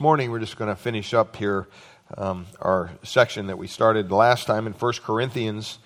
morning 0.00 0.30
we're 0.30 0.38
just 0.38 0.56
going 0.56 0.70
to 0.70 0.80
finish 0.80 1.12
up 1.12 1.34
here 1.34 1.66
um, 2.16 2.46
our 2.60 2.88
section 3.02 3.48
that 3.48 3.58
we 3.58 3.66
started 3.66 4.12
last 4.12 4.46
time 4.46 4.68
in 4.68 4.72
1 4.72 4.92
corinthians 5.02 5.80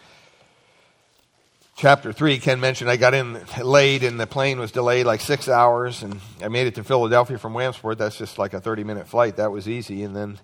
chapter 1.77 2.13
3 2.13 2.39
ken 2.39 2.61
mentioned 2.61 2.91
i 2.91 2.97
got 2.99 3.15
in 3.15 3.41
late 3.63 4.03
and 4.03 4.21
the 4.21 4.27
plane 4.27 4.59
was 4.59 4.71
delayed 4.71 5.07
like 5.07 5.23
six 5.23 5.49
hours 5.49 6.03
and 6.03 6.21
i 6.43 6.49
made 6.49 6.67
it 6.67 6.75
to 6.75 6.85
philadelphia 6.85 7.39
from 7.39 7.55
williamsport. 7.55 7.97
That's 7.97 8.19
just 8.19 8.37
like 8.37 8.53
a 8.53 8.61
30 8.61 8.85
minute 8.85 9.09
flight. 9.09 9.37
That 9.37 9.51
was 9.51 9.67
easy. 9.67 10.03
And 10.03 10.15
then 10.15 10.39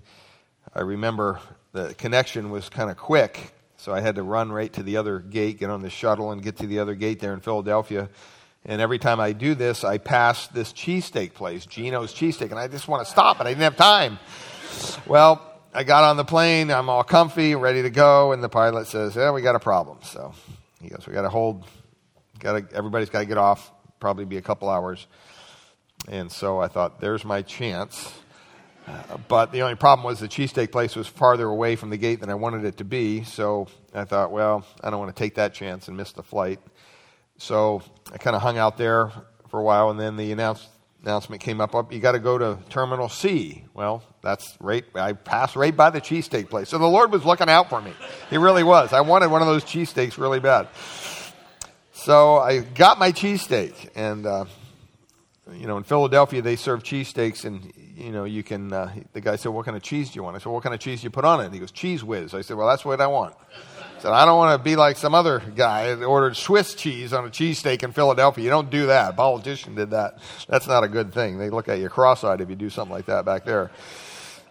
i 0.75 0.81
remember 0.81 1.39
the 1.73 1.93
connection 1.93 2.51
was 2.51 2.71
kind 2.71 2.91
of 2.91 2.97
quick. 2.97 3.53
So 3.77 3.93
i 3.93 4.01
had 4.01 4.15
to 4.15 4.23
run 4.23 4.51
right 4.51 4.73
to 4.73 4.83
the 4.83 4.97
other 4.97 5.19
gate 5.19 5.59
get 5.59 5.69
on 5.69 5.83
the 5.83 5.91
shuttle 5.91 6.33
and 6.33 6.43
get 6.43 6.57
to 6.57 6.67
the 6.67 6.79
other 6.79 6.95
gate 6.95 7.21
there 7.21 7.35
in 7.35 7.41
philadelphia 7.41 8.09
and 8.69 8.83
every 8.83 8.99
time 8.99 9.19
I 9.19 9.33
do 9.33 9.55
this, 9.55 9.83
I 9.83 9.97
pass 9.97 10.47
this 10.49 10.75
cheesesteak 10.75 11.33
place, 11.33 11.65
Geno's 11.65 12.13
Cheesesteak, 12.13 12.51
and 12.51 12.59
I 12.59 12.69
just 12.69 12.87
want 12.87 13.05
to 13.05 13.11
stop, 13.11 13.41
and 13.41 13.49
I 13.49 13.53
didn't 13.53 13.63
have 13.63 13.77
time. 13.77 14.19
Well, 15.07 15.43
I 15.73 15.85
got 15.85 16.05
on 16.05 16.19
the 16.19 16.25
plane, 16.25 16.71
I'm 16.71 16.91
all 16.91 17.03
comfy, 17.03 17.55
ready 17.55 17.83
to 17.83 17.91
go, 17.91 18.33
and 18.33 18.45
the 18.45 18.49
pilot 18.51 18.87
says, 18.87 19.17
"Yeah, 19.17 19.33
we 19.33 19.41
got 19.41 19.57
a 19.57 19.59
problem." 19.59 19.99
So 20.03 20.35
he 20.83 20.91
goes, 20.91 21.07
"We 21.07 21.15
got 21.15 21.23
to 21.23 21.31
hold. 21.31 21.65
Got 22.39 22.71
to. 22.71 22.77
Everybody's 22.77 23.09
got 23.09 23.21
to 23.21 23.27
get 23.27 23.39
off. 23.39 23.73
Probably 24.01 24.27
be 24.27 24.37
a 24.37 24.43
couple 24.43 24.69
hours." 24.69 25.07
And 26.07 26.31
so 26.31 26.61
I 26.61 26.69
thought, 26.69 27.01
"There's 27.01 27.25
my 27.25 27.41
chance." 27.41 28.13
Uh, 28.87 29.17
but 29.29 29.51
the 29.53 29.63
only 29.63 29.77
problem 29.77 30.05
was 30.05 30.21
the 30.21 30.29
cheesesteak 30.29 30.73
place 30.73 30.95
was 30.95 31.07
farther 31.07 31.47
away 31.47 31.77
from 31.77 31.91
the 31.91 31.97
gate 31.97 32.21
than 32.21 32.31
I 32.31 32.35
wanted 32.35 32.65
it 32.65 32.79
to 32.79 32.85
be. 32.85 33.23
So 33.23 33.67
I 33.95 34.05
thought, 34.05 34.31
well, 34.31 34.65
I 34.83 34.89
don't 34.89 34.99
want 34.99 35.15
to 35.15 35.19
take 35.19 35.35
that 35.35 35.53
chance 35.53 35.89
and 35.89 35.97
miss 35.97 36.13
the 36.13 36.23
flight. 36.23 36.59
So 37.39 37.83
I 38.13 38.19
kind 38.19 38.37
of 38.37 38.43
hung 38.43 38.59
out 38.59 38.77
there 38.77 39.11
for 39.49 39.61
a 39.61 39.63
while, 39.63 39.91
and 39.91 39.99
then 39.99 40.17
the 40.17 40.33
announce, 40.33 40.67
announcement 41.03 41.41
came 41.41 41.61
up, 41.61 41.75
up 41.75 41.93
you 41.93 42.01
got 42.01 42.13
to 42.13 42.19
go 42.19 42.37
to 42.37 42.59
Terminal 42.69 43.09
C. 43.09 43.65
Well, 43.75 44.03
that's 44.23 44.57
right. 44.61 44.85
I 44.95 45.13
passed 45.13 45.57
right 45.57 45.75
by 45.75 45.91
the 45.91 46.01
cheesesteak 46.01 46.51
place. 46.51 46.69
So 46.69 46.79
the 46.79 46.87
Lord 46.87 47.13
was 47.13 47.25
looking 47.25 47.49
out 47.49 47.71
for 47.71 47.81
me. 47.81 47.93
He 48.29 48.37
really 48.37 48.65
was. 48.65 48.93
I 48.93 49.01
wanted 49.01 49.31
one 49.31 49.41
of 49.41 49.49
those 49.49 49.65
cheesesteaks 49.65 50.19
really 50.19 50.41
bad. 50.41 50.69
So 51.93 52.37
I 52.39 52.61
got 52.61 52.99
my 52.99 53.13
cheesesteak, 53.13 53.91
and 53.95 54.27
uh, 54.27 54.45
you 55.53 55.67
know, 55.67 55.77
in 55.77 55.85
Philadelphia 55.85 56.43
they 56.43 56.57
serve 56.57 56.83
cheesesteaks, 56.83 57.45
and 57.45 57.73
you 57.77 58.11
know, 58.11 58.25
you 58.25 58.43
can. 58.43 58.73
Uh, 58.73 58.93
the 59.13 59.21
guy 59.21 59.37
said, 59.37 59.51
"What 59.51 59.65
kind 59.65 59.77
of 59.77 59.83
cheese 59.83 60.11
do 60.11 60.17
you 60.17 60.23
want?" 60.23 60.37
I 60.37 60.39
said, 60.41 60.51
"What 60.51 60.63
kind 60.63 60.75
of 60.75 60.81
cheese 60.81 61.01
do 61.01 61.05
you 61.05 61.11
put 61.11 61.25
on 61.25 61.41
it?" 61.41 61.47
And 61.47 61.55
he 61.55 61.61
goes, 61.61 61.73
"Cheez 61.73 62.03
Whiz." 62.03 62.35
I 62.35 62.43
said, 62.43 62.57
"Well, 62.57 62.69
that's 62.69 62.85
what 62.85 63.01
I 63.01 63.07
want." 63.07 63.35
Said, 64.01 64.13
I 64.13 64.25
don't 64.25 64.37
want 64.37 64.59
to 64.59 64.63
be 64.63 64.77
like 64.77 64.97
some 64.97 65.15
other 65.15 65.41
guy 65.41 65.95
that 65.95 66.05
ordered 66.05 66.37
Swiss 66.37 66.75
cheese 66.75 67.13
on 67.13 67.25
a 67.25 67.29
cheesesteak 67.29 67.83
in 67.83 67.93
Philadelphia. 67.93 68.45
You 68.45 68.51
don't 68.51 68.71
do 68.71 68.87
that. 68.87 69.11
A 69.11 69.13
politician 69.13 69.75
did 69.75 69.91
that. 69.91 70.19
That's 70.49 70.67
not 70.67 70.85
a 70.85 70.89
good 70.89 71.13
thing. 71.13 71.39
They 71.39 71.51
look 71.51 71.69
at 71.69 71.79
you 71.79 71.89
cross-eyed 71.89 72.41
if 72.41 72.49
you 72.49 72.57
do 72.57 72.71
something 72.71 72.95
like 72.95 73.07
that 73.07 73.25
back 73.25 73.45
there. 73.45 73.71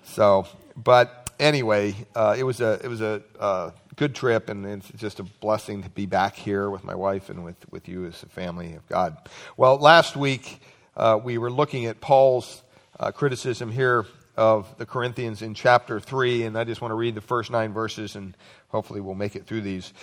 So, 0.04 0.48
but 0.76 1.32
anyway, 1.40 1.96
uh, 2.16 2.36
it 2.38 2.44
was 2.44 2.62
a 2.62 2.80
it 2.84 2.88
was 2.88 3.02
a 3.02 3.22
uh, 3.40 3.72
good 3.96 4.16
trip, 4.16 4.50
and 4.50 4.66
it's 4.66 4.90
just 4.96 5.20
a 5.20 5.24
blessing 5.24 5.84
to 5.84 5.90
be 5.90 6.06
back 6.06 6.36
here 6.36 6.70
with 6.70 6.84
my 6.84 6.96
wife 6.96 7.30
and 7.30 7.44
with 7.44 7.58
with 7.72 7.88
you 7.88 8.06
as 8.06 8.22
a 8.24 8.28
family 8.28 8.74
of 8.74 8.88
God. 8.88 9.18
Well, 9.56 9.78
last 9.78 10.16
week 10.16 10.62
uh, 10.96 11.20
we 11.22 11.38
were 11.38 11.52
looking 11.52 11.86
at 11.86 12.02
Paul's 12.02 12.64
uh, 13.00 13.12
criticism 13.12 13.72
here 13.72 14.06
of 14.36 14.78
the 14.78 14.86
Corinthians 14.86 15.42
in 15.42 15.56
chapter 15.56 16.00
3, 16.00 16.44
and 16.44 16.58
I 16.58 16.64
just 16.64 16.80
want 16.80 16.92
to 16.92 16.96
read 16.96 17.16
the 17.16 17.22
first 17.22 17.50
nine 17.50 17.74
verses, 17.74 18.16
and 18.16 18.38
hopefully 18.70 19.02
we'll 19.02 19.16
make 19.16 19.36
it 19.36 19.46
through 19.46 19.62
these. 19.62 19.94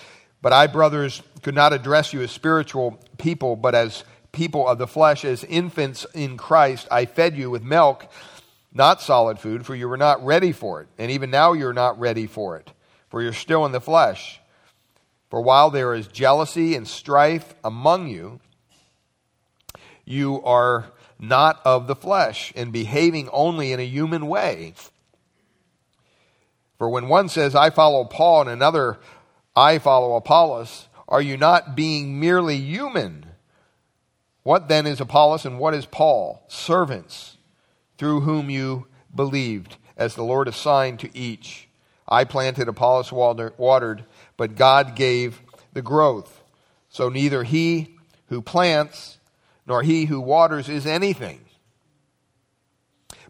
But 0.43 0.53
I, 0.53 0.67
brothers, 0.67 1.23
could 1.43 1.55
not 1.55 1.73
address 1.73 2.13
you 2.13 2.23
as 2.23 2.31
spiritual 2.31 2.99
people, 3.17 3.57
but 3.57 3.75
as 3.75 4.05
people 4.33 4.69
of 4.69 4.79
the 4.79 4.87
flesh, 4.87 5.25
as 5.25 5.43
infants 5.45 6.07
in 6.13 6.37
Christ. 6.37 6.87
I 6.91 7.07
fed 7.07 7.37
you 7.37 7.51
with 7.51 7.63
milk, 7.63 8.11
not 8.73 9.01
solid 9.01 9.39
food, 9.39 9.65
for 9.65 9.75
you 9.75 9.89
were 9.89 9.97
not 9.97 10.25
ready 10.25 10.53
for 10.53 10.83
it. 10.83 10.89
And 10.99 11.11
even 11.11 11.31
now 11.31 11.53
you're 11.53 11.73
not 11.73 11.99
ready 11.99 12.27
for 12.27 12.57
it, 12.59 12.73
for 13.09 13.23
you're 13.23 13.33
still 13.33 13.65
in 13.65 13.73
the 13.73 13.81
flesh. 13.81 14.41
For 15.31 15.41
while 15.41 15.71
there 15.71 15.95
is 15.95 16.07
jealousy 16.09 16.75
and 16.75 16.87
strife 16.87 17.55
among 17.65 18.09
you, 18.09 18.41
you 20.05 20.43
are 20.45 20.93
not 21.19 21.61
of 21.65 21.87
the 21.87 21.97
flesh, 21.97 22.53
and 22.55 22.73
behaving 22.73 23.29
only 23.31 23.73
in 23.73 23.81
a 23.81 23.85
human 23.87 24.27
way. 24.27 24.75
For 26.79 26.89
when 26.89 27.09
one 27.09 27.29
says, 27.29 27.55
I 27.55 27.71
follow 27.71 28.05
Paul, 28.05 28.43
and 28.43 28.51
another, 28.51 28.99
I 29.55 29.79
follow 29.79 30.17
Apollos, 30.17 30.89
are 31.09 31.23
you 31.23 31.37
not 31.37 31.77
being 31.77 32.19
merely 32.19 32.57
human? 32.57 33.27
What 34.43 34.69
then 34.69 34.87
is 34.87 35.01
Apollos 35.01 35.47
and 35.47 35.59
what 35.59 35.75
is 35.75 35.87
Paul? 35.87 36.45
Servants 36.49 37.37
through 37.97 38.21
whom 38.23 38.51
you 38.51 38.87
believed, 39.15 39.77
as 39.97 40.15
the 40.15 40.25
Lord 40.25 40.49
assigned 40.49 40.99
to 41.01 41.17
each. 41.17 41.69
I 42.09 42.25
planted, 42.25 42.69
Apollos 42.69 43.13
watered, 43.13 44.05
but 44.37 44.57
God 44.57 44.97
gave 44.97 45.41
the 45.73 45.83
growth. 45.83 46.43
So 46.89 47.09
neither 47.09 47.45
he 47.45 47.97
who 48.27 48.43
plants 48.43 49.19
nor 49.67 49.83
he 49.83 50.07
who 50.07 50.21
waters 50.21 50.69
is 50.69 50.87
anything, 50.87 51.41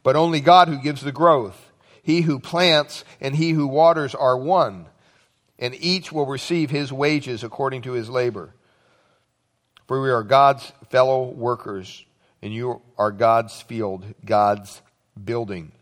but 0.02 0.16
only 0.16 0.40
God 0.40 0.68
who 0.68 0.78
gives 0.78 1.02
the 1.02 1.12
growth. 1.12 1.70
He 2.04 2.20
who 2.20 2.38
plants 2.38 3.02
and 3.18 3.34
he 3.34 3.50
who 3.52 3.66
waters 3.66 4.14
are 4.14 4.36
one, 4.36 4.86
and 5.58 5.74
each 5.74 6.12
will 6.12 6.26
receive 6.26 6.70
his 6.70 6.92
wages 6.92 7.42
according 7.42 7.80
to 7.82 7.92
his 7.92 8.10
labor. 8.10 8.54
For 9.86 10.02
we 10.02 10.10
are 10.10 10.22
God's 10.22 10.70
fellow 10.90 11.24
workers, 11.24 12.04
and 12.42 12.52
you 12.52 12.82
are 12.98 13.10
God's 13.10 13.62
field, 13.62 14.04
God's 14.22 14.82
building. 15.22 15.72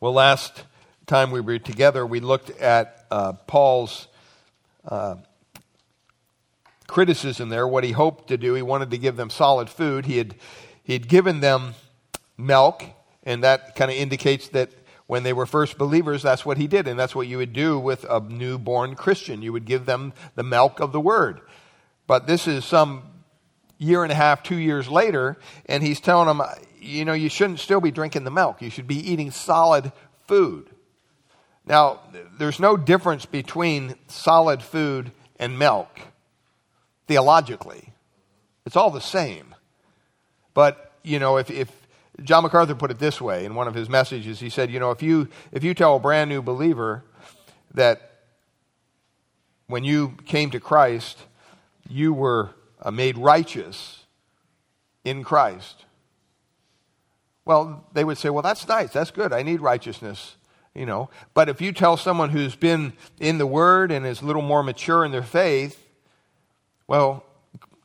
Well, 0.00 0.12
last 0.12 0.64
time 1.06 1.30
we 1.30 1.40
were 1.40 1.58
together, 1.58 2.06
we 2.06 2.20
looked 2.20 2.50
at 2.60 3.06
uh, 3.10 3.32
Paul's 3.46 4.06
uh, 4.86 5.16
criticism 6.86 7.48
there, 7.48 7.66
what 7.66 7.84
he 7.84 7.92
hoped 7.92 8.28
to 8.28 8.36
do. 8.36 8.52
He 8.52 8.60
wanted 8.60 8.90
to 8.90 8.98
give 8.98 9.16
them 9.16 9.30
solid 9.30 9.70
food. 9.70 10.04
He 10.04 10.18
had, 10.18 10.34
he 10.82 10.92
had 10.92 11.08
given 11.08 11.40
them 11.40 11.74
milk, 12.36 12.84
and 13.24 13.42
that 13.42 13.74
kind 13.74 13.90
of 13.90 13.96
indicates 13.96 14.48
that 14.48 14.70
when 15.06 15.22
they 15.22 15.32
were 15.32 15.46
first 15.46 15.76
believers, 15.76 16.22
that's 16.22 16.46
what 16.46 16.56
he 16.56 16.66
did. 16.66 16.88
And 16.88 16.98
that's 16.98 17.14
what 17.14 17.26
you 17.26 17.38
would 17.38 17.52
do 17.52 17.78
with 17.78 18.04
a 18.04 18.20
newborn 18.20 18.94
Christian. 18.94 19.42
You 19.42 19.52
would 19.52 19.64
give 19.66 19.86
them 19.86 20.12
the 20.34 20.42
milk 20.42 20.80
of 20.80 20.92
the 20.92 21.00
word. 21.00 21.40
But 22.06 22.26
this 22.26 22.46
is 22.46 22.64
some 22.64 23.02
year 23.78 24.02
and 24.02 24.12
a 24.12 24.14
half, 24.14 24.42
two 24.42 24.56
years 24.56 24.88
later, 24.88 25.38
and 25.66 25.82
he's 25.82 26.00
telling 26.00 26.26
them, 26.26 26.46
you 26.80 27.04
know, 27.04 27.12
you 27.12 27.28
shouldn't 27.28 27.60
still 27.60 27.80
be 27.80 27.90
drinking 27.90 28.24
the 28.24 28.30
milk. 28.30 28.62
You 28.62 28.70
should 28.70 28.86
be 28.86 29.10
eating 29.10 29.30
solid 29.30 29.92
food. 30.26 30.70
Now, 31.66 32.00
there's 32.38 32.60
no 32.60 32.76
difference 32.76 33.26
between 33.26 33.96
solid 34.08 34.62
food 34.62 35.12
and 35.38 35.58
milk 35.58 35.98
theologically. 37.06 37.92
It's 38.66 38.76
all 38.76 38.90
the 38.90 39.00
same. 39.00 39.54
But, 40.52 40.92
you 41.02 41.18
know, 41.18 41.38
if, 41.38 41.50
if 41.50 41.70
John 42.22 42.42
MacArthur 42.42 42.74
put 42.74 42.90
it 42.90 42.98
this 42.98 43.20
way 43.20 43.44
in 43.44 43.54
one 43.54 43.68
of 43.68 43.74
his 43.74 43.88
messages, 43.88 44.40
he 44.40 44.48
said, 44.48 44.70
you 44.70 44.78
know, 44.78 44.90
if 44.90 45.02
you, 45.02 45.28
if 45.52 45.64
you 45.64 45.74
tell 45.74 45.96
a 45.96 45.98
brand 45.98 46.30
new 46.30 46.42
believer 46.42 47.04
that 47.74 48.12
when 49.66 49.84
you 49.84 50.16
came 50.26 50.50
to 50.50 50.60
Christ, 50.60 51.18
you 51.88 52.12
were 52.12 52.50
uh, 52.80 52.90
made 52.90 53.18
righteous 53.18 54.04
in 55.04 55.24
Christ. 55.24 55.84
Well, 57.44 57.84
they 57.92 58.04
would 58.04 58.16
say, 58.16 58.30
well, 58.30 58.42
that's 58.42 58.66
nice. 58.68 58.92
That's 58.92 59.10
good. 59.10 59.32
I 59.32 59.42
need 59.42 59.60
righteousness, 59.60 60.36
you 60.74 60.86
know. 60.86 61.10
But 61.34 61.48
if 61.48 61.60
you 61.60 61.72
tell 61.72 61.96
someone 61.96 62.30
who's 62.30 62.56
been 62.56 62.92
in 63.20 63.38
the 63.38 63.46
Word 63.46 63.90
and 63.90 64.06
is 64.06 64.22
a 64.22 64.24
little 64.24 64.42
more 64.42 64.62
mature 64.62 65.04
in 65.04 65.12
their 65.12 65.22
faith 65.22 65.84
well, 66.86 67.24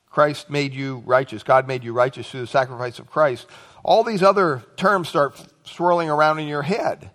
Christ 0.10 0.50
made 0.50 0.74
you 0.74 1.04
righteous. 1.06 1.44
God 1.44 1.68
made 1.68 1.84
you 1.84 1.94
righteous 1.94 2.30
through 2.30 2.42
the 2.42 2.48
sacrifice 2.48 3.00
of 3.00 3.10
Christ. 3.10 3.48
All 3.84 4.04
these 4.04 4.24
other 4.24 4.64
terms 4.76 5.10
start 5.10 5.42
swirling 5.64 6.10
around 6.10 6.40
in 6.40 6.48
your 6.48 6.62
head. 6.62 7.12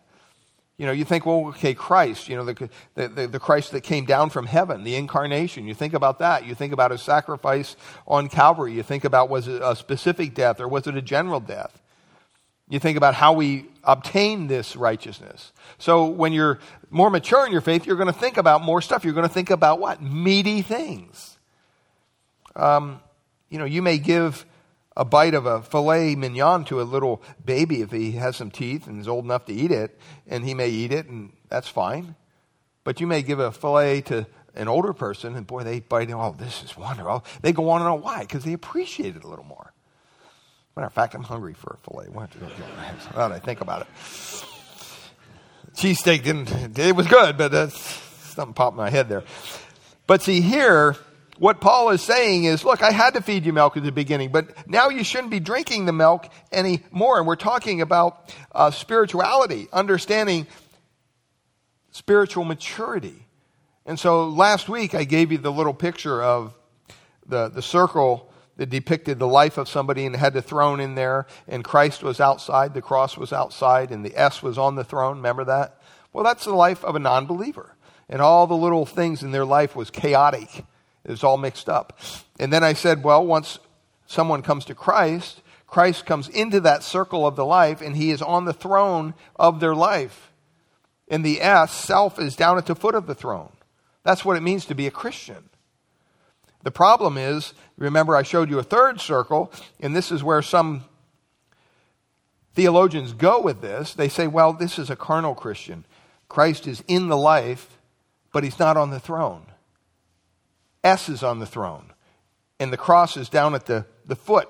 You 0.76 0.86
know, 0.86 0.92
you 0.92 1.04
think, 1.04 1.24
well, 1.24 1.46
okay, 1.48 1.72
Christ, 1.72 2.28
you 2.28 2.34
know, 2.34 2.44
the, 2.44 2.68
the, 2.94 3.28
the, 3.28 3.38
Christ 3.38 3.70
that 3.72 3.82
came 3.82 4.06
down 4.06 4.30
from 4.30 4.46
heaven, 4.46 4.82
the 4.82 4.96
incarnation. 4.96 5.68
You 5.68 5.74
think 5.74 5.94
about 5.94 6.18
that. 6.18 6.46
You 6.46 6.56
think 6.56 6.72
about 6.72 6.90
his 6.90 7.00
sacrifice 7.00 7.76
on 8.08 8.28
Calvary. 8.28 8.72
You 8.72 8.82
think 8.82 9.04
about 9.04 9.28
was 9.28 9.46
it 9.46 9.62
a 9.62 9.76
specific 9.76 10.34
death 10.34 10.60
or 10.60 10.66
was 10.66 10.88
it 10.88 10.96
a 10.96 11.02
general 11.02 11.38
death? 11.38 11.80
You 12.68 12.80
think 12.80 12.96
about 12.96 13.14
how 13.14 13.34
we 13.34 13.66
obtain 13.84 14.48
this 14.48 14.74
righteousness. 14.74 15.52
So 15.78 16.06
when 16.06 16.32
you're 16.32 16.58
more 16.90 17.10
mature 17.10 17.46
in 17.46 17.52
your 17.52 17.60
faith, 17.60 17.86
you're 17.86 17.96
going 17.96 18.12
to 18.12 18.18
think 18.18 18.36
about 18.36 18.62
more 18.62 18.80
stuff. 18.80 19.04
You're 19.04 19.14
going 19.14 19.28
to 19.28 19.32
think 19.32 19.50
about 19.50 19.78
what? 19.78 20.02
Meaty 20.02 20.62
things. 20.62 21.38
Um, 22.56 23.00
you 23.48 23.58
know, 23.58 23.64
you 23.64 23.82
may 23.82 23.98
give 23.98 24.44
a 24.96 25.04
bite 25.04 25.34
of 25.34 25.46
a 25.46 25.62
filet 25.62 26.14
mignon 26.14 26.64
to 26.66 26.80
a 26.80 26.84
little 26.84 27.22
baby 27.44 27.82
if 27.82 27.90
he 27.90 28.12
has 28.12 28.36
some 28.36 28.50
teeth 28.50 28.86
and 28.86 29.00
is 29.00 29.08
old 29.08 29.24
enough 29.24 29.46
to 29.46 29.52
eat 29.52 29.70
it, 29.70 29.98
and 30.26 30.44
he 30.44 30.54
may 30.54 30.68
eat 30.68 30.92
it, 30.92 31.06
and 31.06 31.32
that's 31.48 31.68
fine. 31.68 32.14
But 32.84 33.00
you 33.00 33.06
may 33.06 33.22
give 33.22 33.40
a 33.40 33.50
filet 33.50 34.02
to 34.02 34.26
an 34.54 34.68
older 34.68 34.92
person, 34.92 35.34
and 35.34 35.46
boy, 35.46 35.64
they 35.64 35.80
bite 35.80 36.10
it. 36.10 36.14
Oh, 36.14 36.34
this 36.38 36.62
is 36.62 36.76
wonderful. 36.76 37.10
Oh, 37.10 37.22
they 37.42 37.52
go 37.52 37.70
on 37.70 37.80
and 37.80 37.90
on. 37.90 38.02
Why? 38.02 38.20
Because 38.20 38.44
they 38.44 38.52
appreciate 38.52 39.16
it 39.16 39.24
a 39.24 39.28
little 39.28 39.44
more. 39.44 39.72
Matter 40.76 40.86
of 40.86 40.92
fact, 40.92 41.14
I'm 41.14 41.22
hungry 41.22 41.54
for 41.54 41.78
a 41.80 41.90
filet. 41.90 42.08
What 42.08 42.30
now 43.16 43.28
that 43.28 43.32
I 43.32 43.38
think 43.38 43.60
about 43.60 43.82
it. 43.82 43.88
Cheesesteak 45.76 46.22
didn't, 46.22 46.78
it 46.78 46.94
was 46.94 47.06
good, 47.08 47.36
but 47.36 47.50
that's, 47.50 47.78
something 48.34 48.54
popped 48.54 48.74
in 48.74 48.78
my 48.78 48.90
head 48.90 49.08
there. 49.08 49.24
But 50.06 50.22
see, 50.22 50.40
here, 50.40 50.96
what 51.38 51.60
Paul 51.60 51.90
is 51.90 52.02
saying 52.02 52.44
is, 52.44 52.64
look, 52.64 52.82
I 52.82 52.90
had 52.90 53.14
to 53.14 53.22
feed 53.22 53.44
you 53.44 53.52
milk 53.52 53.76
at 53.76 53.82
the 53.82 53.92
beginning, 53.92 54.30
but 54.30 54.68
now 54.68 54.88
you 54.88 55.04
shouldn't 55.04 55.30
be 55.30 55.40
drinking 55.40 55.86
the 55.86 55.92
milk 55.92 56.28
anymore. 56.52 57.18
And 57.18 57.26
we're 57.26 57.36
talking 57.36 57.80
about 57.80 58.34
uh, 58.52 58.70
spirituality, 58.70 59.68
understanding 59.72 60.46
spiritual 61.90 62.44
maturity. 62.44 63.26
And 63.86 63.98
so 63.98 64.28
last 64.28 64.68
week 64.68 64.94
I 64.94 65.04
gave 65.04 65.32
you 65.32 65.38
the 65.38 65.52
little 65.52 65.74
picture 65.74 66.22
of 66.22 66.54
the, 67.26 67.48
the 67.48 67.62
circle 67.62 68.32
that 68.56 68.70
depicted 68.70 69.18
the 69.18 69.26
life 69.26 69.58
of 69.58 69.68
somebody 69.68 70.06
and 70.06 70.14
had 70.14 70.32
the 70.32 70.42
throne 70.42 70.78
in 70.78 70.94
there, 70.94 71.26
and 71.48 71.64
Christ 71.64 72.02
was 72.02 72.20
outside, 72.20 72.72
the 72.72 72.82
cross 72.82 73.16
was 73.16 73.32
outside, 73.32 73.90
and 73.90 74.04
the 74.04 74.16
S 74.16 74.42
was 74.42 74.58
on 74.58 74.76
the 74.76 74.84
throne. 74.84 75.16
Remember 75.16 75.44
that? 75.44 75.80
Well, 76.12 76.24
that's 76.24 76.44
the 76.44 76.54
life 76.54 76.84
of 76.84 76.94
a 76.94 77.00
non 77.00 77.26
believer. 77.26 77.74
And 78.08 78.20
all 78.20 78.46
the 78.46 78.56
little 78.56 78.86
things 78.86 79.22
in 79.22 79.32
their 79.32 79.44
life 79.44 79.74
was 79.74 79.90
chaotic. 79.90 80.64
It 81.04 81.10
was 81.10 81.24
all 81.24 81.36
mixed 81.36 81.68
up. 81.68 81.98
And 82.38 82.52
then 82.52 82.64
I 82.64 82.72
said, 82.72 83.04
well, 83.04 83.24
once 83.24 83.58
someone 84.06 84.42
comes 84.42 84.64
to 84.66 84.74
Christ, 84.74 85.42
Christ 85.66 86.06
comes 86.06 86.28
into 86.28 86.60
that 86.60 86.82
circle 86.82 87.26
of 87.26 87.36
the 87.36 87.44
life, 87.44 87.80
and 87.80 87.96
he 87.96 88.10
is 88.10 88.22
on 88.22 88.44
the 88.44 88.52
throne 88.52 89.14
of 89.36 89.60
their 89.60 89.74
life. 89.74 90.30
And 91.08 91.24
the 91.24 91.42
S, 91.42 91.72
self, 91.72 92.18
is 92.18 92.36
down 92.36 92.58
at 92.58 92.66
the 92.66 92.74
foot 92.74 92.94
of 92.94 93.06
the 93.06 93.14
throne. 93.14 93.52
That's 94.04 94.24
what 94.24 94.36
it 94.36 94.42
means 94.42 94.66
to 94.66 94.74
be 94.74 94.86
a 94.86 94.90
Christian. 94.90 95.50
The 96.62 96.70
problem 96.70 97.18
is, 97.18 97.52
remember, 97.76 98.16
I 98.16 98.22
showed 98.22 98.48
you 98.48 98.58
a 98.58 98.62
third 98.62 99.00
circle, 99.00 99.52
and 99.80 99.94
this 99.94 100.10
is 100.10 100.22
where 100.22 100.42
some 100.42 100.84
theologians 102.54 103.12
go 103.12 103.40
with 103.40 103.60
this. 103.60 103.94
They 103.94 104.08
say, 104.08 104.26
well, 104.26 104.52
this 104.52 104.78
is 104.78 104.88
a 104.88 104.96
carnal 104.96 105.34
Christian. 105.34 105.84
Christ 106.28 106.66
is 106.66 106.82
in 106.88 107.08
the 107.08 107.16
life, 107.16 107.78
but 108.32 108.44
he's 108.44 108.58
not 108.58 108.76
on 108.76 108.90
the 108.90 109.00
throne. 109.00 109.46
S 110.84 111.08
is 111.08 111.22
on 111.22 111.40
the 111.40 111.46
throne, 111.46 111.92
and 112.60 112.72
the 112.72 112.76
cross 112.76 113.16
is 113.16 113.28
down 113.28 113.54
at 113.54 113.66
the, 113.66 113.86
the 114.04 114.14
foot 114.14 114.48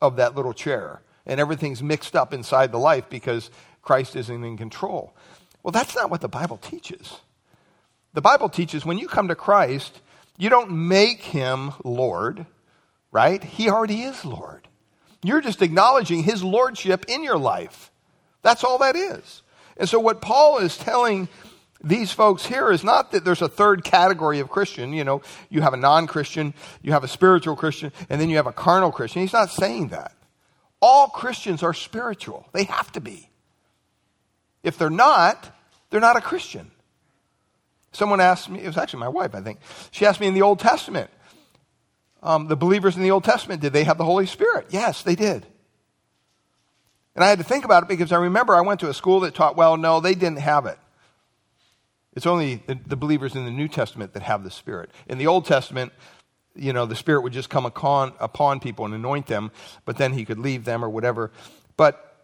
of 0.00 0.16
that 0.16 0.36
little 0.36 0.52
chair, 0.52 1.00
and 1.26 1.40
everything's 1.40 1.82
mixed 1.82 2.14
up 2.14 2.32
inside 2.32 2.70
the 2.70 2.78
life 2.78 3.08
because 3.08 3.50
Christ 3.82 4.14
isn't 4.14 4.44
in 4.44 4.56
control. 4.56 5.14
Well, 5.62 5.72
that's 5.72 5.96
not 5.96 6.10
what 6.10 6.20
the 6.20 6.28
Bible 6.28 6.58
teaches. 6.58 7.18
The 8.12 8.20
Bible 8.20 8.48
teaches 8.48 8.84
when 8.84 8.98
you 8.98 9.08
come 9.08 9.28
to 9.28 9.34
Christ, 9.34 10.00
you 10.36 10.50
don't 10.50 10.88
make 10.88 11.22
him 11.22 11.72
Lord, 11.84 12.46
right? 13.12 13.42
He 13.42 13.68
already 13.68 14.02
is 14.02 14.24
Lord. 14.24 14.68
You're 15.22 15.42
just 15.42 15.62
acknowledging 15.62 16.22
his 16.22 16.42
lordship 16.42 17.04
in 17.08 17.22
your 17.22 17.38
life. 17.38 17.90
That's 18.42 18.64
all 18.64 18.78
that 18.78 18.96
is. 18.96 19.42
And 19.76 19.88
so, 19.88 20.00
what 20.00 20.22
Paul 20.22 20.58
is 20.58 20.76
telling 20.76 21.28
these 21.82 22.12
folks 22.12 22.44
here 22.44 22.70
is 22.70 22.84
not 22.84 23.12
that 23.12 23.24
there's 23.24 23.42
a 23.42 23.48
third 23.48 23.84
category 23.84 24.40
of 24.40 24.50
Christian. 24.50 24.92
You 24.92 25.04
know, 25.04 25.22
you 25.48 25.62
have 25.62 25.72
a 25.72 25.78
non 25.78 26.06
Christian, 26.06 26.54
you 26.82 26.92
have 26.92 27.04
a 27.04 27.08
spiritual 27.08 27.56
Christian, 27.56 27.92
and 28.08 28.20
then 28.20 28.28
you 28.28 28.36
have 28.36 28.46
a 28.46 28.52
carnal 28.52 28.92
Christian. 28.92 29.22
He's 29.22 29.32
not 29.32 29.50
saying 29.50 29.88
that. 29.88 30.12
All 30.82 31.08
Christians 31.08 31.62
are 31.62 31.74
spiritual, 31.74 32.46
they 32.52 32.64
have 32.64 32.90
to 32.92 33.00
be. 33.00 33.28
If 34.62 34.76
they're 34.76 34.90
not, 34.90 35.50
they're 35.88 36.00
not 36.00 36.16
a 36.16 36.20
Christian. 36.20 36.70
Someone 37.92 38.20
asked 38.20 38.48
me, 38.48 38.60
it 38.60 38.66
was 38.66 38.76
actually 38.76 39.00
my 39.00 39.08
wife, 39.08 39.34
I 39.34 39.40
think. 39.40 39.58
She 39.90 40.06
asked 40.06 40.20
me 40.20 40.26
in 40.26 40.34
the 40.34 40.42
Old 40.42 40.60
Testament, 40.60 41.10
um, 42.22 42.46
the 42.46 42.56
believers 42.56 42.96
in 42.96 43.02
the 43.02 43.10
Old 43.10 43.24
Testament, 43.24 43.62
did 43.62 43.72
they 43.72 43.84
have 43.84 43.98
the 43.98 44.04
Holy 44.04 44.26
Spirit? 44.26 44.66
Yes, 44.70 45.02
they 45.02 45.16
did. 45.16 45.46
And 47.14 47.24
I 47.24 47.28
had 47.28 47.38
to 47.38 47.44
think 47.44 47.64
about 47.64 47.82
it 47.82 47.88
because 47.88 48.12
I 48.12 48.16
remember 48.16 48.54
I 48.54 48.60
went 48.60 48.80
to 48.80 48.88
a 48.88 48.94
school 48.94 49.20
that 49.20 49.34
taught, 49.34 49.56
well, 49.56 49.76
no, 49.76 50.00
they 50.00 50.14
didn't 50.14 50.38
have 50.38 50.66
it. 50.66 50.78
It's 52.20 52.26
only 52.26 52.56
the, 52.66 52.78
the 52.86 52.96
believers 52.96 53.34
in 53.34 53.46
the 53.46 53.50
New 53.50 53.66
Testament 53.66 54.12
that 54.12 54.22
have 54.22 54.44
the 54.44 54.50
Spirit. 54.50 54.90
In 55.08 55.16
the 55.16 55.26
Old 55.26 55.46
Testament, 55.46 55.90
you 56.54 56.74
know, 56.74 56.84
the 56.84 56.94
Spirit 56.94 57.22
would 57.22 57.32
just 57.32 57.48
come 57.48 57.64
upon, 57.64 58.12
upon 58.20 58.60
people 58.60 58.84
and 58.84 58.92
anoint 58.92 59.26
them, 59.26 59.50
but 59.86 59.96
then 59.96 60.12
he 60.12 60.26
could 60.26 60.38
leave 60.38 60.66
them 60.66 60.84
or 60.84 60.90
whatever. 60.90 61.30
But 61.78 62.14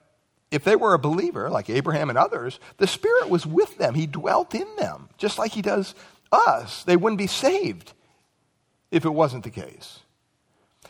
if 0.51 0.65
they 0.65 0.77
were 0.77 0.93
a 0.93 0.99
believer, 0.99 1.49
like 1.49 1.71
Abraham 1.71 2.11
and 2.11 2.19
others, 2.19 2.61
the 2.77 2.87
Spirit 2.87 3.31
was 3.31 3.47
with 3.47 3.79
them. 3.79 3.95
He 3.95 4.07
dwelt 4.07 4.55
in 4.55 4.67
them, 4.77 5.09
just 5.17 5.39
like 5.39 5.53
He 5.53 5.63
does 5.63 5.95
us. 6.31 6.85
They 6.85 6.99
wouldn't 6.99 7.19
be 7.19 7.27
saved 7.27 7.95
if 8.91 9.07
it 9.07 9.15
wasn't 9.15 9.45
the 9.45 9.51
case. 9.51 10.01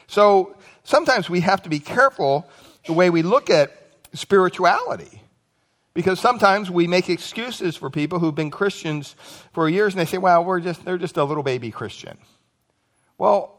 So 0.08 0.56
sometimes 0.82 1.30
we 1.30 1.42
have 1.42 1.62
to 1.62 1.68
be 1.68 1.78
careful 1.78 2.50
the 2.88 2.92
way 2.92 3.10
we 3.10 3.22
look 3.22 3.50
at 3.50 3.70
spirituality. 4.14 5.22
Because 5.96 6.20
sometimes 6.20 6.70
we 6.70 6.86
make 6.86 7.08
excuses 7.08 7.74
for 7.74 7.88
people 7.88 8.18
who've 8.18 8.34
been 8.34 8.50
Christians 8.50 9.16
for 9.54 9.66
years 9.66 9.94
and 9.94 10.00
they 10.00 10.04
say, 10.04 10.18
well, 10.18 10.44
we're 10.44 10.60
just, 10.60 10.84
they're 10.84 10.98
just 10.98 11.16
a 11.16 11.24
little 11.24 11.42
baby 11.42 11.70
Christian. 11.70 12.18
Well, 13.16 13.58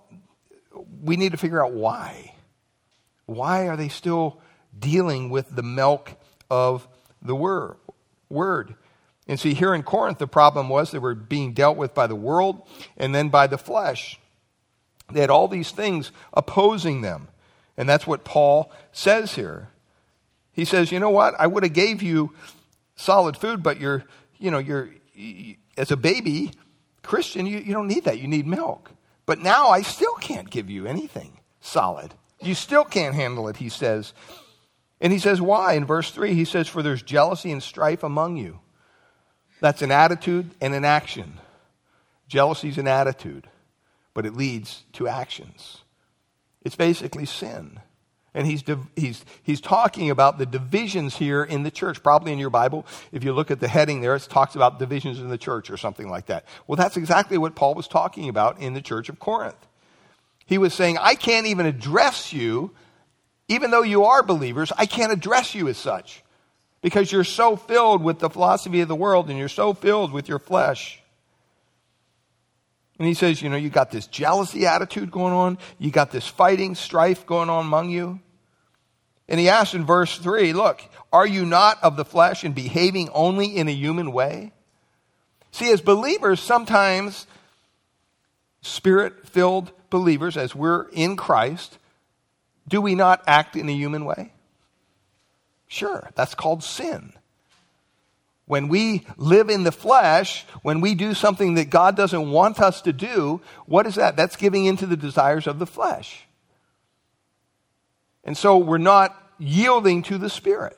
we 1.02 1.18
need 1.18 1.32
to 1.32 1.40
figure 1.40 1.66
out 1.66 1.74
why. 1.74 2.36
Why 3.26 3.70
are 3.70 3.76
they 3.76 3.90
still 3.90 4.40
dealing 4.78 5.32
with 5.32 5.56
the 5.56 5.64
milk 5.64 6.12
of 6.48 6.88
the 7.24 7.34
word. 7.34 7.78
word. 8.30 8.76
And 9.28 9.40
see, 9.40 9.56
here 9.56 9.74
in 9.74 9.82
Corinth, 9.82 10.20
the 10.20 10.28
problem 10.28 10.70
was 10.70 10.92
they 10.92 11.00
were 11.00 11.16
being 11.16 11.54
dealt 11.54 11.76
with 11.76 11.96
by 11.96 12.06
the 12.06 12.16
world 12.16 12.62
and 12.98 13.16
then 13.16 13.30
by 13.30 13.48
the 13.48 13.58
flesh. 13.58 14.20
They 15.12 15.22
had 15.22 15.32
all 15.32 15.48
these 15.48 15.72
things 15.72 16.12
opposing 16.36 17.02
them. 17.02 17.30
And 17.78 17.90
that's 17.90 18.06
what 18.06 18.24
Paul 18.24 18.72
says 18.92 19.34
here. 19.34 19.70
He 20.58 20.66
says, 20.66 20.92
you 20.92 21.00
know 21.00 21.12
what? 21.12 21.36
I 21.38 21.46
would 21.46 21.62
have 21.62 21.74
gave 21.74 22.02
you 22.02 22.34
solid 22.96 23.38
food, 23.38 23.62
but 23.62 23.80
you're, 23.80 24.04
you 24.40 24.50
know, 24.50 24.58
you're, 24.58 24.90
as 25.78 25.92
a 25.92 25.96
baby 25.96 26.52
Christian, 27.04 27.46
you, 27.46 27.60
you 27.60 27.74
don't 27.74 27.88
need 27.88 28.06
that. 28.06 28.18
You 28.18 28.28
need 28.28 28.48
milk. 28.48 28.90
But 29.28 29.38
now 29.38 29.68
I 29.68 29.84
still 29.84 30.16
can't 30.16 30.50
give 30.50 30.68
you 30.68 30.88
anything 30.88 31.40
solid. 31.62 32.16
You 32.42 32.56
still 32.56 32.84
can't 32.84 33.14
handle 33.14 33.48
it, 33.50 33.58
he 33.58 33.70
says. 33.70 34.14
And 35.00 35.14
he 35.14 35.20
says, 35.20 35.40
why? 35.40 35.74
In 35.74 35.86
verse 35.86 36.10
3, 36.10 36.34
he 36.34 36.44
says, 36.44 36.68
For 36.68 36.82
there's 36.82 37.04
jealousy 37.04 37.52
and 37.52 37.62
strife 37.62 38.02
among 38.02 38.38
you. 38.38 38.60
That's 39.62 39.84
an 39.84 39.92
attitude 39.92 40.50
and 40.60 40.74
an 40.74 40.86
action. 40.86 41.40
Jealousy 42.28 42.70
is 42.70 42.80
an 42.80 42.88
attitude, 42.88 43.48
but 44.16 44.26
it 44.26 44.34
leads 44.34 44.86
to 44.94 45.08
actions. 45.08 45.84
It's 46.64 46.76
basically 46.76 47.26
sin. 47.26 47.80
And 48.38 48.48
he's, 48.48 48.64
he's, 48.96 49.26
he's 49.42 49.60
talking 49.60 50.10
about 50.10 50.38
the 50.38 50.46
divisions 50.46 51.18
here 51.18 51.44
in 51.44 51.64
the 51.64 51.72
church. 51.72 52.02
Probably 52.04 52.32
in 52.32 52.40
your 52.40 52.50
Bible, 52.50 52.86
if 53.12 53.24
you 53.24 53.34
look 53.34 53.52
at 53.52 53.60
the 53.60 53.68
heading 53.68 54.00
there, 54.02 54.16
it 54.16 54.28
talks 54.30 54.56
about 54.56 54.80
divisions 54.80 55.20
in 55.20 55.30
the 55.30 55.38
church 55.38 55.70
or 55.70 55.76
something 55.78 56.08
like 56.08 56.28
that. 56.28 56.46
Well, 56.68 56.76
that's 56.76 56.98
exactly 56.98 57.38
what 57.38 57.56
Paul 57.56 57.74
was 57.74 57.88
talking 57.88 58.30
about 58.30 58.60
in 58.62 58.74
the 58.74 58.82
church 58.82 59.10
of 59.10 59.20
Corinth. 59.20 59.58
He 60.46 60.58
was 60.58 60.74
saying, 60.74 60.98
I 60.98 61.16
can't 61.16 61.48
even 61.48 61.66
address 61.66 62.32
you 62.32 62.72
even 63.48 63.72
though 63.72 63.84
you 63.84 64.06
are 64.06 64.24
believers, 64.24 64.72
I 64.78 64.86
can't 64.86 65.12
address 65.12 65.56
you 65.56 65.68
as 65.68 65.78
such 65.78 66.24
because 66.82 67.12
you're 67.12 67.24
so 67.24 67.56
filled 67.56 68.04
with 68.04 68.20
the 68.20 68.30
philosophy 68.30 68.82
of 68.82 68.88
the 68.88 68.96
world 68.96 69.30
and 69.30 69.40
you're 69.40 69.48
so 69.48 69.74
filled 69.74 70.12
with 70.12 70.28
your 70.28 70.40
flesh. 70.40 71.02
And 73.00 73.08
he 73.08 73.14
says, 73.14 73.42
you 73.42 73.50
know, 73.50 73.58
you 73.58 73.70
got 73.70 73.92
this 73.92 74.08
jealousy 74.08 74.66
attitude 74.66 75.12
going 75.12 75.34
on, 75.34 75.58
you 75.78 75.92
got 75.92 76.12
this 76.12 76.28
fighting, 76.28 76.76
strife 76.76 77.26
going 77.26 77.50
on 77.50 77.66
among 77.66 77.90
you. 77.90 78.20
And 79.30 79.40
he 79.40 79.50
asks 79.50 79.74
in 79.74 79.86
verse 79.86 80.18
3 80.18 80.54
look, 80.54 80.82
are 81.12 81.28
you 81.28 81.46
not 81.46 81.82
of 81.84 81.98
the 81.98 82.06
flesh 82.06 82.44
and 82.44 82.56
behaving 82.56 83.10
only 83.10 83.56
in 83.56 83.68
a 83.68 83.72
human 83.72 84.12
way? 84.12 84.52
See, 85.52 85.72
as 85.72 85.82
believers, 85.82 86.40
sometimes 86.40 87.28
spirit 88.62 89.28
filled 89.28 89.72
believers, 89.90 90.38
as 90.38 90.54
we're 90.54 90.88
in 90.90 91.16
Christ, 91.16 91.78
do 92.68 92.82
we 92.82 92.96
not 92.96 93.24
act 93.26 93.56
in 93.56 93.70
a 93.70 93.74
human 93.74 94.06
way? 94.06 94.32
Sure, 95.68 96.10
that's 96.16 96.36
called 96.36 96.64
sin. 96.64 97.14
When 98.46 98.70
we 98.70 99.06
live 99.18 99.50
in 99.50 99.64
the 99.64 99.72
flesh, 99.74 100.46
when 100.62 100.80
we 100.80 100.96
do 100.96 101.14
something 101.14 101.56
that 101.56 101.70
God 101.70 101.98
doesn't 101.98 102.32
want 102.32 102.62
us 102.62 102.82
to 102.84 102.94
do, 102.94 103.42
what 103.66 103.86
is 103.86 103.96
that? 103.96 104.16
That's 104.16 104.38
giving 104.38 104.66
into 104.66 104.86
the 104.86 104.96
desires 104.96 105.48
of 105.48 105.60
the 105.60 105.66
flesh. 105.66 106.27
And 108.28 108.38
so 108.38 108.58
we're 108.58 108.78
not 108.78 109.18
yielding 109.40 110.04
to 110.04 110.18
the 110.18 110.30
Spirit. 110.30 110.78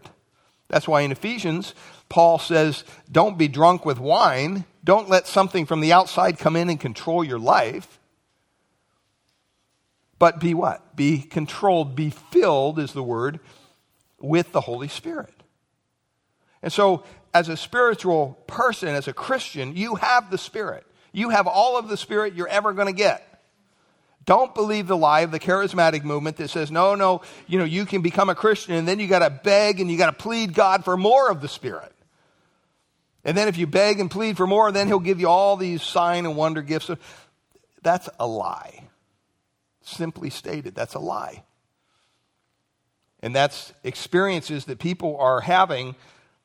That's 0.69 0.87
why 0.87 1.01
in 1.01 1.11
Ephesians, 1.11 1.73
Paul 2.07 2.37
says, 2.37 2.83
don't 3.11 3.39
be 3.39 3.47
drunk 3.47 3.85
with 3.85 3.99
wine. 3.99 4.65
Don't 4.83 5.09
let 5.09 5.27
something 5.27 5.65
from 5.65 5.81
the 5.81 5.91
outside 5.91 6.37
come 6.37 6.55
in 6.55 6.69
and 6.69 6.79
control 6.79 7.23
your 7.23 7.39
life. 7.39 7.99
But 10.19 10.39
be 10.39 10.53
what? 10.53 10.95
Be 10.95 11.21
controlled, 11.21 11.95
be 11.95 12.11
filled, 12.11 12.77
is 12.77 12.93
the 12.93 13.03
word, 13.03 13.39
with 14.19 14.51
the 14.51 14.61
Holy 14.61 14.87
Spirit. 14.87 15.33
And 16.61 16.71
so, 16.71 17.03
as 17.33 17.47
a 17.47 17.55
spiritual 17.55 18.37
person, 18.47 18.89
as 18.89 19.07
a 19.07 19.13
Christian, 19.13 19.75
you 19.75 19.95
have 19.95 20.29
the 20.29 20.37
Spirit. 20.37 20.85
You 21.13 21.29
have 21.29 21.47
all 21.47 21.77
of 21.77 21.87
the 21.87 21.97
Spirit 21.97 22.33
you're 22.35 22.47
ever 22.47 22.73
going 22.73 22.87
to 22.87 22.93
get. 22.93 23.28
Don't 24.29 24.53
believe 24.53 24.85
the 24.85 24.95
lie 24.95 25.21
of 25.21 25.31
the 25.31 25.39
charismatic 25.39 26.03
movement 26.03 26.37
that 26.37 26.51
says, 26.51 26.69
no, 26.69 26.93
no, 26.93 27.21
you 27.47 27.57
know, 27.57 27.65
you 27.65 27.83
can 27.83 28.03
become 28.03 28.29
a 28.29 28.35
Christian 28.35 28.75
and 28.75 28.87
then 28.87 28.99
you 28.99 29.07
got 29.07 29.27
to 29.27 29.31
beg 29.31 29.79
and 29.79 29.89
you 29.89 29.97
got 29.97 30.15
to 30.15 30.23
plead 30.23 30.53
God 30.53 30.85
for 30.85 30.95
more 30.95 31.31
of 31.31 31.41
the 31.41 31.47
Spirit. 31.47 31.91
And 33.25 33.35
then 33.35 33.47
if 33.47 33.57
you 33.57 33.65
beg 33.65 33.99
and 33.99 34.11
plead 34.11 34.37
for 34.37 34.45
more, 34.45 34.71
then 34.71 34.85
he'll 34.85 34.99
give 34.99 35.19
you 35.19 35.27
all 35.27 35.57
these 35.57 35.81
sign 35.81 36.27
and 36.27 36.37
wonder 36.37 36.61
gifts. 36.61 36.91
That's 37.81 38.07
a 38.19 38.27
lie. 38.27 38.83
Simply 39.81 40.29
stated, 40.29 40.75
that's 40.75 40.93
a 40.93 40.99
lie. 40.99 41.41
And 43.23 43.35
that's 43.35 43.73
experiences 43.83 44.65
that 44.65 44.77
people 44.77 45.17
are 45.17 45.41
having 45.41 45.95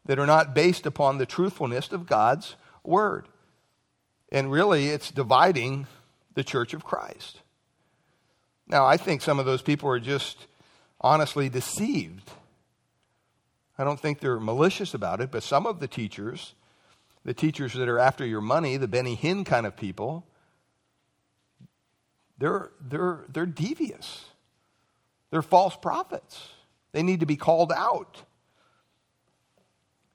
that 0.06 0.18
are 0.18 0.26
not 0.26 0.54
based 0.54 0.86
upon 0.86 1.18
the 1.18 1.26
truthfulness 1.26 1.92
of 1.92 2.06
God's 2.06 2.56
word. 2.82 3.28
And 4.32 4.50
really, 4.50 4.88
it's 4.88 5.10
dividing 5.10 5.86
the 6.32 6.44
church 6.44 6.72
of 6.72 6.82
Christ. 6.82 7.42
Now, 8.66 8.86
I 8.86 8.96
think 8.96 9.22
some 9.22 9.38
of 9.38 9.46
those 9.46 9.62
people 9.62 9.88
are 9.90 10.00
just 10.00 10.46
honestly 11.00 11.48
deceived. 11.48 12.30
I 13.78 13.84
don't 13.84 14.00
think 14.00 14.20
they're 14.20 14.40
malicious 14.40 14.94
about 14.94 15.20
it, 15.20 15.30
but 15.30 15.42
some 15.42 15.66
of 15.66 15.80
the 15.80 15.88
teachers, 15.88 16.54
the 17.24 17.34
teachers 17.34 17.74
that 17.74 17.88
are 17.88 17.98
after 17.98 18.24
your 18.24 18.40
money, 18.40 18.76
the 18.76 18.88
Benny 18.88 19.16
Hinn 19.16 19.44
kind 19.44 19.66
of 19.66 19.76
people, 19.76 20.26
they're, 22.38 22.70
they're, 22.80 23.24
they're 23.28 23.46
devious. 23.46 24.24
They're 25.30 25.42
false 25.42 25.76
prophets. 25.76 26.48
They 26.92 27.02
need 27.02 27.20
to 27.20 27.26
be 27.26 27.36
called 27.36 27.72
out. 27.72 28.22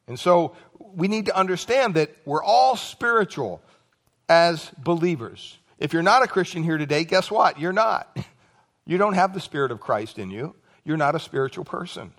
And 0.08 0.20
so 0.20 0.56
we 0.80 1.08
need 1.08 1.28
to 1.28 1.38
understand 1.38 1.96
that 1.96 2.16
we're 2.26 2.44
all 2.44 2.76
spiritual 2.76 3.62
as 4.28 4.72
believers. 4.78 5.58
If 5.78 5.94
you're 5.94 6.04
not 6.04 6.24
a 6.24 6.28
Christian 6.28 6.64
here 6.64 6.78
today, 6.78 7.04
guess 7.04 7.30
what? 7.30 7.60
You're 7.60 7.74
not. 7.74 8.18
You 8.90 8.98
don't 8.98 9.14
have 9.14 9.36
the 9.36 9.40
Spirit 9.40 9.72
of 9.72 9.80
Christ 9.80 10.18
in 10.18 10.32
you. 10.32 10.56
You're 10.84 10.98
not 10.98 11.14
a 11.14 11.20
spiritual 11.20 11.64
person. 11.64 12.12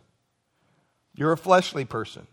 You're 1.16 1.32
a 1.32 1.36
fleshly 1.36 1.84
person. 1.84 2.28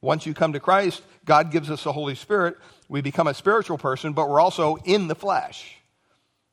Once 0.00 0.24
you 0.24 0.32
come 0.32 0.54
to 0.54 0.60
Christ, 0.60 1.02
God 1.26 1.50
gives 1.50 1.70
us 1.70 1.84
the 1.84 1.92
Holy 1.92 2.14
Spirit. 2.14 2.56
We 2.88 3.02
become 3.02 3.26
a 3.26 3.34
spiritual 3.34 3.76
person, 3.76 4.14
but 4.14 4.30
we're 4.30 4.40
also 4.40 4.76
in 4.76 5.08
the 5.08 5.14
flesh. 5.14 5.76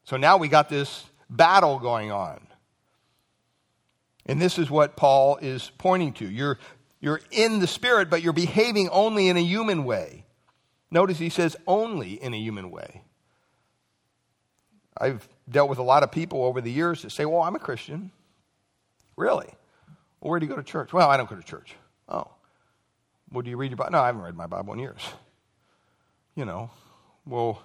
So 0.03 0.17
now 0.17 0.35
we 0.35 0.49
got 0.49 0.67
this 0.67 1.05
battle 1.29 1.79
going 1.79 2.11
on. 2.11 2.45
And 4.25 4.41
this 4.41 4.59
is 4.59 4.69
what 4.69 4.97
Paul 4.97 5.37
is 5.37 5.71
pointing 5.77 6.11
to. 6.15 6.29
You're, 6.29 6.59
you're 6.99 7.21
in 7.31 7.59
the 7.59 7.67
Spirit, 7.67 8.09
but 8.09 8.21
you're 8.21 8.33
behaving 8.33 8.89
only 8.89 9.29
in 9.29 9.37
a 9.37 9.41
human 9.41 9.85
way. 9.85 10.25
Notice 10.91 11.19
he 11.19 11.29
says 11.29 11.55
only 11.67 12.21
in 12.21 12.33
a 12.33 12.37
human 12.37 12.69
way. 12.69 13.03
I've 14.97 15.25
dealt 15.49 15.69
with 15.69 15.79
a 15.79 15.83
lot 15.83 16.03
of 16.03 16.11
people 16.11 16.43
over 16.43 16.61
the 16.61 16.71
years 16.71 17.01
that 17.03 17.11
say, 17.11 17.25
Well, 17.25 17.41
I'm 17.41 17.55
a 17.55 17.59
Christian. 17.59 18.11
Really? 19.15 19.49
Well, 20.19 20.31
where 20.31 20.39
do 20.39 20.45
you 20.45 20.49
go 20.49 20.55
to 20.55 20.63
church? 20.63 20.93
Well, 20.93 21.09
I 21.09 21.17
don't 21.17 21.29
go 21.29 21.35
to 21.35 21.43
church. 21.43 21.75
Oh. 22.07 22.27
Well, 23.31 23.41
do 23.41 23.49
you 23.49 23.57
read 23.57 23.71
your 23.71 23.77
Bible? 23.77 23.91
No, 23.91 24.01
I 24.01 24.07
haven't 24.07 24.21
read 24.21 24.35
my 24.35 24.47
Bible 24.47 24.73
in 24.73 24.79
years. 24.79 25.01
You 26.35 26.45
know, 26.45 26.69
well, 27.25 27.63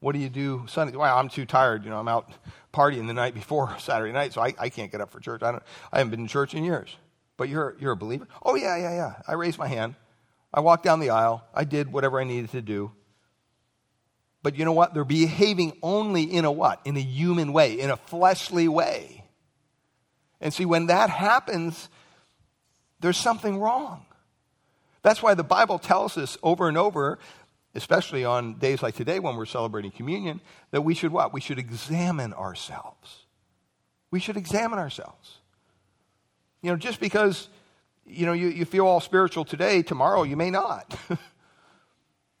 what 0.00 0.12
do 0.12 0.18
you 0.18 0.28
do 0.28 0.64
Sunday? 0.68 0.96
Well, 0.96 1.16
I'm 1.16 1.28
too 1.28 1.44
tired. 1.44 1.84
You 1.84 1.90
know, 1.90 1.98
I'm 1.98 2.08
out 2.08 2.32
partying 2.72 3.06
the 3.06 3.14
night 3.14 3.34
before 3.34 3.76
Saturday 3.78 4.12
night, 4.12 4.32
so 4.32 4.40
I, 4.40 4.54
I 4.58 4.68
can't 4.68 4.92
get 4.92 5.00
up 5.00 5.10
for 5.10 5.20
church. 5.20 5.42
I, 5.42 5.52
don't, 5.52 5.62
I 5.92 5.98
haven't 5.98 6.10
been 6.10 6.20
in 6.20 6.28
church 6.28 6.54
in 6.54 6.64
years. 6.64 6.94
But 7.36 7.48
you're, 7.48 7.76
you're 7.78 7.92
a 7.92 7.96
believer? 7.96 8.26
Oh, 8.42 8.54
yeah, 8.54 8.76
yeah, 8.76 8.94
yeah. 8.94 9.14
I 9.26 9.34
raised 9.34 9.58
my 9.58 9.68
hand. 9.68 9.94
I 10.54 10.60
walked 10.60 10.84
down 10.84 11.00
the 11.00 11.10
aisle. 11.10 11.44
I 11.52 11.64
did 11.64 11.92
whatever 11.92 12.18
I 12.18 12.24
needed 12.24 12.50
to 12.52 12.62
do. 12.62 12.92
But 14.42 14.56
you 14.56 14.64
know 14.64 14.72
what? 14.72 14.94
They're 14.94 15.04
behaving 15.04 15.76
only 15.82 16.22
in 16.22 16.44
a 16.44 16.52
what? 16.52 16.80
In 16.84 16.96
a 16.96 17.00
human 17.00 17.52
way, 17.52 17.80
in 17.80 17.90
a 17.90 17.96
fleshly 17.96 18.68
way. 18.68 19.24
And 20.40 20.52
see, 20.52 20.64
when 20.64 20.86
that 20.86 21.10
happens, 21.10 21.88
there's 23.00 23.16
something 23.16 23.58
wrong. 23.58 24.06
That's 25.02 25.22
why 25.22 25.34
the 25.34 25.44
Bible 25.44 25.78
tells 25.78 26.18
us 26.18 26.36
over 26.42 26.68
and 26.68 26.76
over, 26.76 27.18
especially 27.74 28.24
on 28.24 28.54
days 28.58 28.82
like 28.82 28.94
today 28.94 29.18
when 29.18 29.36
we're 29.36 29.46
celebrating 29.46 29.90
communion, 29.90 30.40
that 30.72 30.82
we 30.82 30.94
should 30.94 31.12
what? 31.12 31.32
We 31.32 31.40
should 31.40 31.58
examine 31.58 32.32
ourselves. 32.32 33.24
We 34.10 34.20
should 34.20 34.36
examine 34.36 34.78
ourselves. 34.78 35.38
You 36.62 36.70
know, 36.70 36.76
just 36.76 37.00
because, 37.00 37.48
you 38.04 38.26
know, 38.26 38.32
you, 38.32 38.48
you 38.48 38.64
feel 38.64 38.86
all 38.86 39.00
spiritual 39.00 39.44
today, 39.44 39.82
tomorrow 39.82 40.22
you 40.24 40.36
may 40.36 40.50
not. 40.50 40.98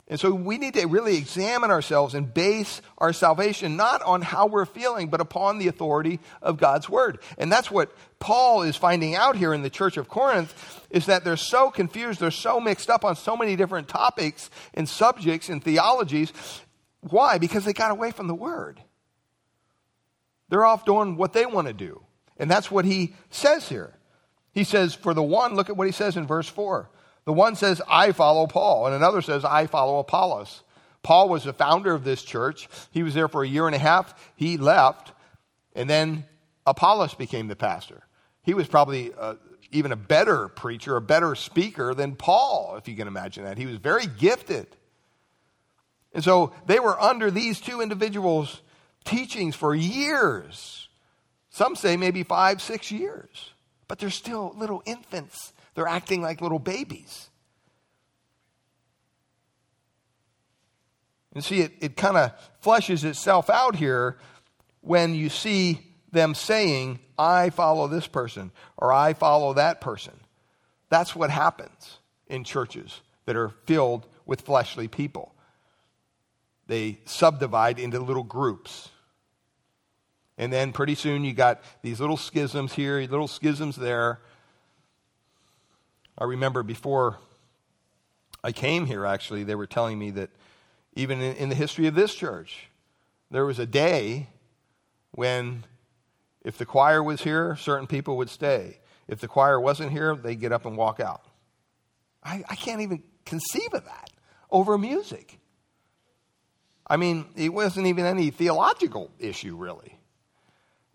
And 0.08 0.20
so 0.20 0.32
we 0.32 0.56
need 0.56 0.74
to 0.74 0.86
really 0.86 1.16
examine 1.16 1.72
ourselves 1.72 2.14
and 2.14 2.32
base 2.32 2.80
our 2.98 3.12
salvation 3.12 3.76
not 3.76 4.02
on 4.02 4.22
how 4.22 4.46
we're 4.46 4.64
feeling, 4.64 5.08
but 5.08 5.20
upon 5.20 5.58
the 5.58 5.66
authority 5.66 6.20
of 6.40 6.58
God's 6.58 6.88
word. 6.88 7.18
And 7.38 7.50
that's 7.50 7.72
what 7.72 7.92
Paul 8.20 8.62
is 8.62 8.76
finding 8.76 9.16
out 9.16 9.34
here 9.36 9.52
in 9.52 9.62
the 9.62 9.70
church 9.70 9.96
of 9.96 10.08
Corinth 10.08 10.54
is 10.90 11.06
that 11.06 11.24
they're 11.24 11.36
so 11.36 11.70
confused, 11.70 12.20
they're 12.20 12.30
so 12.30 12.60
mixed 12.60 12.88
up 12.88 13.04
on 13.04 13.16
so 13.16 13.36
many 13.36 13.56
different 13.56 13.88
topics 13.88 14.48
and 14.74 14.88
subjects 14.88 15.48
and 15.48 15.62
theologies. 15.62 16.32
Why? 17.00 17.38
Because 17.38 17.64
they 17.64 17.72
got 17.72 17.90
away 17.90 18.12
from 18.12 18.28
the 18.28 18.34
word. 18.34 18.80
They're 20.48 20.64
off 20.64 20.84
doing 20.84 21.16
what 21.16 21.32
they 21.32 21.46
want 21.46 21.66
to 21.66 21.72
do. 21.72 22.04
And 22.36 22.48
that's 22.48 22.70
what 22.70 22.84
he 22.84 23.14
says 23.30 23.68
here. 23.68 23.98
He 24.52 24.62
says, 24.62 24.94
for 24.94 25.14
the 25.14 25.22
one, 25.22 25.54
look 25.54 25.68
at 25.68 25.76
what 25.76 25.88
he 25.88 25.92
says 25.92 26.16
in 26.16 26.28
verse 26.28 26.48
4. 26.48 26.88
The 27.26 27.32
one 27.32 27.56
says, 27.56 27.82
I 27.88 28.12
follow 28.12 28.46
Paul, 28.46 28.86
and 28.86 28.94
another 28.94 29.20
says, 29.20 29.44
I 29.44 29.66
follow 29.66 29.98
Apollos. 29.98 30.62
Paul 31.02 31.28
was 31.28 31.44
the 31.44 31.52
founder 31.52 31.92
of 31.92 32.04
this 32.04 32.22
church. 32.22 32.68
He 32.92 33.02
was 33.02 33.14
there 33.14 33.28
for 33.28 33.42
a 33.42 33.48
year 33.48 33.66
and 33.66 33.74
a 33.74 33.78
half. 33.78 34.14
He 34.36 34.56
left, 34.56 35.12
and 35.74 35.90
then 35.90 36.24
Apollos 36.66 37.14
became 37.14 37.48
the 37.48 37.56
pastor. 37.56 38.02
He 38.42 38.54
was 38.54 38.68
probably 38.68 39.12
uh, 39.18 39.34
even 39.72 39.90
a 39.90 39.96
better 39.96 40.46
preacher, 40.48 40.96
a 40.96 41.00
better 41.00 41.34
speaker 41.34 41.94
than 41.94 42.14
Paul, 42.14 42.76
if 42.78 42.88
you 42.88 42.94
can 42.94 43.08
imagine 43.08 43.44
that. 43.44 43.58
He 43.58 43.66
was 43.66 43.76
very 43.76 44.06
gifted. 44.06 44.68
And 46.12 46.22
so 46.22 46.52
they 46.66 46.78
were 46.78 47.00
under 47.00 47.30
these 47.30 47.60
two 47.60 47.80
individuals' 47.80 48.62
teachings 49.04 49.56
for 49.56 49.74
years. 49.74 50.88
Some 51.50 51.74
say 51.74 51.96
maybe 51.96 52.22
five, 52.22 52.62
six 52.62 52.92
years. 52.92 53.50
But 53.88 53.98
they're 53.98 54.10
still 54.10 54.54
little 54.56 54.82
infants 54.86 55.52
they're 55.76 55.86
acting 55.86 56.22
like 56.22 56.40
little 56.40 56.58
babies. 56.58 57.28
And 61.34 61.44
see, 61.44 61.60
it, 61.60 61.72
it 61.80 61.96
kind 61.96 62.16
of 62.16 62.32
fleshes 62.64 63.04
itself 63.04 63.50
out 63.50 63.76
here 63.76 64.16
when 64.80 65.14
you 65.14 65.28
see 65.28 65.80
them 66.10 66.34
saying, 66.34 66.98
I 67.18 67.50
follow 67.50 67.88
this 67.88 68.06
person 68.06 68.52
or 68.78 68.90
I 68.90 69.12
follow 69.12 69.52
that 69.52 69.82
person. 69.82 70.14
That's 70.88 71.14
what 71.14 71.28
happens 71.28 71.98
in 72.26 72.42
churches 72.42 73.02
that 73.26 73.36
are 73.36 73.50
filled 73.66 74.06
with 74.24 74.40
fleshly 74.40 74.88
people. 74.88 75.34
They 76.68 77.00
subdivide 77.04 77.78
into 77.78 78.00
little 78.00 78.24
groups. 78.24 78.88
And 80.38 80.50
then 80.50 80.72
pretty 80.72 80.94
soon 80.94 81.22
you 81.22 81.34
got 81.34 81.60
these 81.82 82.00
little 82.00 82.16
schisms 82.16 82.72
here, 82.72 83.00
little 83.00 83.28
schisms 83.28 83.76
there. 83.76 84.20
I 86.18 86.24
remember 86.24 86.62
before 86.62 87.18
I 88.42 88.52
came 88.52 88.86
here, 88.86 89.04
actually, 89.04 89.44
they 89.44 89.54
were 89.54 89.66
telling 89.66 89.98
me 89.98 90.10
that 90.12 90.30
even 90.94 91.20
in, 91.20 91.48
the 91.48 91.54
history 91.54 91.86
of 91.86 91.94
this 91.94 92.14
church, 92.14 92.68
there 93.30 93.44
was 93.44 93.58
a 93.58 93.66
day 93.66 94.28
when 95.10 95.64
if 96.42 96.56
the 96.56 96.64
choir 96.64 97.02
was 97.02 97.22
here, 97.22 97.56
certain 97.56 97.86
people 97.86 98.16
would 98.16 98.30
stay. 98.30 98.78
If 99.08 99.20
the 99.20 99.28
choir 99.28 99.60
wasn't 99.60 99.92
here, 99.92 100.14
they'd 100.14 100.40
get 100.40 100.52
up 100.52 100.64
and 100.64 100.76
walk 100.76 101.00
out. 101.00 101.24
I, 102.22 102.44
I 102.48 102.54
can't 102.54 102.80
even 102.80 103.02
conceive 103.24 103.74
of 103.74 103.84
that 103.84 104.10
over 104.50 104.78
music. 104.78 105.38
I 106.86 106.96
mean, 106.96 107.26
it 107.34 107.52
wasn't 107.52 107.88
even 107.88 108.06
any 108.06 108.30
theological 108.30 109.10
issue, 109.18 109.56
really. 109.56 109.98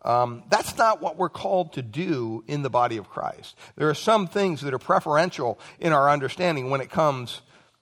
Um, 0.03 0.43
that's 0.49 0.77
not 0.77 1.01
what 1.01 1.17
we're 1.17 1.29
called 1.29 1.73
to 1.73 1.81
do 1.81 2.43
in 2.47 2.63
the 2.63 2.69
body 2.69 2.97
of 2.97 3.09
Christ. 3.09 3.55
There 3.75 3.89
are 3.89 3.95
some 3.95 4.27
things 4.27 4.61
that 4.61 4.73
are 4.73 4.79
preferential 4.79 5.59
in 5.79 5.93
our 5.93 6.09
understanding 6.09 6.69
when 6.69 6.81
it 6.81 6.89
comes 6.89 7.41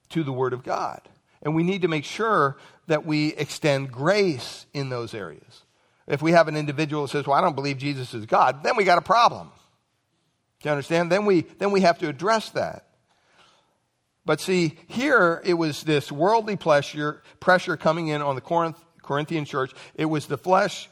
to 0.10 0.24
the 0.24 0.34
Word 0.34 0.54
of 0.54 0.64
God. 0.64 1.02
And 1.42 1.56
we 1.56 1.64
need 1.64 1.84
to 1.84 1.88
make 1.88 2.04
sure 2.04 2.58
that 2.88 3.06
we 3.06 3.34
extend 3.36 3.92
grace 3.92 4.66
in 4.74 4.90
those 4.90 5.14
areas. 5.14 5.64
If 6.08 6.22
we 6.22 6.32
have 6.32 6.48
an 6.48 6.58
individual 6.58 7.04
that 7.04 7.10
says, 7.10 7.28
Well, 7.28 7.38
I 7.38 7.42
don't 7.42 7.56
believe 7.56 7.78
Jesus 7.78 8.14
is 8.14 8.26
God, 8.26 8.64
then 8.64 8.76
we 8.76 8.84
got 8.84 8.98
a 8.98 9.02
problem. 9.02 9.52
Do 10.62 10.68
you 10.68 10.72
understand? 10.72 11.12
Then 11.12 11.26
we, 11.26 11.42
then 11.42 11.72
we 11.72 11.82
have 11.82 12.00
to 12.00 12.10
address 12.10 12.50
that. 12.50 12.86
But 14.26 14.42
see, 14.42 14.78
here 14.88 15.42
it 15.46 15.54
was 15.54 15.84
this 15.84 16.12
worldly 16.12 16.58
pressure, 16.58 17.24
pressure 17.40 17.78
coming 17.78 18.10
in 18.10 18.22
on 18.22 18.36
the 18.36 18.42
Corinth, 18.42 18.78
Corinthian 19.02 19.46
church. 19.46 19.72
It 19.96 20.06
was 20.06 20.26
the 20.26 20.38
flesh 20.38 20.90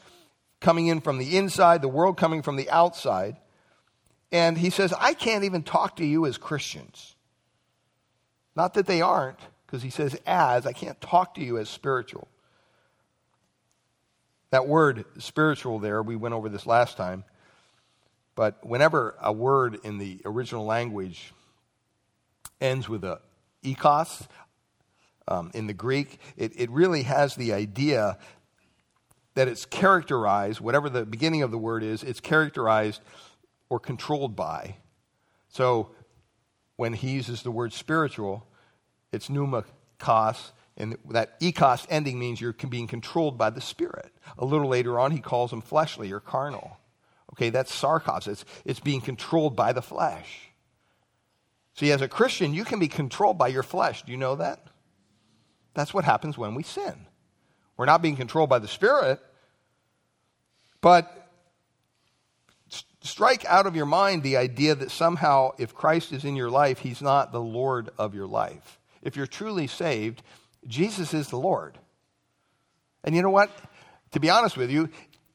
coming 0.60 0.86
in 0.88 1.00
from 1.00 1.18
the 1.18 1.36
inside, 1.36 1.82
the 1.82 1.88
world 1.88 2.16
coming 2.16 2.42
from 2.42 2.56
the 2.56 2.70
outside. 2.70 3.36
And 4.30 4.58
he 4.58 4.70
says, 4.70 4.92
I 4.98 5.14
can't 5.14 5.44
even 5.44 5.62
talk 5.62 5.96
to 5.96 6.04
you 6.04 6.26
as 6.26 6.36
Christians. 6.36 7.14
Not 8.54 8.74
that 8.74 8.86
they 8.86 9.00
aren't, 9.00 9.38
because 9.66 9.82
he 9.82 9.90
says, 9.90 10.18
as, 10.26 10.66
I 10.66 10.72
can't 10.72 11.00
talk 11.00 11.34
to 11.34 11.44
you 11.44 11.58
as 11.58 11.68
spiritual. 11.68 12.28
That 14.50 14.66
word 14.66 15.04
spiritual 15.18 15.78
there, 15.78 16.02
we 16.02 16.16
went 16.16 16.34
over 16.34 16.48
this 16.48 16.66
last 16.66 16.96
time, 16.96 17.24
but 18.34 18.64
whenever 18.66 19.14
a 19.20 19.32
word 19.32 19.78
in 19.84 19.98
the 19.98 20.20
original 20.24 20.64
language 20.64 21.32
ends 22.60 22.88
with 22.88 23.04
a 23.04 23.20
ekos, 23.62 24.26
um, 25.28 25.50
in 25.54 25.66
the 25.66 25.74
Greek, 25.74 26.18
it, 26.36 26.52
it 26.56 26.70
really 26.70 27.02
has 27.02 27.36
the 27.36 27.52
idea 27.52 28.18
that 29.38 29.46
it's 29.46 29.66
characterized, 29.66 30.60
whatever 30.60 30.90
the 30.90 31.06
beginning 31.06 31.42
of 31.42 31.52
the 31.52 31.58
word 31.58 31.84
is, 31.84 32.02
it's 32.02 32.18
characterized 32.18 33.00
or 33.68 33.78
controlled 33.78 34.34
by. 34.34 34.74
So 35.48 35.90
when 36.74 36.92
he 36.92 37.10
uses 37.10 37.44
the 37.44 37.52
word 37.52 37.72
spiritual, 37.72 38.44
it's 39.12 39.28
pneumakos, 39.28 40.50
and 40.76 40.96
that 41.10 41.38
ekos 41.38 41.86
ending 41.88 42.18
means 42.18 42.40
you're 42.40 42.52
being 42.52 42.88
controlled 42.88 43.38
by 43.38 43.50
the 43.50 43.60
Spirit. 43.60 44.10
A 44.38 44.44
little 44.44 44.66
later 44.66 44.98
on, 44.98 45.12
he 45.12 45.20
calls 45.20 45.50
them 45.50 45.60
fleshly 45.60 46.10
or 46.10 46.18
carnal. 46.18 46.76
Okay, 47.34 47.50
that's 47.50 47.70
sarkos. 47.70 48.26
It's, 48.26 48.44
it's 48.64 48.80
being 48.80 49.00
controlled 49.00 49.54
by 49.54 49.72
the 49.72 49.82
flesh. 49.82 50.48
See, 51.76 51.92
as 51.92 52.02
a 52.02 52.08
Christian, 52.08 52.54
you 52.54 52.64
can 52.64 52.80
be 52.80 52.88
controlled 52.88 53.38
by 53.38 53.46
your 53.46 53.62
flesh. 53.62 54.02
Do 54.02 54.10
you 54.10 54.18
know 54.18 54.34
that? 54.34 54.66
That's 55.74 55.94
what 55.94 56.04
happens 56.04 56.36
when 56.36 56.56
we 56.56 56.64
sin. 56.64 57.06
We're 57.78 57.86
not 57.86 58.02
being 58.02 58.16
controlled 58.16 58.50
by 58.50 58.58
the 58.58 58.68
Spirit, 58.68 59.20
but 60.80 61.14
strike 63.02 63.44
out 63.46 63.66
of 63.66 63.76
your 63.76 63.86
mind 63.86 64.22
the 64.22 64.36
idea 64.36 64.74
that 64.74 64.90
somehow, 64.90 65.52
if 65.58 65.74
Christ 65.74 66.12
is 66.12 66.24
in 66.24 66.36
your 66.36 66.50
life, 66.50 66.80
he's 66.80 67.00
not 67.00 67.32
the 67.32 67.40
Lord 67.40 67.90
of 67.96 68.14
your 68.14 68.26
life. 68.26 68.78
If 69.00 69.16
you're 69.16 69.28
truly 69.28 69.68
saved, 69.68 70.22
Jesus 70.66 71.14
is 71.14 71.28
the 71.28 71.38
Lord. 71.38 71.78
And 73.04 73.14
you 73.14 73.22
know 73.22 73.30
what? 73.30 73.50
To 74.12 74.20
be 74.20 74.28
honest 74.28 74.56
with 74.56 74.70
you, 74.70 74.90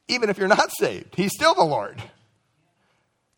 even 0.09 0.29
if 0.29 0.37
you're 0.37 0.49
not 0.49 0.69
saved, 0.77 1.15
he's 1.15 1.31
still 1.33 1.55
the 1.55 1.63
Lord. 1.63 2.03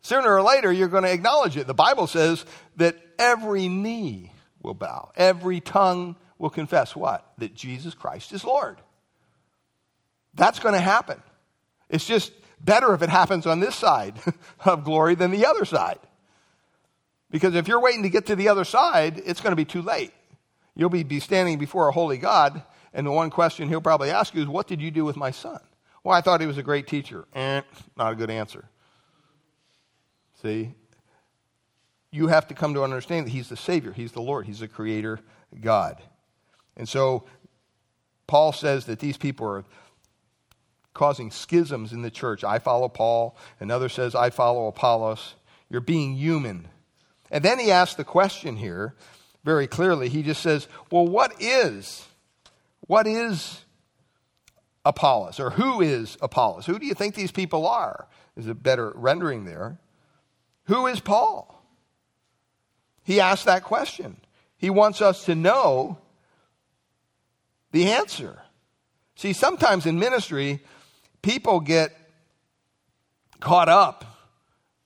Sooner 0.02 0.34
or 0.34 0.42
later, 0.42 0.72
you're 0.72 0.88
going 0.88 1.04
to 1.04 1.14
acknowledge 1.14 1.58
it. 1.58 1.68
The 1.68 1.74
Bible 1.76 2.08
says 2.08 2.44
that 2.78 2.98
every 3.20 3.70
knee 3.70 4.32
will 4.64 4.74
bow, 4.74 5.12
every 5.16 5.60
tongue 5.60 6.16
will 6.40 6.50
confess 6.50 6.96
what? 6.96 7.32
That 7.38 7.54
Jesus 7.54 7.94
Christ 7.94 8.34
is 8.34 8.44
Lord. 8.44 8.78
That's 10.36 10.60
going 10.60 10.74
to 10.74 10.82
happen. 10.82 11.22
It's 11.90 12.06
just 12.06 12.32
better 12.60 12.94
if 12.94 13.02
it 13.02 13.10
happens 13.10 13.46
on 13.46 13.60
this 13.60 13.76
side 13.76 14.20
of 14.66 14.84
glory 14.84 15.16
than 15.16 15.32
the 15.32 15.46
other 15.46 15.66
side. 15.66 16.00
Because 17.32 17.56
if 17.56 17.68
you're 17.68 17.82
waiting 17.82 18.04
to 18.04 18.10
get 18.10 18.28
to 18.28 18.36
the 18.36 18.50
other 18.50 18.64
side, 18.64 19.22
it's 19.26 19.42
going 19.42 19.52
to 19.52 19.56
be 19.56 19.66
too 19.66 19.82
late. 19.82 20.14
You'll 20.76 20.90
be, 20.90 21.04
be 21.04 21.20
standing 21.20 21.58
before 21.58 21.88
a 21.88 21.92
holy 21.92 22.18
God, 22.18 22.62
and 22.94 23.06
the 23.06 23.12
one 23.12 23.30
question 23.30 23.68
he'll 23.68 23.82
probably 23.82 24.12
ask 24.12 24.34
you 24.34 24.42
is, 24.42 24.48
What 24.48 24.68
did 24.68 24.82
you 24.82 24.92
do 24.92 25.06
with 25.06 25.16
my 25.16 25.32
son? 25.32 25.60
Well, 26.04 26.16
I 26.16 26.22
thought 26.22 26.42
he 26.42 26.48
was 26.48 26.58
a 26.58 26.64
great 26.64 26.88
teacher. 26.88 27.26
Eh, 27.34 27.62
not 27.98 28.14
a 28.14 28.16
good 28.16 28.30
answer. 28.30 28.66
See? 30.42 30.74
You 32.12 32.28
have 32.28 32.48
to 32.48 32.54
come 32.54 32.76
to 32.76 32.84
understand 32.84 33.26
that 33.26 33.32
he's 33.32 33.50
the 33.50 33.58
Savior, 33.58 33.92
he's 33.92 34.12
the 34.12 34.22
Lord, 34.22 34.46
he's 34.46 34.60
the 34.60 34.68
Creator 34.68 35.20
God. 35.60 36.02
And 36.78 36.88
so 36.88 37.26
Paul 38.28 38.54
says 38.54 38.86
that 38.86 39.00
these 39.00 39.18
people 39.18 39.48
are 39.48 39.66
causing 40.96 41.30
schisms 41.30 41.94
in 41.94 42.02
the 42.02 42.10
church. 42.10 42.44
I 42.44 42.58
follow 42.58 42.90
Paul, 42.90 43.38
another 43.60 43.90
says, 43.90 44.16
I 44.16 44.32
follow 44.32 44.66
Apollos. 44.68 45.36
You're 45.70 45.82
being 45.82 46.16
human. 46.16 46.70
And 47.30 47.44
then 47.44 47.60
he 47.60 47.70
asks 47.70 47.96
the 47.96 48.04
question 48.04 48.58
here 48.58 48.96
very 49.44 49.68
clearly. 49.68 50.10
He 50.10 50.24
just 50.24 50.42
says, 50.42 50.68
Well, 50.90 51.06
what 51.06 51.40
is? 51.40 52.08
What 52.88 53.06
is 53.06 53.62
Apollos? 54.84 55.40
Or 55.40 55.52
who 55.52 55.82
is 55.82 56.18
Apollos? 56.22 56.66
Who 56.66 56.80
do 56.80 56.86
you 56.86 56.94
think 56.94 57.14
these 57.14 57.32
people 57.32 57.68
are? 57.68 58.08
Is 58.36 58.48
a 58.48 58.56
better 58.56 58.92
rendering 58.96 59.46
there. 59.46 59.80
Who 60.66 60.88
is 60.88 61.00
Paul? 61.00 61.64
He 63.04 63.20
asked 63.20 63.46
that 63.46 63.64
question. 63.64 64.18
He 64.58 64.70
wants 64.70 65.02
us 65.02 65.26
to 65.26 65.36
know 65.36 66.00
the 67.72 67.92
answer. 67.92 68.42
See, 69.16 69.34
sometimes 69.34 69.86
in 69.86 70.00
ministry, 70.00 70.62
people 71.26 71.60
get 71.60 71.92
caught 73.40 73.68
up 73.68 74.06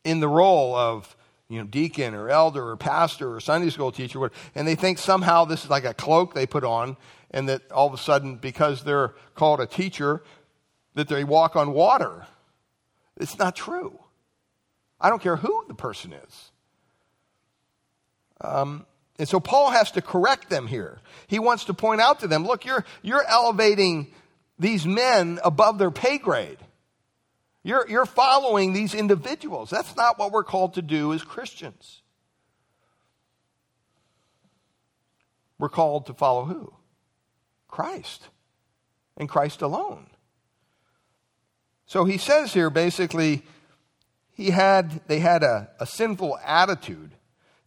in 0.06 0.22
the 0.22 0.28
role 0.28 0.74
of 0.74 1.18
you 1.50 1.60
know 1.60 1.66
deacon 1.66 2.16
or 2.16 2.30
elder 2.30 2.70
or 2.70 2.78
pastor 2.78 3.36
or 3.36 3.42
sunday 3.42 3.70
school 3.70 3.92
teacher 3.92 4.32
and 4.56 4.66
they 4.66 4.76
think 4.76 4.98
somehow 4.98 5.44
this 5.44 5.66
is 5.66 5.70
like 5.70 5.84
a 5.84 5.94
cloak 5.94 6.34
they 6.34 6.46
put 6.46 6.64
on 6.64 6.96
and 7.32 7.50
that 7.50 7.70
all 7.74 7.88
of 7.88 7.94
a 7.94 7.98
sudden 7.98 8.38
because 8.38 8.86
they're 8.86 9.14
called 9.36 9.60
a 9.60 9.68
teacher 9.68 10.24
that 10.96 11.10
they 11.10 11.24
walk 11.24 11.56
on 11.56 11.74
water. 11.74 12.26
It's 13.18 13.38
not 13.38 13.56
true. 13.56 14.00
I 15.00 15.10
don't 15.10 15.22
care 15.22 15.36
who 15.36 15.66
the 15.68 15.74
person 15.74 16.14
is. 16.14 16.52
Um, 18.42 18.86
and 19.18 19.28
so 19.28 19.40
paul 19.40 19.72
has 19.72 19.92
to 19.92 20.02
correct 20.02 20.50
them 20.50 20.68
here. 20.68 21.00
He 21.28 21.40
wants 21.40 21.66
to 21.66 21.74
point 21.74 22.00
out 22.02 22.22
to 22.22 22.28
them 22.28 22.46
look 22.46 22.64
you're, 22.66 22.86
you're 23.02 23.26
elevating 23.28 24.14
these 24.60 24.86
men 24.86 25.40
above 25.44 25.78
their 25.78 25.90
pay 25.90 26.18
grade. 26.18 26.58
You're, 27.64 27.90
you're 27.90 28.06
following 28.06 28.74
these 28.74 28.94
individuals. 28.94 29.70
That's 29.70 29.96
not 29.96 30.20
what 30.20 30.32
we're 30.32 30.44
called 30.44 30.76
to 30.76 30.82
do 30.82 31.14
as 31.14 31.24
Christians. 31.24 32.02
We're 35.58 35.70
called 35.70 36.06
to 36.08 36.14
follow 36.14 36.46
who? 36.46 36.74
Christ. 37.68 38.28
And 39.18 39.28
Christ 39.28 39.62
alone. 39.62 40.08
So 41.86 42.06
he 42.06 42.18
says 42.18 42.54
here 42.54 42.70
basically, 42.70 43.44
he 44.32 44.52
had, 44.52 45.02
they 45.08 45.20
had 45.20 45.44
a, 45.44 45.70
a 45.80 45.86
sinful 45.86 46.38
attitude 46.46 47.12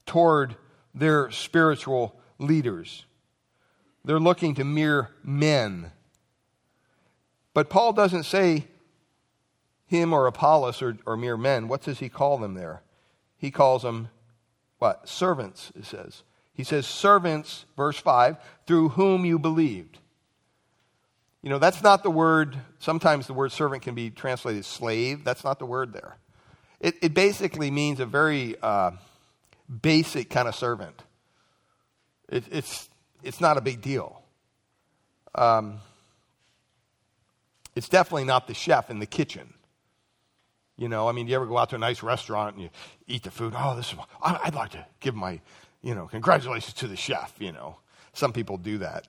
toward 0.06 0.56
their 0.94 1.30
spiritual 1.30 2.18
leaders. 2.38 3.04
They're 4.04 4.18
looking 4.18 4.54
to 4.54 4.64
mere 4.64 5.10
men 5.22 5.92
but 7.54 7.70
Paul 7.70 7.92
doesn't 7.92 8.24
say 8.24 8.66
him 9.86 10.12
or 10.12 10.26
Apollos 10.26 10.80
or, 10.80 10.96
or 11.06 11.16
mere 11.16 11.36
men. 11.36 11.68
What 11.68 11.82
does 11.82 11.98
he 11.98 12.08
call 12.08 12.38
them 12.38 12.54
there? 12.54 12.82
He 13.36 13.50
calls 13.50 13.82
them 13.82 14.08
what? 14.78 15.08
Servants, 15.08 15.70
it 15.76 15.84
says. 15.84 16.22
He 16.54 16.64
says, 16.64 16.86
servants, 16.86 17.66
verse 17.76 17.98
5, 17.98 18.36
through 18.66 18.90
whom 18.90 19.24
you 19.24 19.38
believed. 19.38 19.98
You 21.42 21.50
know, 21.50 21.58
that's 21.58 21.82
not 21.82 22.02
the 22.02 22.10
word, 22.10 22.56
sometimes 22.78 23.26
the 23.26 23.32
word 23.32 23.52
servant 23.52 23.82
can 23.82 23.94
be 23.94 24.10
translated 24.10 24.64
slave. 24.64 25.24
That's 25.24 25.44
not 25.44 25.58
the 25.58 25.66
word 25.66 25.92
there. 25.92 26.16
It, 26.80 26.96
it 27.02 27.14
basically 27.14 27.70
means 27.70 28.00
a 28.00 28.06
very 28.06 28.56
uh, 28.62 28.92
basic 29.80 30.30
kind 30.30 30.48
of 30.48 30.54
servant. 30.54 31.02
It, 32.28 32.44
it's, 32.50 32.88
it's 33.22 33.40
not 33.40 33.56
a 33.56 33.60
big 33.60 33.80
deal. 33.80 34.22
Um, 35.34 35.78
it's 37.74 37.88
definitely 37.88 38.24
not 38.24 38.46
the 38.46 38.54
chef 38.54 38.90
in 38.90 38.98
the 38.98 39.06
kitchen. 39.06 39.54
You 40.76 40.88
know, 40.88 41.08
I 41.08 41.12
mean, 41.12 41.26
do 41.26 41.30
you 41.30 41.36
ever 41.36 41.46
go 41.46 41.58
out 41.58 41.70
to 41.70 41.76
a 41.76 41.78
nice 41.78 42.02
restaurant 42.02 42.54
and 42.54 42.64
you 42.64 42.70
eat 43.06 43.22
the 43.22 43.30
food? 43.30 43.54
Oh, 43.56 43.76
this 43.76 43.92
is, 43.92 43.98
I'd 44.22 44.54
like 44.54 44.70
to 44.70 44.84
give 45.00 45.14
my, 45.14 45.40
you 45.82 45.94
know, 45.94 46.06
congratulations 46.06 46.74
to 46.74 46.88
the 46.88 46.96
chef, 46.96 47.34
you 47.38 47.52
know. 47.52 47.76
Some 48.14 48.32
people 48.32 48.56
do 48.56 48.78
that. 48.78 49.06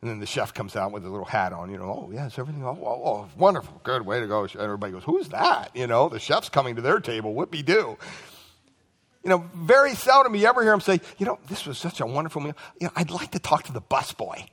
And 0.00 0.10
then 0.10 0.18
the 0.18 0.26
chef 0.26 0.52
comes 0.52 0.74
out 0.74 0.90
with 0.90 1.04
a 1.04 1.08
little 1.08 1.24
hat 1.24 1.52
on, 1.52 1.70
you 1.70 1.78
know, 1.78 1.84
oh, 1.84 2.10
yes, 2.12 2.38
everything, 2.38 2.64
oh, 2.64 2.76
oh, 2.82 3.02
oh 3.04 3.28
wonderful, 3.36 3.80
good, 3.84 4.04
way 4.04 4.18
to 4.18 4.26
go. 4.26 4.42
And 4.42 4.56
everybody 4.56 4.92
goes, 4.92 5.04
who's 5.04 5.28
that? 5.28 5.70
You 5.74 5.86
know, 5.86 6.08
the 6.08 6.18
chef's 6.18 6.48
coming 6.48 6.74
to 6.76 6.82
their 6.82 6.98
table, 6.98 7.34
whoopie 7.34 7.64
do. 7.64 7.96
You 9.22 9.30
know, 9.30 9.44
very 9.54 9.94
seldom 9.94 10.34
you 10.34 10.46
ever 10.46 10.62
hear 10.62 10.72
him 10.72 10.80
say, 10.80 11.00
you 11.18 11.26
know, 11.26 11.38
this 11.48 11.66
was 11.66 11.78
such 11.78 12.00
a 12.00 12.06
wonderful 12.06 12.42
meal. 12.42 12.56
You 12.80 12.88
know, 12.88 12.92
I'd 12.96 13.12
like 13.12 13.30
to 13.32 13.38
talk 13.38 13.64
to 13.64 13.72
the 13.72 13.80
busboy. 13.80 14.48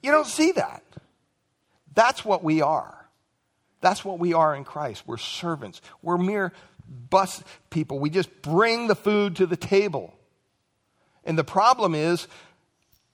You 0.00 0.12
don't 0.12 0.26
see 0.26 0.52
that. 0.52 0.84
That's 1.94 2.24
what 2.24 2.42
we 2.42 2.62
are. 2.62 3.06
That's 3.80 4.04
what 4.04 4.18
we 4.18 4.32
are 4.32 4.54
in 4.54 4.64
Christ. 4.64 5.02
We're 5.06 5.16
servants. 5.16 5.80
We're 6.02 6.18
mere 6.18 6.52
bus 7.10 7.42
people. 7.70 7.98
We 7.98 8.10
just 8.10 8.42
bring 8.42 8.86
the 8.86 8.94
food 8.94 9.36
to 9.36 9.46
the 9.46 9.56
table. 9.56 10.14
And 11.24 11.38
the 11.38 11.44
problem 11.44 11.94
is, 11.94 12.28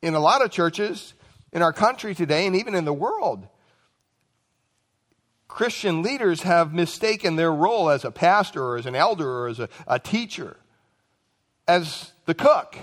in 0.02 0.14
a 0.14 0.20
lot 0.20 0.44
of 0.44 0.50
churches, 0.50 1.14
in 1.52 1.62
our 1.62 1.72
country 1.72 2.14
today, 2.14 2.46
and 2.46 2.54
even 2.54 2.74
in 2.74 2.84
the 2.84 2.92
world, 2.92 3.46
Christian 5.48 6.02
leaders 6.02 6.42
have 6.42 6.74
mistaken 6.74 7.36
their 7.36 7.52
role 7.52 7.90
as 7.90 8.04
a 8.04 8.10
pastor 8.10 8.62
or 8.62 8.76
as 8.76 8.86
an 8.86 8.94
elder 8.94 9.28
or 9.28 9.48
as 9.48 9.58
a, 9.58 9.68
a 9.86 9.98
teacher 9.98 10.56
as 11.66 12.12
the 12.26 12.34
cook. 12.34 12.76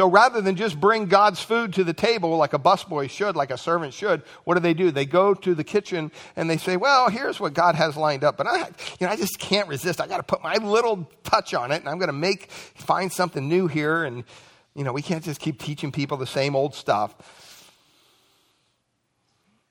So 0.00 0.08
rather 0.08 0.40
than 0.40 0.56
just 0.56 0.80
bring 0.80 1.08
God's 1.08 1.42
food 1.42 1.74
to 1.74 1.84
the 1.84 1.92
table 1.92 2.34
like 2.38 2.54
a 2.54 2.58
busboy 2.58 3.10
should, 3.10 3.36
like 3.36 3.50
a 3.50 3.58
servant 3.58 3.92
should, 3.92 4.22
what 4.44 4.54
do 4.54 4.60
they 4.60 4.72
do? 4.72 4.90
They 4.90 5.04
go 5.04 5.34
to 5.34 5.54
the 5.54 5.62
kitchen 5.62 6.10
and 6.36 6.48
they 6.48 6.56
say, 6.56 6.78
well, 6.78 7.10
here's 7.10 7.38
what 7.38 7.52
God 7.52 7.74
has 7.74 7.98
lined 7.98 8.24
up, 8.24 8.38
but 8.38 8.46
I, 8.46 8.60
you 8.98 9.06
know, 9.06 9.08
I 9.08 9.16
just 9.16 9.38
can't 9.38 9.68
resist. 9.68 10.00
I 10.00 10.06
got 10.06 10.16
to 10.16 10.22
put 10.22 10.42
my 10.42 10.54
little 10.54 11.06
touch 11.22 11.52
on 11.52 11.70
it 11.70 11.80
and 11.80 11.86
I'm 11.90 11.98
going 11.98 12.08
to 12.08 12.14
make, 12.14 12.50
find 12.50 13.12
something 13.12 13.46
new 13.46 13.66
here. 13.66 14.04
And, 14.04 14.24
you 14.74 14.84
know, 14.84 14.94
we 14.94 15.02
can't 15.02 15.22
just 15.22 15.38
keep 15.38 15.60
teaching 15.60 15.92
people 15.92 16.16
the 16.16 16.26
same 16.26 16.56
old 16.56 16.74
stuff. 16.74 17.70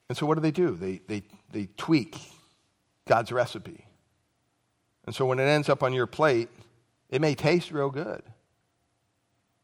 And 0.09 0.15
so 0.15 0.27
what 0.27 0.35
do 0.35 0.41
they 0.41 0.51
do? 0.51 0.75
They, 0.75 1.01
they, 1.07 1.23
they 1.51 1.69
tweak 1.75 2.19
God's 3.07 3.31
recipe. 3.31 3.83
And 5.07 5.15
so 5.15 5.25
when 5.25 5.39
it 5.39 5.45
ends 5.45 5.69
up 5.69 5.81
on 5.81 5.91
your 5.91 6.05
plate, 6.05 6.49
it 7.09 7.19
may 7.19 7.33
taste 7.33 7.71
real 7.71 7.89
good, 7.89 8.21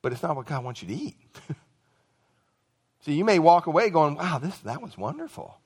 but 0.06 0.14
it's 0.14 0.22
not 0.22 0.36
what 0.36 0.46
God 0.46 0.64
wants 0.64 0.84
you 0.84 0.88
to 0.90 0.94
eat. 0.94 1.18
See, 3.00 3.14
you 3.14 3.26
may 3.26 3.40
walk 3.40 3.66
away 3.66 3.90
going, 3.90 4.14
wow, 4.14 4.38
this, 4.38 4.56
that 4.60 4.80
was 4.80 4.96
wonderful. 4.96 5.58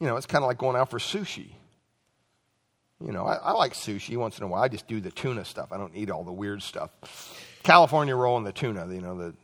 You 0.00 0.08
know, 0.08 0.16
it's 0.16 0.26
kind 0.26 0.42
of 0.42 0.48
like 0.48 0.58
going 0.58 0.74
out 0.74 0.90
for 0.90 0.98
sushi. 0.98 1.52
You 3.00 3.12
know, 3.12 3.24
I, 3.24 3.34
I, 3.34 3.52
like 3.52 3.74
sushi 3.74 4.16
once 4.16 4.38
in 4.38 4.42
a 4.42 4.48
while. 4.48 4.64
I 4.64 4.66
just 4.66 4.88
do 4.88 5.00
the 5.00 5.12
tuna 5.12 5.44
stuff. 5.44 5.68
I 5.70 5.76
don't 5.76 5.94
eat 5.94 6.10
all 6.10 6.24
the 6.24 6.32
weird 6.32 6.60
stuff. 6.60 6.90
California 7.62 8.16
roll 8.16 8.36
and 8.36 8.44
the 8.44 8.50
tuna, 8.50 8.92
you 8.92 9.00
know, 9.00 9.16
the 9.16 9.34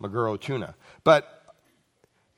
Maguro 0.00 0.40
tuna. 0.40 0.76
But, 1.02 1.26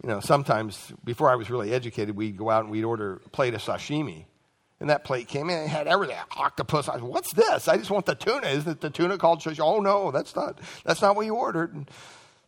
you 0.03 0.09
know, 0.09 0.21
sometimes 0.21 0.95
before 1.05 1.29
I 1.29 1.35
was 1.35 1.51
really 1.51 1.75
educated, 1.75 2.17
we'd 2.17 2.39
go 2.39 2.49
out 2.49 2.63
and 2.63 2.71
we'd 2.71 2.85
order 2.85 3.21
a 3.27 3.29
plate 3.29 3.53
of 3.53 3.61
sashimi. 3.61 4.25
And 4.81 4.91
that 4.91 5.05
plate 5.05 5.29
came 5.29 5.51
in 5.51 5.59
and 5.59 5.71
had 5.71 5.87
everything. 5.87 6.17
Octopus. 6.37 6.89
I 6.89 6.95
said, 6.95 7.03
what's 7.03 7.33
this? 7.33 7.69
I 7.69 7.77
just 7.77 7.91
want 7.91 8.07
the 8.07 8.15
tuna. 8.15 8.49
Isn't 8.49 8.73
it 8.73 8.81
the 8.81 8.91
tuna 8.91 9.19
called 9.19 9.41
sashimi? 9.41 9.61
Oh, 9.61 9.81
no, 9.81 10.11
that's 10.11 10.35
not, 10.35 10.59
that's 10.85 11.01
not 11.01 11.17
what 11.17 11.27
you 11.27 11.35
ordered. 11.35 11.75
And 11.75 11.91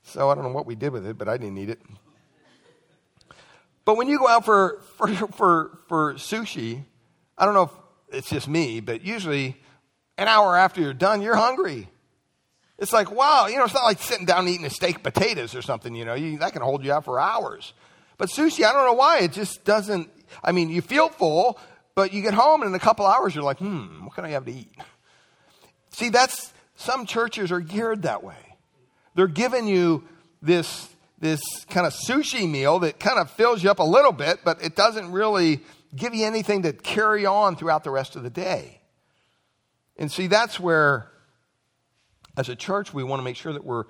so 0.03 0.29
I 0.29 0.35
don't 0.35 0.45
know 0.45 0.51
what 0.51 0.67
we 0.67 0.75
did 0.75 0.93
with 0.93 1.07
it, 1.07 1.17
but 1.17 1.29
I 1.29 1.37
didn't 1.37 1.57
eat 1.59 1.71
it. 1.71 1.81
But 3.85 3.97
when 3.97 4.09
you 4.09 4.19
go 4.19 4.27
out 4.27 4.45
for, 4.45 4.83
for, 4.97 5.09
for, 5.15 5.79
for 5.89 6.15
sushi, 6.15 6.83
I 7.39 7.45
don't 7.45 7.55
know 7.55 7.63
if 7.63 7.71
it's 8.11 8.31
just 8.31 8.49
me, 8.49 8.81
but 8.81 9.03
usually 9.03 9.57
an 10.19 10.27
hour 10.27 10.57
after 10.57 10.81
you're 10.81 10.93
done, 10.93 11.23
you're 11.23 11.37
hungry. 11.37 11.89
It's 12.79 12.93
like, 12.93 13.11
wow, 13.11 13.47
you 13.47 13.57
know, 13.57 13.65
it's 13.65 13.75
not 13.75 13.85
like 13.85 14.03
sitting 14.03 14.27
down 14.27 14.49
eating 14.49 14.67
a 14.67 14.71
steak 14.71 15.03
potatoes 15.03 15.55
or 15.55 15.63
something, 15.63 15.95
you 15.95 16.05
know, 16.05 16.15
you, 16.15 16.39
that 16.39 16.53
can 16.53 16.63
hold 16.63 16.85
you 16.85 16.93
out 16.93 17.05
for 17.05 17.21
hours. 17.21 17.73
But 18.19 18.29
sushi, 18.29 18.65
I 18.65 18.73
don't 18.73 18.85
know 18.85 18.95
why, 18.95 19.21
it 19.21 19.33
just 19.33 19.65
doesn't, 19.65 20.11
I 20.43 20.53
mean, 20.53 20.69
you 20.69 20.83
feel 20.83 21.09
full, 21.09 21.59
but 21.97 22.13
you 22.13 22.23
get 22.23 22.35
home 22.35 22.63
and 22.63 22.69
in 22.69 22.75
a 22.75 22.79
couple 22.79 23.07
hours 23.07 23.35
you're 23.35 23.43
like, 23.43 23.59
hmm, 23.59 24.05
what 24.05 24.15
can 24.15 24.25
I 24.25 24.29
have 24.29 24.45
to 24.45 24.53
eat? 24.53 24.71
See, 25.91 26.11
that's, 26.11 26.53
some 26.77 27.07
churches 27.07 27.51
are 27.51 27.59
geared 27.61 28.03
that 28.03 28.23
way. 28.23 28.37
They're 29.15 29.27
giving 29.27 29.67
you 29.67 30.05
this, 30.43 30.89
this 31.19 31.41
kind 31.71 31.87
of 31.87 31.95
sushi 31.95 32.49
meal 32.49 32.81
that 32.81 33.01
kind 33.01 33.19
of 33.19 33.31
fills 33.31 33.65
you 33.65 33.71
up 33.71 33.79
a 33.79 33.85
little 33.85 34.13
bit, 34.13 34.41
but 34.45 34.63
it 34.63 34.77
doesn't 34.77 35.11
really 35.11 35.63
give 35.97 36.15
you 36.15 36.27
anything 36.27 36.63
to 36.63 36.75
carry 36.75 37.25
on 37.25 37.57
throughout 37.57 37.83
the 37.83 37.91
rest 37.91 38.15
of 38.15 38.23
the 38.23 38.31
day. 38.31 38.83
And 39.97 40.13
see, 40.13 40.27
that's 40.27 40.61
where, 40.61 41.11
as 42.37 42.51
a 42.51 42.57
church, 42.57 42.93
we 42.93 43.05
want 43.05 43.21
to 43.21 43.25
make 43.25 43.37
sure 43.37 43.55
that 43.55 43.65
we're 43.65 43.85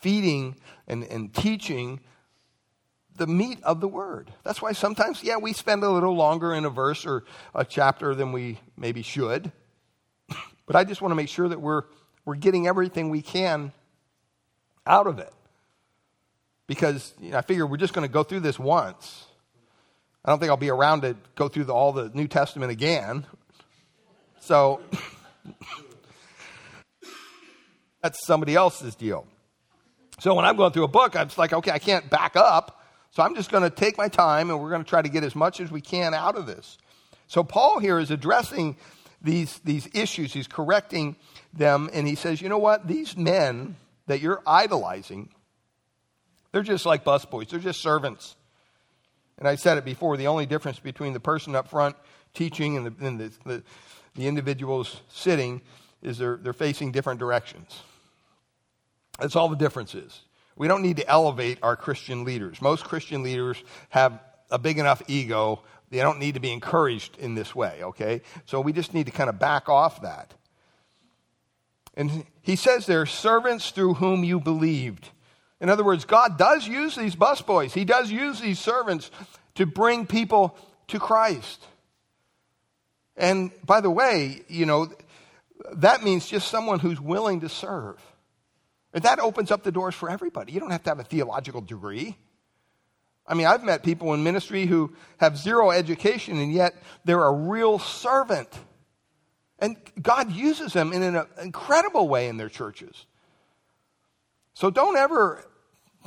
feeding 0.00 0.56
and, 0.88 1.04
and 1.04 1.34
teaching 1.34 2.00
the 3.20 3.26
meat 3.26 3.58
of 3.64 3.82
the 3.82 3.86
word. 3.86 4.32
That's 4.44 4.62
why 4.62 4.72
sometimes, 4.72 5.22
yeah, 5.22 5.36
we 5.36 5.52
spend 5.52 5.84
a 5.84 5.90
little 5.90 6.16
longer 6.16 6.54
in 6.54 6.64
a 6.64 6.70
verse 6.70 7.04
or 7.04 7.24
a 7.54 7.66
chapter 7.66 8.14
than 8.14 8.32
we 8.32 8.58
maybe 8.76 9.02
should. 9.02 9.52
But 10.66 10.76
I 10.76 10.84
just 10.84 11.02
want 11.02 11.10
to 11.10 11.16
make 11.16 11.28
sure 11.28 11.48
that 11.48 11.60
we're, 11.60 11.82
we're 12.24 12.36
getting 12.36 12.68
everything 12.68 13.10
we 13.10 13.22
can 13.22 13.72
out 14.86 15.08
of 15.08 15.18
it. 15.18 15.32
Because 16.68 17.12
you 17.20 17.32
know, 17.32 17.38
I 17.38 17.40
figure 17.40 17.66
we're 17.66 17.76
just 17.76 17.92
going 17.92 18.06
to 18.06 18.12
go 18.12 18.22
through 18.22 18.40
this 18.40 18.56
once. 18.56 19.24
I 20.24 20.30
don't 20.30 20.38
think 20.38 20.48
I'll 20.48 20.56
be 20.56 20.70
around 20.70 21.00
to 21.00 21.16
go 21.34 21.48
through 21.48 21.64
the, 21.64 21.74
all 21.74 21.92
the 21.92 22.12
New 22.14 22.28
Testament 22.28 22.70
again. 22.70 23.26
So 24.38 24.80
that's 28.00 28.24
somebody 28.24 28.54
else's 28.54 28.94
deal. 28.94 29.26
So 30.20 30.34
when 30.34 30.44
I'm 30.44 30.56
going 30.56 30.72
through 30.72 30.84
a 30.84 30.88
book, 30.88 31.16
I'm 31.16 31.26
just 31.26 31.38
like, 31.38 31.52
okay, 31.52 31.72
I 31.72 31.80
can't 31.80 32.08
back 32.08 32.36
up. 32.36 32.79
So 33.10 33.22
I'm 33.22 33.34
just 33.34 33.50
going 33.50 33.64
to 33.64 33.70
take 33.70 33.98
my 33.98 34.08
time 34.08 34.50
and 34.50 34.60
we're 34.60 34.70
going 34.70 34.84
to 34.84 34.88
try 34.88 35.02
to 35.02 35.08
get 35.08 35.24
as 35.24 35.34
much 35.34 35.60
as 35.60 35.70
we 35.70 35.80
can 35.80 36.14
out 36.14 36.36
of 36.36 36.46
this. 36.46 36.78
So 37.26 37.42
Paul 37.42 37.78
here 37.78 37.98
is 37.98 38.10
addressing 38.10 38.76
these, 39.22 39.58
these 39.60 39.88
issues, 39.92 40.32
he's 40.32 40.46
correcting 40.46 41.16
them, 41.52 41.90
and 41.92 42.06
he 42.06 42.14
says, 42.14 42.40
you 42.40 42.48
know 42.48 42.58
what? 42.58 42.86
These 42.86 43.16
men 43.16 43.76
that 44.06 44.20
you're 44.20 44.42
idolizing, 44.46 45.28
they're 46.52 46.62
just 46.62 46.86
like 46.86 47.04
busboys, 47.04 47.48
they're 47.48 47.60
just 47.60 47.80
servants. 47.80 48.36
And 49.38 49.46
I 49.46 49.56
said 49.56 49.78
it 49.78 49.84
before 49.84 50.16
the 50.16 50.26
only 50.26 50.46
difference 50.46 50.78
between 50.78 51.12
the 51.12 51.20
person 51.20 51.54
up 51.54 51.68
front 51.68 51.96
teaching 52.34 52.76
and 52.76 52.86
the, 52.86 53.06
and 53.06 53.20
the, 53.20 53.32
the, 53.44 53.62
the 54.14 54.26
individuals 54.26 55.00
sitting 55.08 55.60
is 56.02 56.18
they're, 56.18 56.36
they're 56.36 56.52
facing 56.52 56.92
different 56.92 57.20
directions. 57.20 57.82
That's 59.18 59.36
all 59.36 59.48
the 59.48 59.56
difference 59.56 59.94
is. 59.94 60.22
We 60.60 60.68
don't 60.68 60.82
need 60.82 60.98
to 60.98 61.08
elevate 61.08 61.56
our 61.62 61.74
Christian 61.74 62.24
leaders. 62.24 62.60
Most 62.60 62.84
Christian 62.84 63.22
leaders 63.22 63.56
have 63.88 64.20
a 64.50 64.58
big 64.58 64.78
enough 64.78 65.00
ego, 65.08 65.62
they 65.88 66.00
don't 66.00 66.18
need 66.18 66.34
to 66.34 66.40
be 66.40 66.52
encouraged 66.52 67.16
in 67.16 67.34
this 67.34 67.54
way, 67.54 67.78
okay? 67.82 68.20
So 68.44 68.60
we 68.60 68.74
just 68.74 68.92
need 68.92 69.06
to 69.06 69.10
kind 69.10 69.30
of 69.30 69.38
back 69.38 69.70
off 69.70 70.02
that. 70.02 70.34
And 71.94 72.26
he 72.42 72.56
says 72.56 72.84
they're 72.84 73.06
servants 73.06 73.70
through 73.70 73.94
whom 73.94 74.22
you 74.22 74.38
believed. 74.38 75.08
In 75.62 75.70
other 75.70 75.82
words, 75.82 76.04
God 76.04 76.36
does 76.36 76.68
use 76.68 76.94
these 76.94 77.16
busboys, 77.16 77.72
He 77.72 77.86
does 77.86 78.10
use 78.10 78.38
these 78.38 78.58
servants 78.58 79.10
to 79.54 79.64
bring 79.64 80.04
people 80.04 80.58
to 80.88 80.98
Christ. 80.98 81.64
And 83.16 83.50
by 83.64 83.80
the 83.80 83.90
way, 83.90 84.42
you 84.46 84.66
know, 84.66 84.92
that 85.76 86.02
means 86.04 86.28
just 86.28 86.48
someone 86.48 86.80
who's 86.80 87.00
willing 87.00 87.40
to 87.40 87.48
serve. 87.48 87.96
And 88.92 89.02
that 89.04 89.20
opens 89.20 89.50
up 89.50 89.62
the 89.62 89.72
doors 89.72 89.94
for 89.94 90.10
everybody. 90.10 90.52
You 90.52 90.60
don't 90.60 90.70
have 90.70 90.82
to 90.84 90.90
have 90.90 90.98
a 90.98 91.04
theological 91.04 91.60
degree. 91.60 92.16
I 93.26 93.34
mean, 93.34 93.46
I've 93.46 93.62
met 93.62 93.84
people 93.84 94.12
in 94.14 94.24
ministry 94.24 94.66
who 94.66 94.92
have 95.18 95.36
zero 95.36 95.70
education 95.70 96.38
and 96.38 96.52
yet 96.52 96.74
they're 97.04 97.24
a 97.24 97.32
real 97.32 97.78
servant. 97.78 98.48
And 99.60 99.76
God 100.00 100.32
uses 100.32 100.72
them 100.72 100.92
in 100.92 101.02
an 101.02 101.26
incredible 101.40 102.08
way 102.08 102.28
in 102.28 102.38
their 102.38 102.48
churches. 102.48 103.06
So 104.54 104.70
don't 104.70 104.96
ever 104.96 105.44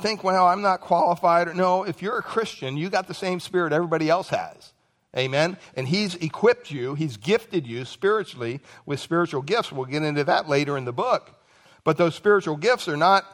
think, 0.00 0.22
well, 0.22 0.46
I'm 0.46 0.60
not 0.60 0.80
qualified. 0.80 1.54
No, 1.56 1.84
if 1.84 2.02
you're 2.02 2.18
a 2.18 2.22
Christian, 2.22 2.76
you 2.76 2.90
got 2.90 3.06
the 3.06 3.14
same 3.14 3.40
spirit 3.40 3.72
everybody 3.72 4.10
else 4.10 4.28
has. 4.28 4.72
Amen. 5.16 5.56
And 5.76 5.86
He's 5.86 6.16
equipped 6.16 6.70
you, 6.70 6.94
He's 6.94 7.16
gifted 7.16 7.66
you 7.66 7.84
spiritually 7.84 8.60
with 8.84 9.00
spiritual 9.00 9.42
gifts. 9.42 9.72
We'll 9.72 9.86
get 9.86 10.02
into 10.02 10.24
that 10.24 10.48
later 10.48 10.76
in 10.76 10.84
the 10.84 10.92
book. 10.92 11.40
But 11.84 11.98
those 11.98 12.14
spiritual 12.14 12.56
gifts 12.56 12.88
are 12.88 12.96
not 12.96 13.24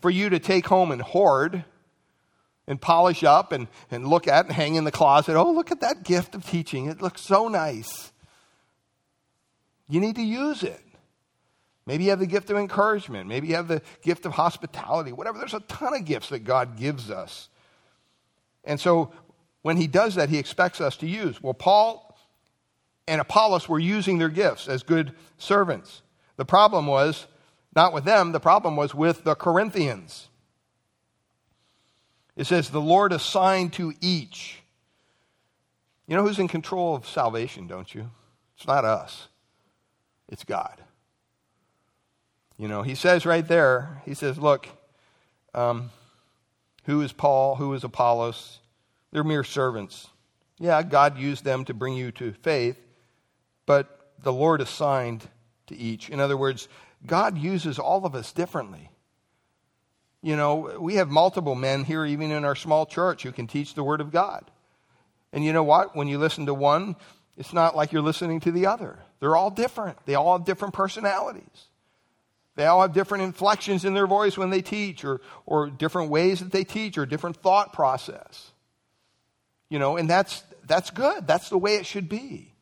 for 0.00 0.10
you 0.10 0.30
to 0.30 0.38
take 0.38 0.66
home 0.66 0.90
and 0.90 1.00
hoard 1.00 1.64
and 2.66 2.80
polish 2.80 3.24
up 3.24 3.52
and, 3.52 3.68
and 3.90 4.06
look 4.06 4.28
at 4.28 4.46
and 4.46 4.54
hang 4.54 4.74
in 4.74 4.84
the 4.84 4.90
closet. 4.90 5.36
Oh, 5.36 5.52
look 5.52 5.70
at 5.70 5.80
that 5.80 6.02
gift 6.02 6.34
of 6.34 6.44
teaching. 6.46 6.86
It 6.86 7.00
looks 7.00 7.20
so 7.20 7.48
nice. 7.48 8.12
You 9.88 10.00
need 10.00 10.16
to 10.16 10.22
use 10.22 10.62
it. 10.62 10.80
Maybe 11.86 12.04
you 12.04 12.10
have 12.10 12.20
the 12.20 12.26
gift 12.26 12.50
of 12.50 12.56
encouragement. 12.56 13.28
Maybe 13.28 13.48
you 13.48 13.56
have 13.56 13.66
the 13.66 13.82
gift 14.02 14.26
of 14.26 14.32
hospitality, 14.32 15.12
whatever. 15.12 15.38
There's 15.38 15.54
a 15.54 15.60
ton 15.60 15.94
of 15.94 16.04
gifts 16.04 16.28
that 16.28 16.40
God 16.40 16.76
gives 16.76 17.10
us. 17.10 17.48
And 18.64 18.78
so 18.78 19.12
when 19.62 19.76
he 19.76 19.86
does 19.86 20.14
that, 20.14 20.28
he 20.28 20.38
expects 20.38 20.80
us 20.80 20.96
to 20.98 21.06
use. 21.08 21.42
Well, 21.42 21.54
Paul 21.54 22.16
and 23.08 23.20
Apollos 23.20 23.68
were 23.68 23.78
using 23.78 24.18
their 24.18 24.28
gifts 24.28 24.68
as 24.68 24.84
good 24.84 25.12
servants. 25.38 26.02
The 26.36 26.44
problem 26.44 26.86
was 26.86 27.26
not 27.74 27.92
with 27.92 28.04
them, 28.04 28.32
the 28.32 28.40
problem 28.40 28.76
was 28.76 28.94
with 28.94 29.24
the 29.24 29.34
Corinthians. 29.34 30.28
It 32.36 32.46
says, 32.46 32.70
the 32.70 32.80
Lord 32.80 33.12
assigned 33.12 33.72
to 33.74 33.92
each. 34.00 34.62
You 36.06 36.16
know 36.16 36.22
who's 36.22 36.38
in 36.38 36.48
control 36.48 36.94
of 36.94 37.06
salvation, 37.06 37.66
don't 37.66 37.94
you? 37.94 38.10
It's 38.56 38.66
not 38.66 38.84
us, 38.84 39.28
it's 40.28 40.44
God. 40.44 40.82
You 42.58 42.68
know, 42.68 42.82
he 42.82 42.94
says 42.94 43.24
right 43.24 43.46
there, 43.46 44.02
he 44.04 44.12
says, 44.12 44.36
look, 44.36 44.68
um, 45.54 45.90
who 46.84 47.00
is 47.00 47.12
Paul? 47.12 47.56
Who 47.56 47.72
is 47.74 47.84
Apollos? 47.84 48.58
They're 49.12 49.24
mere 49.24 49.44
servants. 49.44 50.08
Yeah, 50.58 50.82
God 50.82 51.18
used 51.18 51.44
them 51.44 51.64
to 51.64 51.74
bring 51.74 51.94
you 51.94 52.12
to 52.12 52.32
faith, 52.32 52.76
but 53.64 54.12
the 54.22 54.32
Lord 54.32 54.60
assigned 54.60 55.26
to 55.68 55.76
each. 55.76 56.10
In 56.10 56.20
other 56.20 56.36
words, 56.36 56.68
God 57.06 57.38
uses 57.38 57.78
all 57.78 58.04
of 58.04 58.14
us 58.14 58.32
differently. 58.32 58.90
You 60.22 60.36
know, 60.36 60.76
we 60.78 60.96
have 60.96 61.08
multiple 61.08 61.54
men 61.54 61.84
here, 61.84 62.04
even 62.04 62.30
in 62.30 62.44
our 62.44 62.54
small 62.54 62.84
church, 62.84 63.22
who 63.22 63.32
can 63.32 63.46
teach 63.46 63.74
the 63.74 63.84
Word 63.84 64.00
of 64.00 64.10
God. 64.10 64.50
And 65.32 65.44
you 65.44 65.52
know 65.52 65.62
what? 65.62 65.96
When 65.96 66.08
you 66.08 66.18
listen 66.18 66.46
to 66.46 66.54
one, 66.54 66.96
it's 67.38 67.52
not 67.52 67.74
like 67.74 67.92
you're 67.92 68.02
listening 68.02 68.40
to 68.40 68.52
the 68.52 68.66
other. 68.66 68.98
They're 69.20 69.36
all 69.36 69.50
different, 69.50 69.98
they 70.06 70.14
all 70.14 70.36
have 70.36 70.46
different 70.46 70.74
personalities. 70.74 71.66
They 72.56 72.66
all 72.66 72.82
have 72.82 72.92
different 72.92 73.24
inflections 73.24 73.84
in 73.84 73.94
their 73.94 74.06
voice 74.06 74.36
when 74.36 74.50
they 74.50 74.60
teach, 74.60 75.04
or, 75.04 75.22
or 75.46 75.70
different 75.70 76.10
ways 76.10 76.40
that 76.40 76.52
they 76.52 76.64
teach, 76.64 76.98
or 76.98 77.06
different 77.06 77.36
thought 77.36 77.72
process. 77.72 78.50
You 79.70 79.78
know, 79.78 79.96
and 79.96 80.10
that's, 80.10 80.42
that's 80.66 80.90
good. 80.90 81.26
That's 81.26 81.48
the 81.48 81.56
way 81.56 81.76
it 81.76 81.86
should 81.86 82.08
be. 82.08 82.52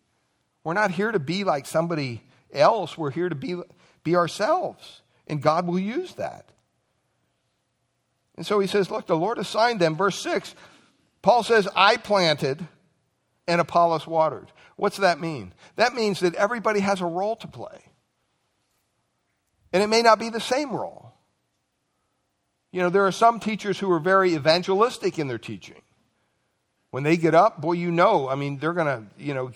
We're 0.63 0.75
not 0.75 0.91
here 0.91 1.11
to 1.11 1.19
be 1.19 1.43
like 1.43 1.67
somebody 1.67 2.23
else, 2.53 2.97
we're 2.97 3.11
here 3.11 3.29
to 3.29 3.35
be, 3.35 3.61
be 4.05 4.17
ourselves. 4.17 5.03
And 5.27 5.43
God 5.43 5.67
will 5.67 5.79
use 5.79 6.15
that. 6.15 6.49
And 8.37 8.47
so 8.47 8.61
he 8.61 8.67
says, 8.67 8.91
Look, 8.91 9.07
the 9.07 9.17
Lord 9.17 9.39
assigned 9.39 9.81
them, 9.81 9.97
verse 9.97 10.19
6, 10.21 10.55
Paul 11.23 11.43
says, 11.43 11.69
I 11.75 11.97
planted 11.97 12.67
and 13.47 13.61
Apollos 13.61 14.07
watered. 14.07 14.53
What's 14.77 14.99
that 14.99 15.21
mean? 15.21 15.53
That 15.77 15.95
means 15.95 16.21
that 16.21 16.37
everybody 16.37 16.81
has 16.81 17.01
a 17.01 17.07
role 17.07 17.35
to 17.37 17.49
play. 17.49 17.85
And 19.73 19.83
it 19.83 19.89
may 19.89 20.03
not 20.03 20.19
be 20.19 20.31
the 20.31 20.41
same 20.41 20.71
role. 20.71 21.13
You 22.71 22.83
know, 22.83 22.91
there 22.91 23.07
are 23.07 23.13
some 23.13 23.41
teachers 23.41 23.79
who 23.79 23.91
are 23.91 23.99
very 23.99 24.35
evangelistic 24.35 25.19
in 25.19 25.27
their 25.27 25.39
teaching. 25.39 25.83
When 26.91 27.03
they 27.03 27.17
get 27.17 27.35
up, 27.35 27.61
boy, 27.61 27.73
you 27.73 27.91
know, 27.91 28.29
I 28.29 28.35
mean, 28.35 28.59
they're 28.59 28.73
going 28.73 28.87
to, 28.87 29.23
you 29.23 29.35
know, 29.35 29.51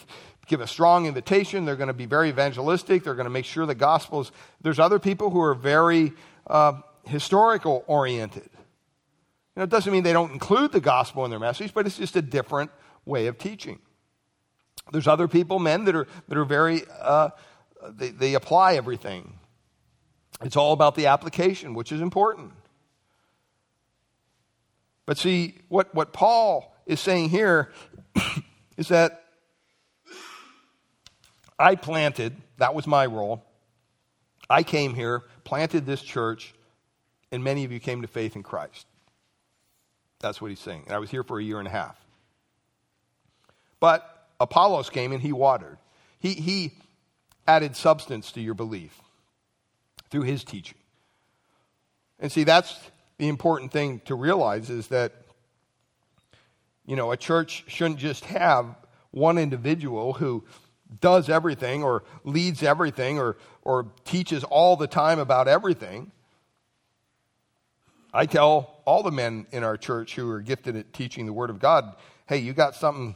give 0.46 0.60
a 0.60 0.66
strong 0.66 1.06
invitation. 1.06 1.64
They're 1.64 1.76
going 1.76 1.88
to 1.88 1.94
be 1.94 2.06
very 2.06 2.28
evangelistic. 2.28 3.04
They're 3.04 3.14
going 3.14 3.26
to 3.26 3.30
make 3.30 3.44
sure 3.44 3.66
the 3.66 3.74
gospel 3.74 4.22
is. 4.22 4.32
There's 4.60 4.78
other 4.78 4.98
people 4.98 5.30
who 5.30 5.40
are 5.40 5.54
very 5.54 6.12
uh, 6.46 6.80
historical 7.04 7.84
oriented. 7.86 8.48
You 8.52 9.60
know, 9.60 9.62
it 9.64 9.70
doesn't 9.70 9.92
mean 9.92 10.02
they 10.02 10.12
don't 10.12 10.32
include 10.32 10.72
the 10.72 10.80
gospel 10.80 11.24
in 11.24 11.30
their 11.30 11.40
message, 11.40 11.74
but 11.74 11.86
it's 11.86 11.98
just 11.98 12.16
a 12.16 12.22
different 12.22 12.70
way 13.04 13.26
of 13.26 13.38
teaching. 13.38 13.78
There's 14.90 15.06
other 15.06 15.28
people, 15.28 15.58
men, 15.58 15.84
that 15.84 15.94
are, 15.94 16.06
that 16.28 16.38
are 16.38 16.44
very, 16.44 16.82
uh, 17.00 17.30
they, 17.88 18.08
they 18.08 18.34
apply 18.34 18.74
everything. 18.74 19.38
It's 20.42 20.56
all 20.56 20.72
about 20.72 20.94
the 20.94 21.06
application, 21.06 21.74
which 21.74 21.92
is 21.92 22.00
important. 22.00 22.52
But 25.06 25.18
see, 25.18 25.58
what, 25.68 25.94
what 25.94 26.12
Paul 26.12 26.74
is 26.86 27.00
saying 27.00 27.28
here 27.28 27.72
is 28.76 28.88
that 28.88 29.21
I 31.62 31.76
planted, 31.76 32.34
that 32.58 32.74
was 32.74 32.88
my 32.88 33.06
role. 33.06 33.44
I 34.50 34.64
came 34.64 34.94
here, 34.94 35.22
planted 35.44 35.86
this 35.86 36.02
church, 36.02 36.52
and 37.30 37.44
many 37.44 37.64
of 37.64 37.70
you 37.70 37.78
came 37.78 38.02
to 38.02 38.08
faith 38.08 38.34
in 38.34 38.42
Christ. 38.42 38.84
That's 40.18 40.40
what 40.40 40.48
he's 40.50 40.58
saying. 40.58 40.82
And 40.86 40.94
I 40.96 40.98
was 40.98 41.08
here 41.08 41.22
for 41.22 41.38
a 41.38 41.42
year 41.42 41.60
and 41.60 41.68
a 41.68 41.70
half. 41.70 41.96
But 43.78 44.26
Apollos 44.40 44.90
came 44.90 45.12
and 45.12 45.22
he 45.22 45.32
watered. 45.32 45.78
He, 46.18 46.34
he 46.34 46.72
added 47.46 47.76
substance 47.76 48.32
to 48.32 48.40
your 48.40 48.54
belief 48.54 49.00
through 50.10 50.22
his 50.22 50.42
teaching. 50.42 50.78
And 52.18 52.32
see, 52.32 52.42
that's 52.42 52.76
the 53.18 53.28
important 53.28 53.70
thing 53.70 54.00
to 54.06 54.16
realize 54.16 54.68
is 54.68 54.88
that, 54.88 55.12
you 56.86 56.96
know, 56.96 57.12
a 57.12 57.16
church 57.16 57.62
shouldn't 57.68 58.00
just 58.00 58.24
have 58.24 58.66
one 59.12 59.38
individual 59.38 60.14
who 60.14 60.42
does 61.00 61.28
everything 61.28 61.82
or 61.82 62.04
leads 62.24 62.62
everything 62.62 63.18
or, 63.18 63.36
or 63.62 63.86
teaches 64.04 64.44
all 64.44 64.76
the 64.76 64.86
time 64.86 65.18
about 65.18 65.48
everything. 65.48 66.12
I 68.14 68.26
tell 68.26 68.82
all 68.84 69.02
the 69.02 69.10
men 69.10 69.46
in 69.52 69.64
our 69.64 69.76
church 69.76 70.14
who 70.14 70.30
are 70.30 70.40
gifted 70.40 70.76
at 70.76 70.92
teaching 70.92 71.26
the 71.26 71.32
Word 71.32 71.50
of 71.50 71.58
God 71.58 71.94
hey, 72.28 72.38
you 72.38 72.54
got 72.54 72.74
something, 72.74 73.14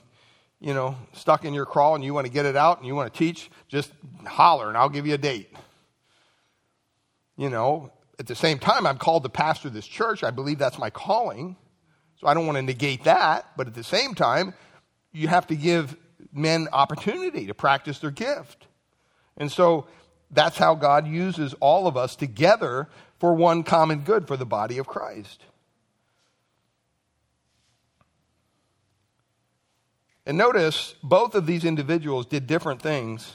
you 0.60 0.74
know, 0.74 0.94
stuck 1.14 1.46
in 1.46 1.54
your 1.54 1.64
crawl 1.64 1.94
and 1.94 2.04
you 2.04 2.12
want 2.12 2.26
to 2.26 2.32
get 2.32 2.44
it 2.44 2.54
out 2.54 2.76
and 2.76 2.86
you 2.86 2.94
want 2.94 3.10
to 3.10 3.18
teach, 3.18 3.50
just 3.66 3.90
holler 4.26 4.68
and 4.68 4.76
I'll 4.76 4.90
give 4.90 5.06
you 5.06 5.14
a 5.14 5.18
date. 5.18 5.50
You 7.38 7.48
know, 7.48 7.92
at 8.18 8.26
the 8.26 8.34
same 8.34 8.58
time, 8.58 8.86
I'm 8.86 8.98
called 8.98 9.22
to 9.22 9.28
pastor 9.28 9.70
this 9.70 9.86
church. 9.86 10.22
I 10.22 10.30
believe 10.30 10.58
that's 10.58 10.78
my 10.78 10.90
calling. 10.90 11.56
So 12.20 12.26
I 12.26 12.34
don't 12.34 12.46
want 12.46 12.56
to 12.56 12.62
negate 12.62 13.04
that. 13.04 13.46
But 13.56 13.68
at 13.68 13.74
the 13.74 13.84
same 13.84 14.14
time, 14.14 14.54
you 15.12 15.28
have 15.28 15.46
to 15.46 15.56
give 15.56 15.96
men 16.32 16.68
opportunity 16.72 17.46
to 17.46 17.54
practice 17.54 17.98
their 17.98 18.10
gift. 18.10 18.66
And 19.36 19.50
so 19.50 19.86
that's 20.30 20.58
how 20.58 20.74
God 20.74 21.06
uses 21.06 21.54
all 21.60 21.86
of 21.86 21.96
us 21.96 22.16
together 22.16 22.88
for 23.18 23.34
one 23.34 23.62
common 23.62 24.00
good 24.00 24.26
for 24.26 24.36
the 24.36 24.46
body 24.46 24.78
of 24.78 24.86
Christ. 24.86 25.42
And 30.26 30.36
notice 30.36 30.94
both 31.02 31.34
of 31.34 31.46
these 31.46 31.64
individuals 31.64 32.26
did 32.26 32.46
different 32.46 32.82
things, 32.82 33.34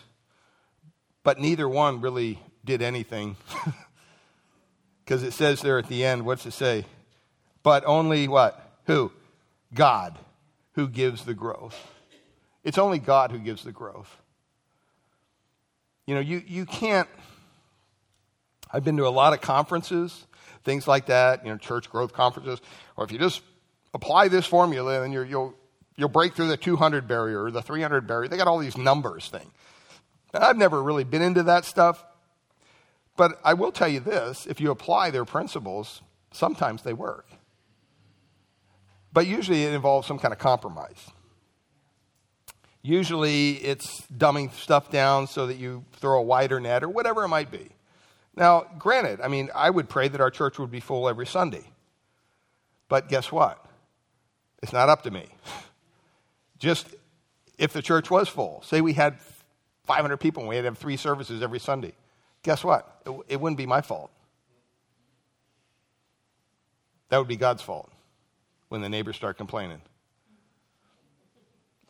but 1.23 1.39
neither 1.39 1.69
one 1.69 2.01
really 2.01 2.39
did 2.65 2.81
anything. 2.81 3.37
Because 5.11 5.23
it 5.23 5.33
says 5.33 5.61
there 5.61 5.77
at 5.77 5.89
the 5.89 6.05
end, 6.05 6.25
what's 6.25 6.45
it 6.45 6.53
say? 6.53 6.85
But 7.63 7.83
only 7.85 8.29
what? 8.29 8.79
Who? 8.85 9.11
God 9.73 10.17
who 10.75 10.87
gives 10.87 11.25
the 11.25 11.33
growth. 11.33 11.91
It's 12.63 12.77
only 12.77 12.99
God 12.99 13.31
who 13.31 13.39
gives 13.39 13.63
the 13.63 13.71
growth. 13.71 14.15
You 16.05 16.15
know, 16.15 16.21
you, 16.21 16.41
you 16.45 16.65
can't 16.65 17.07
I've 18.73 18.83
been 18.83 18.97
to 18.97 19.07
a 19.07 19.09
lot 19.09 19.33
of 19.33 19.41
conferences, 19.41 20.25
things 20.63 20.87
like 20.87 21.07
that, 21.07 21.43
you 21.45 21.51
know, 21.51 21.57
church 21.57 21.89
growth 21.89 22.13
conferences. 22.13 22.61
Or 22.95 23.03
if 23.03 23.11
you 23.11 23.19
just 23.19 23.41
apply 23.93 24.29
this 24.29 24.45
formula, 24.45 25.01
then 25.01 25.11
you 25.11 25.19
will 25.19 25.53
you'll 25.97 26.09
break 26.09 26.35
through 26.35 26.47
the 26.47 26.57
200 26.57 27.07
barrier 27.07 27.43
or 27.43 27.51
the 27.51 27.61
300 27.61 28.07
barrier. 28.07 28.29
They 28.29 28.37
got 28.37 28.47
all 28.47 28.59
these 28.59 28.77
numbers 28.77 29.27
thing. 29.27 29.51
And 30.33 30.43
I've 30.43 30.57
never 30.57 30.81
really 30.81 31.03
been 31.03 31.21
into 31.21 31.43
that 31.43 31.65
stuff. 31.65 32.03
But 33.17 33.39
I 33.43 33.53
will 33.53 33.73
tell 33.73 33.89
you 33.89 33.99
this 33.99 34.45
if 34.47 34.61
you 34.61 34.71
apply 34.71 35.11
their 35.11 35.25
principles, 35.25 36.01
sometimes 36.31 36.83
they 36.83 36.93
work. 36.93 37.27
But 39.11 39.27
usually 39.27 39.65
it 39.65 39.73
involves 39.73 40.07
some 40.07 40.17
kind 40.17 40.33
of 40.33 40.39
compromise. 40.39 41.11
Usually 42.83 43.51
it's 43.57 44.01
dumbing 44.07 44.51
stuff 44.53 44.89
down 44.89 45.27
so 45.27 45.47
that 45.47 45.57
you 45.57 45.85
throw 45.93 46.19
a 46.19 46.23
wider 46.23 46.59
net 46.59 46.83
or 46.83 46.89
whatever 46.89 47.23
it 47.23 47.27
might 47.27 47.51
be. 47.51 47.69
Now, 48.35 48.65
granted, 48.79 49.21
I 49.21 49.27
mean, 49.27 49.49
I 49.53 49.69
would 49.69 49.87
pray 49.87 50.07
that 50.07 50.19
our 50.19 50.31
church 50.31 50.57
would 50.57 50.71
be 50.71 50.79
full 50.79 51.07
every 51.07 51.27
Sunday. 51.27 51.63
But 52.89 53.07
guess 53.07 53.31
what? 53.31 53.63
It's 54.63 54.73
not 54.73 54.89
up 54.89 55.03
to 55.03 55.11
me. 55.11 55.27
Just 56.57 56.87
if 57.57 57.73
the 57.73 57.81
church 57.81 58.09
was 58.09 58.27
full, 58.27 58.63
say 58.63 58.81
we 58.81 58.93
had 58.93 59.17
500 59.85 60.17
people 60.17 60.41
and 60.41 60.49
we 60.49 60.55
had 60.55 60.63
to 60.63 60.69
have 60.69 60.77
three 60.77 60.97
services 60.97 61.43
every 61.43 61.59
Sunday, 61.59 61.93
guess 62.41 62.63
what? 62.63 63.01
It, 63.05 63.11
it 63.27 63.41
wouldn't 63.41 63.57
be 63.57 63.65
my 63.65 63.81
fault. 63.81 64.11
That 67.09 67.17
would 67.17 67.27
be 67.27 67.35
God's 67.35 67.61
fault 67.61 67.91
when 68.69 68.81
the 68.81 68.89
neighbors 68.89 69.17
start 69.17 69.37
complaining 69.37 69.81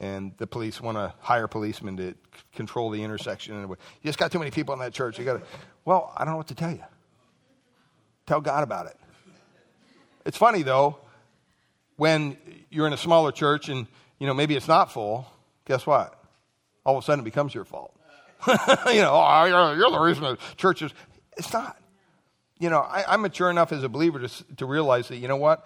and 0.01 0.33
the 0.37 0.47
police 0.47 0.81
want 0.81 0.97
to 0.97 1.13
hire 1.19 1.47
policemen 1.47 1.95
to 1.97 2.09
c- 2.09 2.15
control 2.55 2.89
the 2.89 3.03
intersection. 3.03 3.55
And 3.55 3.69
you 3.69 3.77
just 4.03 4.17
got 4.17 4.31
too 4.31 4.39
many 4.39 4.49
people 4.49 4.73
in 4.73 4.79
that 4.79 4.93
church. 4.93 5.19
You 5.19 5.23
got 5.23 5.33
to. 5.39 5.43
Well, 5.85 6.11
I 6.17 6.25
don't 6.25 6.33
know 6.33 6.37
what 6.37 6.47
to 6.47 6.55
tell 6.55 6.71
you. 6.71 6.83
Tell 8.25 8.41
God 8.41 8.63
about 8.63 8.87
it. 8.87 8.97
It's 10.25 10.37
funny 10.37 10.63
though, 10.63 10.97
when 11.97 12.35
you're 12.71 12.87
in 12.87 12.93
a 12.93 12.97
smaller 12.97 13.31
church 13.31 13.69
and 13.69 13.85
you 14.19 14.25
know 14.25 14.33
maybe 14.33 14.55
it's 14.55 14.67
not 14.67 14.91
full. 14.91 15.27
Guess 15.65 15.85
what? 15.85 16.19
All 16.83 16.97
of 16.97 17.03
a 17.03 17.05
sudden 17.05 17.21
it 17.21 17.25
becomes 17.25 17.53
your 17.53 17.65
fault. 17.65 17.95
you 18.47 19.01
know, 19.01 19.13
oh, 19.13 19.45
you're, 19.45 19.77
you're, 19.77 19.91
the 19.91 19.99
reason 19.99 20.23
the 20.23 20.37
church 20.57 20.81
is. 20.81 20.91
It's 21.37 21.53
not. 21.53 21.77
You 22.57 22.71
know, 22.71 22.79
I, 22.79 23.13
am 23.13 23.21
mature 23.21 23.51
enough 23.51 23.71
as 23.71 23.83
a 23.83 23.89
believer 23.89 24.19
to, 24.19 24.55
to 24.57 24.65
realize 24.65 25.09
that 25.09 25.17
you 25.17 25.27
know 25.27 25.37
what, 25.37 25.65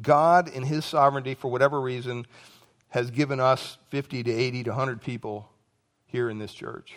God 0.00 0.48
in 0.48 0.62
His 0.62 0.86
sovereignty, 0.86 1.34
for 1.34 1.50
whatever 1.50 1.78
reason 1.78 2.26
has 2.96 3.10
given 3.10 3.40
us 3.40 3.76
50 3.90 4.22
to 4.22 4.32
80 4.32 4.64
to 4.64 4.70
100 4.70 5.02
people 5.02 5.50
here 6.06 6.30
in 6.30 6.38
this 6.38 6.54
church. 6.54 6.94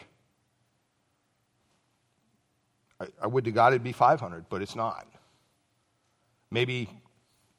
I, 3.02 3.08
I 3.22 3.28
would 3.28 3.44
to 3.44 3.52
God 3.52 3.74
it'd 3.74 3.84
be 3.84 3.92
500, 3.92 4.46
but 4.48 4.62
it's 4.62 4.78
not. 4.78 5.06
Maybe, 6.50 6.90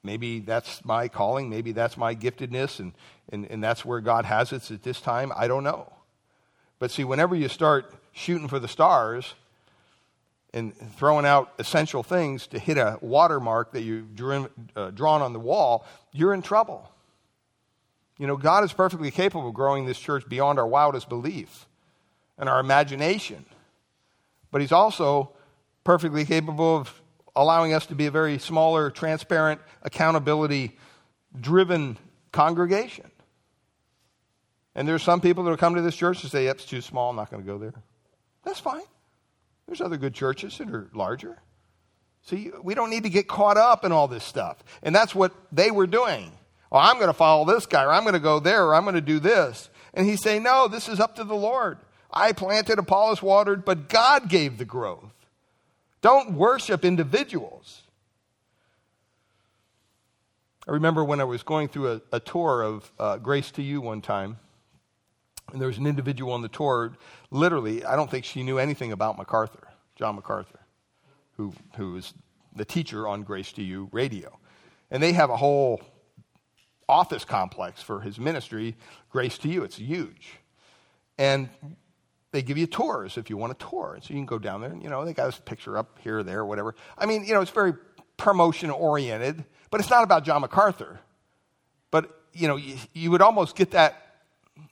maybe 0.02 0.40
that's 0.40 0.82
my 0.86 1.08
calling. 1.08 1.50
Maybe 1.50 1.72
that's 1.72 1.98
my 1.98 2.14
giftedness, 2.14 2.80
and, 2.80 2.94
and, 3.28 3.46
and 3.50 3.62
that's 3.62 3.84
where 3.84 4.00
God 4.00 4.24
has 4.24 4.54
it 4.54 4.70
at 4.70 4.82
this 4.84 5.02
time. 5.02 5.34
I 5.36 5.46
don't 5.46 5.62
know. 5.62 5.92
But 6.78 6.90
see, 6.90 7.04
whenever 7.04 7.36
you 7.36 7.46
start 7.46 7.92
shooting 8.12 8.48
for 8.48 8.58
the 8.58 8.68
stars 8.68 9.34
and 10.54 10.74
throwing 10.96 11.26
out 11.26 11.52
essential 11.58 12.02
things 12.02 12.46
to 12.46 12.58
hit 12.58 12.78
a 12.78 12.96
watermark 13.02 13.72
that 13.72 13.82
you've 13.82 14.18
uh, 14.74 14.92
drawn 14.92 15.20
on 15.20 15.34
the 15.34 15.40
wall, 15.40 15.84
you're 16.10 16.32
in 16.32 16.40
trouble. 16.40 16.90
You 18.20 18.26
know, 18.26 18.36
God 18.36 18.64
is 18.64 18.72
perfectly 18.74 19.10
capable 19.10 19.48
of 19.48 19.54
growing 19.54 19.86
this 19.86 19.98
church 19.98 20.28
beyond 20.28 20.58
our 20.58 20.66
wildest 20.66 21.08
belief 21.08 21.66
and 22.36 22.50
our 22.50 22.60
imagination. 22.60 23.46
But 24.50 24.60
He's 24.60 24.72
also 24.72 25.32
perfectly 25.84 26.26
capable 26.26 26.76
of 26.76 27.02
allowing 27.34 27.72
us 27.72 27.86
to 27.86 27.94
be 27.94 28.04
a 28.04 28.10
very 28.10 28.38
smaller, 28.38 28.90
transparent, 28.90 29.62
accountability 29.82 30.76
driven 31.40 31.96
congregation. 32.30 33.10
And 34.74 34.86
there's 34.86 35.02
some 35.02 35.22
people 35.22 35.44
that 35.44 35.50
will 35.50 35.56
come 35.56 35.76
to 35.76 35.80
this 35.80 35.96
church 35.96 36.22
and 36.22 36.30
say, 36.30 36.44
yep, 36.44 36.56
it's 36.56 36.66
too 36.66 36.82
small, 36.82 37.08
I'm 37.08 37.16
not 37.16 37.30
going 37.30 37.42
to 37.42 37.46
go 37.46 37.56
there. 37.56 37.72
That's 38.44 38.60
fine. 38.60 38.82
There's 39.66 39.80
other 39.80 39.96
good 39.96 40.12
churches 40.12 40.58
that 40.58 40.68
are 40.68 40.90
larger. 40.92 41.38
See, 42.26 42.50
we 42.62 42.74
don't 42.74 42.90
need 42.90 43.04
to 43.04 43.10
get 43.10 43.28
caught 43.28 43.56
up 43.56 43.82
in 43.86 43.92
all 43.92 44.08
this 44.08 44.24
stuff. 44.24 44.62
And 44.82 44.94
that's 44.94 45.14
what 45.14 45.32
they 45.52 45.70
were 45.70 45.86
doing. 45.86 46.32
Well, 46.70 46.80
I'm 46.80 46.96
going 46.96 47.08
to 47.08 47.12
follow 47.12 47.44
this 47.44 47.66
guy, 47.66 47.84
or 47.84 47.92
I'm 47.92 48.02
going 48.02 48.14
to 48.14 48.20
go 48.20 48.38
there, 48.38 48.66
or 48.66 48.74
I'm 48.74 48.84
going 48.84 48.94
to 48.94 49.00
do 49.00 49.18
this. 49.18 49.68
And 49.92 50.06
he's 50.06 50.22
saying, 50.22 50.44
No, 50.44 50.68
this 50.68 50.88
is 50.88 51.00
up 51.00 51.16
to 51.16 51.24
the 51.24 51.34
Lord. 51.34 51.78
I 52.12 52.32
planted, 52.32 52.78
Apollos 52.78 53.22
watered, 53.22 53.64
but 53.64 53.88
God 53.88 54.28
gave 54.28 54.58
the 54.58 54.64
growth. 54.64 55.12
Don't 56.00 56.32
worship 56.32 56.84
individuals. 56.84 57.82
I 60.66 60.72
remember 60.72 61.04
when 61.04 61.20
I 61.20 61.24
was 61.24 61.42
going 61.42 61.68
through 61.68 61.92
a, 61.92 62.00
a 62.12 62.20
tour 62.20 62.62
of 62.62 62.92
uh, 62.98 63.16
Grace 63.18 63.50
to 63.52 63.62
You 63.62 63.80
one 63.80 64.00
time, 64.00 64.38
and 65.52 65.60
there 65.60 65.68
was 65.68 65.78
an 65.78 65.86
individual 65.86 66.32
on 66.32 66.42
the 66.42 66.48
tour, 66.48 66.92
literally, 67.30 67.84
I 67.84 67.96
don't 67.96 68.10
think 68.10 68.24
she 68.24 68.42
knew 68.42 68.58
anything 68.58 68.92
about 68.92 69.18
MacArthur, 69.18 69.66
John 69.96 70.16
MacArthur, 70.16 70.60
who, 71.36 71.52
who 71.76 71.92
was 71.92 72.14
the 72.54 72.64
teacher 72.64 73.08
on 73.08 73.22
Grace 73.22 73.52
to 73.52 73.62
You 73.62 73.88
radio. 73.92 74.38
And 74.90 75.02
they 75.02 75.12
have 75.12 75.30
a 75.30 75.36
whole 75.36 75.80
office 76.90 77.24
complex 77.24 77.80
for 77.80 78.00
his 78.00 78.18
ministry, 78.18 78.76
Grace 79.10 79.38
to 79.38 79.48
You. 79.48 79.62
It's 79.62 79.76
huge. 79.76 80.38
And 81.16 81.48
they 82.32 82.42
give 82.42 82.58
you 82.58 82.66
tours 82.66 83.16
if 83.16 83.30
you 83.30 83.36
want 83.36 83.52
a 83.52 83.54
tour. 83.56 83.98
So 84.02 84.08
you 84.08 84.18
can 84.18 84.26
go 84.26 84.38
down 84.38 84.60
there 84.60 84.70
and, 84.70 84.82
you 84.82 84.90
know, 84.90 85.04
they 85.04 85.12
got 85.12 85.26
this 85.26 85.38
picture 85.38 85.78
up 85.78 85.98
here 86.02 86.22
there, 86.22 86.44
whatever. 86.44 86.74
I 86.98 87.06
mean, 87.06 87.24
you 87.24 87.34
know, 87.34 87.40
it's 87.40 87.50
very 87.50 87.74
promotion 88.16 88.70
oriented, 88.70 89.44
but 89.70 89.80
it's 89.80 89.90
not 89.90 90.04
about 90.04 90.24
John 90.24 90.42
MacArthur. 90.42 91.00
But, 91.90 92.10
you 92.32 92.48
know, 92.48 92.56
you, 92.56 92.76
you 92.92 93.10
would 93.10 93.22
almost 93.22 93.56
get 93.56 93.70
that 93.72 94.16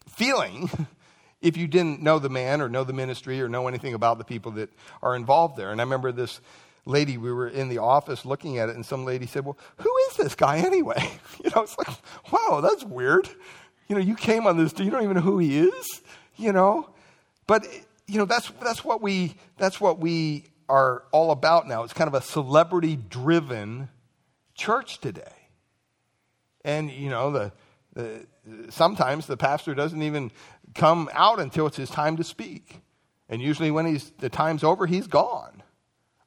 feeling 0.09 0.71
if 1.41 1.57
you 1.57 1.67
didn't 1.67 2.03
know 2.03 2.19
the 2.19 2.29
man 2.29 2.61
or 2.61 2.69
know 2.69 2.85
the 2.85 2.93
ministry 2.93 3.41
or 3.41 3.49
know 3.49 3.69
anything 3.69 3.95
about 3.95 4.19
the 4.19 4.25
people 4.25 4.53
that 4.53 4.71
are 5.03 5.15
involved 5.15 5.57
there. 5.57 5.71
And 5.71 5.81
I 5.81 5.85
remember 5.85 6.13
this 6.13 6.41
lady, 6.85 7.19
we 7.19 7.33
were 7.33 7.49
in 7.49 7.69
the 7.69 7.79
office 7.79 8.25
looking 8.25 8.59
at 8.59 8.69
it, 8.69 8.77
and 8.77 8.85
some 8.85 9.05
lady 9.05 9.27
said, 9.27 9.45
Well, 9.45 9.59
who 9.79 9.91
is 10.11 10.17
this 10.17 10.35
guy 10.35 10.59
anyway? 10.59 11.11
You 11.45 11.51
know, 11.55 11.63
it's 11.63 11.79
like, 11.79 11.89
wow, 12.33 12.61
that's 12.61 12.83
weird. 12.83 13.29
You 13.87 13.95
know, 13.95 14.03
you 14.03 14.17
came 14.17 14.47
on 14.47 14.57
this, 14.57 14.77
you 14.77 14.91
don't 14.91 15.05
even 15.05 15.15
know 15.15 15.23
who 15.23 15.39
he 15.39 15.59
is, 15.59 16.03
you 16.37 16.53
know? 16.53 16.91
But 17.47 17.65
you 18.09 18.19
know, 18.19 18.25
that's 18.25 18.51
that's 18.61 18.85
what 18.85 19.01
we 19.01 19.35
that's 19.57 19.81
what 19.81 20.01
we 20.01 20.47
are 20.69 21.05
all 21.13 21.31
about 21.31 21.69
now. 21.69 21.85
It's 21.85 21.93
kind 21.93 22.09
of 22.09 22.15
a 22.15 22.23
celebrity 22.23 22.97
driven 22.97 23.89
church 24.55 24.99
today. 25.01 25.23
And 26.65 26.91
you 26.91 27.09
know, 27.11 27.31
the, 27.31 27.53
the 27.95 28.27
sometimes 28.71 29.27
the 29.27 29.37
pastor 29.37 29.75
doesn't 29.75 30.03
even 30.03 30.31
come 30.75 31.09
out 31.13 31.41
until 31.41 31.67
it's 31.67 31.77
his 31.77 31.91
time 31.91 32.17
to 32.17 32.25
speak. 32.25 32.81
And 33.29 33.43
usually 33.43 33.71
when 33.71 33.87
he's 33.87 34.11
the 34.19 34.29
time's 34.29 34.65
over, 34.65 34.87
he's 34.87 35.07
gone. 35.07 35.63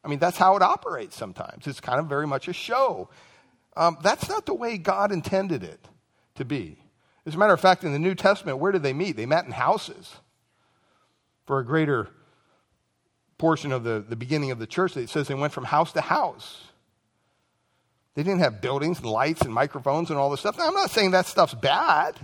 I 0.03 0.07
mean, 0.07 0.19
that's 0.19 0.37
how 0.37 0.55
it 0.55 0.61
operates 0.61 1.15
sometimes. 1.15 1.67
It's 1.67 1.79
kind 1.79 1.99
of 1.99 2.07
very 2.07 2.25
much 2.25 2.47
a 2.47 2.53
show. 2.53 3.09
Um, 3.77 3.97
that's 4.01 4.27
not 4.27 4.45
the 4.45 4.53
way 4.53 4.77
God 4.77 5.11
intended 5.11 5.63
it 5.63 5.87
to 6.35 6.45
be. 6.45 6.77
As 7.25 7.35
a 7.35 7.37
matter 7.37 7.53
of 7.53 7.61
fact, 7.61 7.83
in 7.83 7.93
the 7.93 7.99
New 7.99 8.15
Testament, 8.15 8.57
where 8.57 8.71
did 8.71 8.83
they 8.83 8.93
meet? 8.93 9.15
They 9.15 9.27
met 9.27 9.45
in 9.45 9.51
houses 9.51 10.15
for 11.45 11.59
a 11.59 11.65
greater 11.65 12.09
portion 13.37 13.71
of 13.71 13.83
the, 13.83 14.03
the 14.07 14.15
beginning 14.15 14.51
of 14.51 14.59
the 14.59 14.67
church. 14.67 14.97
It 14.97 15.09
says 15.09 15.27
they 15.27 15.35
went 15.35 15.53
from 15.53 15.65
house 15.65 15.93
to 15.93 16.01
house. 16.01 16.63
They 18.15 18.23
didn't 18.23 18.39
have 18.39 18.59
buildings 18.59 18.99
and 18.99 19.07
lights 19.07 19.41
and 19.41 19.53
microphones 19.53 20.09
and 20.09 20.19
all 20.19 20.29
this 20.29 20.41
stuff. 20.41 20.57
Now, 20.57 20.67
I'm 20.67 20.73
not 20.73 20.91
saying 20.91 21.11
that 21.11 21.27
stuff's 21.27 21.53
bad. 21.53 22.15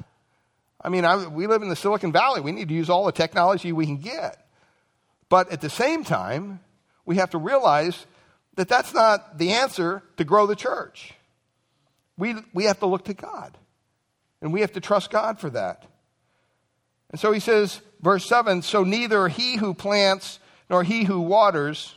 I 0.82 0.90
mean, 0.90 1.06
I, 1.06 1.28
we 1.28 1.48
live 1.48 1.62
in 1.62 1.70
the 1.70 1.76
Silicon 1.76 2.12
Valley. 2.12 2.42
We 2.42 2.52
need 2.52 2.68
to 2.68 2.74
use 2.74 2.90
all 2.90 3.06
the 3.06 3.12
technology 3.12 3.72
we 3.72 3.86
can 3.86 3.98
get. 3.98 4.48
But 5.30 5.52
at 5.52 5.62
the 5.62 5.70
same 5.70 6.04
time, 6.04 6.60
we 7.08 7.16
have 7.16 7.32
to 7.32 7.40
realize 7.40 8.06
that 8.56 8.68
that's 8.68 8.94
not 8.94 9.40
the 9.40 9.54
answer 9.54 10.04
to 10.18 10.24
grow 10.24 10.46
the 10.46 10.56
church. 10.56 11.14
We, 12.18 12.36
we 12.54 12.66
have 12.66 12.80
to 12.80 12.86
look 12.86 13.06
to 13.06 13.14
God. 13.14 13.58
And 14.42 14.54
we 14.54 14.62
have 14.62 14.74
to 14.74 14.82
trust 14.82 15.10
God 15.10 15.40
for 15.40 15.50
that. 15.52 15.86
And 17.10 17.20
so 17.20 17.32
he 17.32 17.40
says, 17.40 17.82
verse 18.02 18.28
7 18.28 18.62
So 18.62 18.84
neither 18.84 19.30
he 19.30 19.56
who 19.56 19.74
plants 19.74 20.40
nor 20.70 20.84
he 20.84 21.06
who 21.06 21.22
waters, 21.22 21.96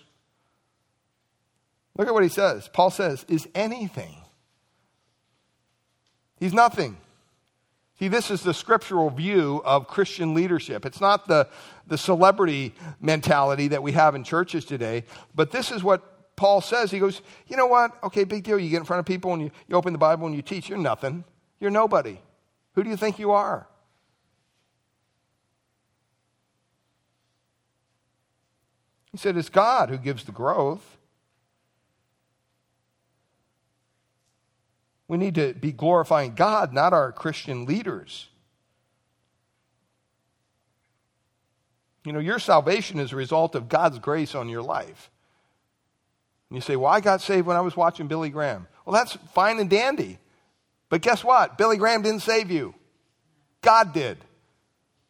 look 1.99 2.07
at 2.07 2.15
what 2.15 2.23
he 2.23 2.29
says. 2.29 2.69
Paul 2.69 2.91
says, 2.91 3.27
is 3.29 3.49
anything. 3.55 4.17
He's 6.39 6.55
nothing. 6.55 6.97
See, 8.01 8.09
this 8.09 8.31
is 8.31 8.43
the 8.43 8.55
scriptural 8.55 9.11
view 9.11 9.61
of 9.63 9.87
Christian 9.87 10.33
leadership. 10.33 10.87
It's 10.87 11.03
not 11.03 11.29
the, 11.29 11.47
the 11.87 11.99
celebrity 11.99 12.75
mentality 12.99 13.69
that 13.69 13.83
we 13.83 13.93
have 13.93 14.15
in 14.15 14.25
churches 14.25 14.65
today, 14.65 15.05
but 15.35 15.51
this 15.51 15.71
is 15.71 15.85
what 15.85 16.35
Paul 16.35 16.63
says. 16.63 16.91
He 16.91 16.99
goes, 16.99 17.21
You 17.47 17.59
know 17.59 17.67
what? 17.67 18.03
Okay, 18.03 18.25
big 18.25 18.43
deal. 18.43 18.59
You 18.59 18.71
get 18.71 18.79
in 18.79 18.85
front 18.87 19.01
of 19.01 19.07
people 19.07 19.35
and 19.35 19.43
you, 19.43 19.51
you 19.69 19.77
open 19.77 19.93
the 19.93 19.99
Bible 19.99 20.27
and 20.27 20.35
you 20.35 20.41
teach. 20.41 20.71
You're 20.71 20.79
nothing. 20.79 21.25
You're 21.61 21.71
nobody. 21.71 22.19
Who 22.73 22.83
do 22.83 22.89
you 22.89 22.97
think 22.97 23.19
you 23.19 23.33
are? 23.33 23.69
He 29.13 29.19
said, 29.19 29.37
It's 29.37 29.51
God 29.51 29.91
who 29.91 29.99
gives 29.99 30.25
the 30.25 30.33
growth. 30.33 30.97
We 35.11 35.17
need 35.17 35.35
to 35.35 35.55
be 35.55 35.73
glorifying 35.73 36.37
God, 36.37 36.73
not 36.73 36.93
our 36.93 37.11
Christian 37.11 37.67
leaders. 37.67 38.29
You 42.05 42.13
know, 42.13 42.21
your 42.21 42.39
salvation 42.39 43.01
is 43.01 43.13
a 43.13 43.17
result 43.17 43.57
of 43.57 43.69
God's 43.69 43.99
grace 43.99 44.37
on 44.37 44.49
your 44.49 44.63
life. 44.63 45.11
And 46.49 46.57
you 46.57 46.61
say, 46.61 46.77
Well, 46.77 46.93
I 46.93 47.01
got 47.01 47.23
saved 47.23 47.45
when 47.45 47.57
I 47.57 47.61
was 47.61 47.77
watching 47.77 48.07
Billy 48.07 48.31
Graham. 48.31 48.69
Well, 48.87 48.95
that's 48.95 49.19
fine 49.35 49.59
and 49.59 49.69
dandy. 49.69 50.19
But 50.91 51.03
guess 51.03 51.25
what? 51.25 51.59
Billy 51.59 51.77
Graham 51.77 52.03
didn't 52.03 52.23
save 52.23 52.53
you, 52.53 52.73
God 53.63 53.93
did. 53.93 54.17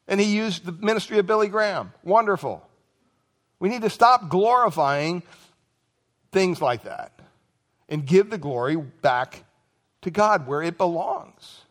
And 0.08 0.18
he 0.18 0.34
used 0.34 0.64
the 0.64 0.72
ministry 0.72 1.18
of 1.18 1.26
Billy 1.26 1.48
Graham. 1.48 1.92
Wonderful. 2.02 2.66
We 3.58 3.68
need 3.68 3.82
to 3.82 3.90
stop 3.90 4.30
glorifying 4.30 5.24
things 6.32 6.62
like 6.62 6.84
that 6.84 7.12
and 7.86 8.06
give 8.06 8.30
the 8.30 8.38
glory 8.38 8.76
back 8.76 9.44
to 10.02 10.10
God 10.10 10.46
where 10.46 10.62
it 10.62 10.78
belongs. 10.78 11.62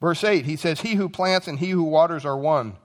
Verse 0.00 0.24
8, 0.24 0.44
he 0.44 0.56
says, 0.56 0.80
He 0.80 0.94
who 0.94 1.08
plants 1.08 1.46
and 1.46 1.58
he 1.58 1.70
who 1.70 1.84
waters 1.84 2.24
are 2.24 2.36
one. 2.36 2.76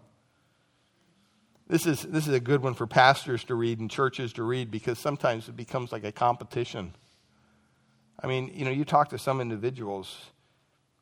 This 1.68 1.86
is, 1.86 2.04
this 2.04 2.28
is 2.28 2.34
a 2.34 2.40
good 2.40 2.62
one 2.62 2.76
for 2.76 2.88
pastors 2.88 3.44
to 3.46 3.56
read 3.56 3.80
and 3.80 3.92
churches 3.92 4.34
to 4.34 4.44
read 4.44 4.72
because 4.72 5.00
sometimes 5.00 5.50
it 5.50 5.58
becomes 5.58 5.92
like 5.92 6.06
a 6.06 6.12
competition. 6.12 6.94
I 8.22 8.28
mean, 8.28 8.52
you 8.54 8.64
know, 8.64 8.72
you 8.72 8.86
talk 8.86 9.10
to 9.10 9.18
some 9.18 9.42
individuals 9.42 10.18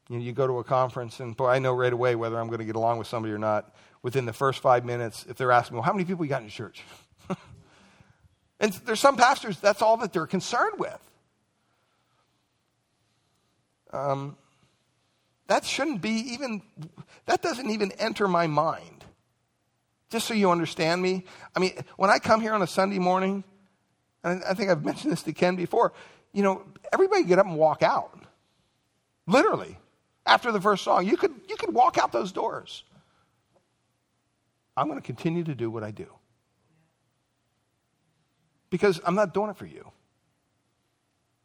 you, 0.09 0.17
know, 0.17 0.23
you 0.23 0.33
go 0.33 0.45
to 0.45 0.59
a 0.59 0.63
conference, 0.63 1.19
and 1.19 1.35
boy, 1.35 1.47
I 1.47 1.59
know 1.59 1.73
right 1.73 1.91
away 1.91 2.15
whether 2.15 2.39
I'm 2.39 2.47
going 2.47 2.59
to 2.59 2.65
get 2.65 2.75
along 2.75 2.99
with 2.99 3.07
somebody 3.07 3.33
or 3.33 3.39
not 3.39 3.73
within 4.03 4.25
the 4.25 4.33
first 4.33 4.59
five 4.59 4.85
minutes 4.85 5.25
if 5.27 5.35
they're 5.37 5.51
asking, 5.51 5.77
well, 5.77 5.83
how 5.83 5.93
many 5.93 6.05
people 6.05 6.23
you 6.23 6.29
got 6.29 6.41
in 6.41 6.47
your 6.47 6.51
church? 6.51 6.83
and 8.59 8.73
there's 8.85 8.99
some 8.99 9.17
pastors, 9.17 9.59
that's 9.59 9.81
all 9.81 9.97
that 9.97 10.13
they're 10.13 10.27
concerned 10.27 10.79
with. 10.79 10.99
Um, 13.91 14.37
that 15.47 15.65
shouldn't 15.65 16.01
be 16.01 16.33
even, 16.33 16.61
that 17.25 17.41
doesn't 17.41 17.69
even 17.69 17.91
enter 17.93 18.27
my 18.27 18.47
mind. 18.47 19.03
Just 20.09 20.27
so 20.27 20.33
you 20.33 20.51
understand 20.51 21.01
me, 21.01 21.25
I 21.55 21.59
mean, 21.59 21.73
when 21.97 22.09
I 22.09 22.19
come 22.19 22.41
here 22.41 22.53
on 22.53 22.61
a 22.61 22.67
Sunday 22.67 22.99
morning, 22.99 23.43
and 24.23 24.43
I 24.43 24.53
think 24.53 24.69
I've 24.69 24.83
mentioned 24.83 25.11
this 25.11 25.23
to 25.23 25.33
Ken 25.33 25.55
before, 25.55 25.93
you 26.33 26.43
know, 26.43 26.63
everybody 26.91 27.23
get 27.23 27.39
up 27.39 27.45
and 27.45 27.57
walk 27.57 27.83
out. 27.83 28.19
Literally 29.27 29.77
after 30.25 30.51
the 30.51 30.61
first 30.61 30.83
song. 30.83 31.05
You 31.05 31.17
could, 31.17 31.33
you 31.47 31.55
could 31.55 31.73
walk 31.73 31.97
out 31.97 32.11
those 32.11 32.31
doors. 32.31 32.83
I'm 34.75 34.87
going 34.87 34.99
to 34.99 35.05
continue 35.05 35.43
to 35.43 35.55
do 35.55 35.69
what 35.69 35.83
I 35.83 35.91
do. 35.91 36.07
Because 38.75 39.01
I'm 39.05 39.15
not 39.15 39.33
doing 39.33 39.49
it 39.49 39.57
for 39.57 39.65
you. 39.65 39.91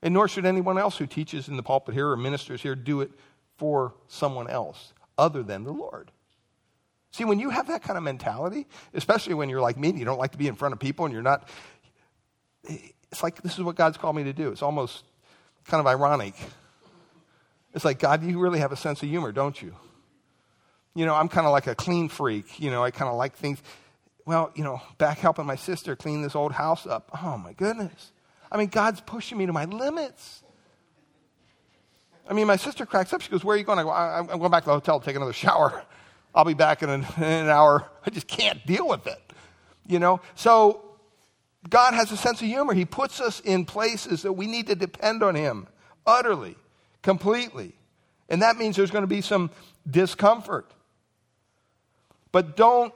And 0.03 0.15
nor 0.15 0.29
should 0.29 0.47
anyone 0.47 0.79
else 0.79 0.97
who 0.97 1.07
teaches 1.07 1.49
in 1.49 1.57
the 1.57 1.63
pulpit 1.63 1.95
here 1.95 2.09
or 2.09 2.17
ministers 2.17 2.63
here 2.63 2.75
do 2.75 3.01
it 3.01 3.11
for 3.57 3.95
someone 4.09 4.49
else 4.49 4.93
other 5.19 5.43
than 5.43 5.65
the 5.65 5.73
Lord. 5.73 6.11
See, 7.13 7.25
when 7.25 7.39
you 7.39 7.51
have 7.51 7.67
that 7.67 7.83
kind 7.83 7.99
of 7.99 8.03
mentality, 8.03 8.67
especially 8.95 9.35
when 9.35 9.49
you're 9.49 9.61
like 9.61 9.77
me 9.77 9.91
and 9.91 9.99
you 9.99 10.05
don't 10.05 10.19
like 10.19 10.33
to 10.33 10.39
be 10.39 10.49
in 10.49 10.55
front 10.55 10.73
of 10.73 10.79
people 10.79 11.05
and 11.05 11.13
you're 11.13 11.23
not, 11.23 11.49
it's 12.65 13.23
like 13.23 13.43
this 13.43 13.59
is 13.59 13.65
what 13.65 13.77
God's 13.77 13.99
called 13.99 14.17
me 14.17 14.25
to 14.25 14.33
do. 14.33 14.51
It's 14.51 14.63
almost 14.63 15.05
kind 15.67 15.81
of 15.81 15.87
ironic 15.87 16.35
it's 17.75 17.85
like, 17.85 17.99
God, 17.99 18.23
you 18.25 18.39
really 18.39 18.59
have 18.59 18.73
a 18.73 18.77
sense 18.77 19.03
of 19.03 19.09
humor, 19.09 19.33
don't 19.33 19.61
you? 19.61 19.75
You 20.95 21.07
know, 21.07 21.15
I'm 21.15 21.29
kind 21.29 21.47
of 21.47 21.53
like 21.53 21.67
a 21.67 21.75
clean 21.75 22.09
freak. 22.09 22.59
You 22.61 22.71
know, 22.71 22.83
I 22.83 22.91
kind 22.91 23.09
of 23.09 23.17
like 23.17 23.35
things. 23.35 23.63
Well, 24.27 24.53
you 24.55 24.65
know, 24.65 24.81
back 24.99 25.19
helping 25.19 25.47
my 25.47 25.57
sister 25.57 25.97
clean 25.97 26.23
this 26.23 26.35
old 26.35 26.53
house 26.53 26.87
up. 26.87 27.11
Oh, 27.23 27.39
my 27.39 27.53
goodness. 27.53 28.13
I 28.53 28.57
mean, 28.57 28.69
God's 28.69 29.01
pushing 29.01 29.39
me 29.39 29.47
to 29.47 29.53
my 29.53 29.65
limits. 29.65 30.43
I 32.29 32.33
mean, 32.33 32.47
my 32.47 32.57
sister 32.57 32.87
cracks 32.87 33.13
up. 33.13 33.23
She 33.23 33.31
goes, 33.31 33.45
Where 33.45 33.55
are 33.55 33.59
you 33.59 33.65
going? 33.65 33.79
I 33.79 33.83
go, 33.83 33.91
I'm 33.91 34.27
going 34.27 34.51
back 34.51 34.65
to 34.65 34.69
the 34.69 34.75
hotel 34.75 35.01
to 35.01 35.07
take 35.07 35.17
another 35.17 35.33
shower. 35.33 35.83
I'll 36.35 36.45
be 36.45 36.55
back 36.55 36.83
in 36.83 36.91
an, 36.91 37.05
in 37.17 37.23
an 37.23 37.49
hour. 37.49 37.89
I 38.07 38.11
just 38.11 38.29
can't 38.29 38.65
deal 38.67 38.87
with 38.87 39.07
it. 39.07 39.21
You 39.87 39.99
know? 39.99 40.21
So, 40.35 40.85
God 41.69 41.95
has 41.95 42.13
a 42.13 42.17
sense 42.17 42.41
of 42.41 42.47
humor. 42.47 42.73
He 42.73 42.85
puts 42.85 43.21
us 43.21 43.41
in 43.41 43.65
places 43.65 44.23
that 44.23 44.33
we 44.33 44.47
need 44.47 44.69
to 44.69 44.75
depend 44.75 45.23
on 45.23 45.35
Him 45.35 45.67
utterly 46.07 46.57
completely. 47.03 47.75
And 48.29 48.43
that 48.43 48.57
means 48.57 48.77
there's 48.77 48.91
going 48.91 49.03
to 49.03 49.09
be 49.09 49.21
some 49.21 49.51
discomfort. 49.89 50.71
But 52.33 52.57
don't 52.57 52.95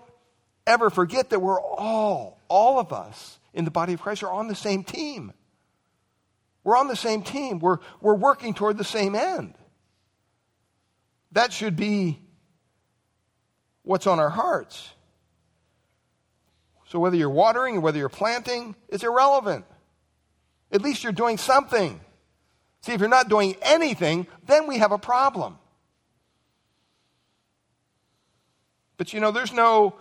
ever 0.66 0.90
forget 0.90 1.30
that 1.30 1.40
we're 1.40 1.60
all, 1.60 2.40
all 2.48 2.78
of 2.78 2.92
us 2.92 3.38
in 3.52 3.64
the 3.64 3.70
body 3.70 3.94
of 3.94 4.00
Christ 4.00 4.22
are 4.22 4.30
on 4.30 4.48
the 4.48 4.54
same 4.54 4.84
team. 4.84 5.32
We're 6.62 6.76
on 6.76 6.88
the 6.88 6.96
same 6.96 7.22
team. 7.22 7.58
We're, 7.58 7.78
we're 8.00 8.14
working 8.14 8.54
toward 8.54 8.78
the 8.78 8.84
same 8.84 9.14
end. 9.14 9.54
That 11.32 11.52
should 11.52 11.76
be 11.76 12.18
what's 13.82 14.06
on 14.06 14.18
our 14.18 14.30
hearts. 14.30 14.90
So 16.86 16.98
whether 16.98 17.16
you're 17.16 17.28
watering 17.28 17.76
or 17.76 17.80
whether 17.80 17.98
you're 17.98 18.08
planting, 18.08 18.76
it's 18.88 19.04
irrelevant. 19.04 19.64
At 20.70 20.80
least 20.80 21.02
you're 21.02 21.12
doing 21.12 21.38
something. 21.38 22.00
See, 22.82 22.92
if 22.92 23.00
you're 23.00 23.08
not 23.08 23.28
doing 23.28 23.56
anything, 23.62 24.26
then 24.46 24.66
we 24.66 24.78
have 24.78 24.92
a 24.92 24.98
problem. 24.98 25.58
But 28.96 29.12
you 29.12 29.20
know, 29.20 29.32
there's 29.32 29.52
no 29.52 29.94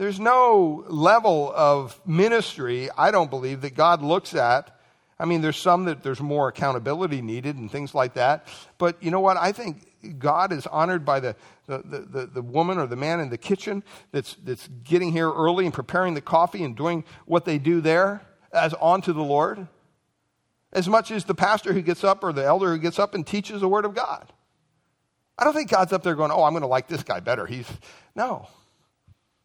there's 0.00 0.18
no 0.18 0.82
level 0.88 1.52
of 1.54 2.00
ministry, 2.06 2.88
I 2.96 3.10
don't 3.10 3.28
believe, 3.28 3.60
that 3.60 3.74
God 3.74 4.00
looks 4.00 4.34
at. 4.34 4.74
I 5.18 5.26
mean, 5.26 5.42
there's 5.42 5.58
some 5.58 5.84
that 5.84 6.02
there's 6.02 6.22
more 6.22 6.48
accountability 6.48 7.20
needed 7.20 7.56
and 7.56 7.70
things 7.70 7.94
like 7.94 8.14
that. 8.14 8.46
But 8.78 8.96
you 9.02 9.10
know 9.10 9.20
what? 9.20 9.36
I 9.36 9.52
think 9.52 10.18
God 10.18 10.54
is 10.54 10.66
honored 10.66 11.04
by 11.04 11.20
the, 11.20 11.36
the, 11.66 11.82
the, 11.84 12.26
the, 12.32 12.40
woman 12.40 12.78
or 12.78 12.86
the 12.86 12.96
man 12.96 13.20
in 13.20 13.28
the 13.28 13.36
kitchen 13.36 13.84
that's, 14.10 14.36
that's 14.42 14.66
getting 14.84 15.12
here 15.12 15.30
early 15.30 15.66
and 15.66 15.74
preparing 15.74 16.14
the 16.14 16.22
coffee 16.22 16.64
and 16.64 16.74
doing 16.74 17.04
what 17.26 17.44
they 17.44 17.58
do 17.58 17.82
there 17.82 18.22
as 18.54 18.72
onto 18.72 19.12
the 19.12 19.22
Lord, 19.22 19.68
as 20.72 20.88
much 20.88 21.10
as 21.10 21.26
the 21.26 21.34
pastor 21.34 21.74
who 21.74 21.82
gets 21.82 22.04
up 22.04 22.24
or 22.24 22.32
the 22.32 22.42
elder 22.42 22.70
who 22.70 22.78
gets 22.78 22.98
up 22.98 23.14
and 23.14 23.26
teaches 23.26 23.60
the 23.60 23.68
Word 23.68 23.84
of 23.84 23.94
God. 23.94 24.32
I 25.38 25.44
don't 25.44 25.52
think 25.52 25.68
God's 25.68 25.92
up 25.92 26.02
there 26.02 26.14
going, 26.14 26.30
oh, 26.30 26.44
I'm 26.44 26.54
going 26.54 26.62
to 26.62 26.68
like 26.68 26.88
this 26.88 27.02
guy 27.02 27.20
better. 27.20 27.44
He's, 27.44 27.68
no. 28.14 28.48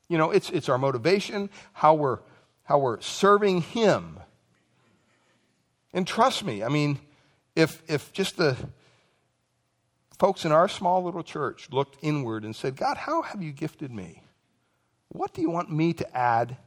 You 0.07 0.17
know, 0.17 0.31
it's, 0.31 0.49
it's 0.49 0.69
our 0.69 0.77
motivation, 0.77 1.49
how 1.73 1.95
we're, 1.95 2.19
how 2.63 2.79
we're 2.79 3.01
serving 3.01 3.61
Him. 3.61 4.19
And 5.93 6.05
trust 6.05 6.43
me, 6.43 6.63
I 6.63 6.69
mean, 6.69 6.99
if, 7.55 7.81
if 7.87 8.11
just 8.13 8.37
the 8.37 8.57
folks 10.19 10.45
in 10.45 10.51
our 10.51 10.67
small 10.67 11.03
little 11.03 11.23
church 11.23 11.69
looked 11.71 11.97
inward 12.01 12.43
and 12.43 12.55
said, 12.55 12.75
God, 12.75 12.97
how 12.97 13.21
have 13.21 13.41
you 13.41 13.51
gifted 13.51 13.91
me? 13.91 14.21
What 15.09 15.33
do 15.33 15.41
you 15.41 15.49
want 15.49 15.71
me 15.71 15.93
to 15.93 16.17
add 16.17 16.57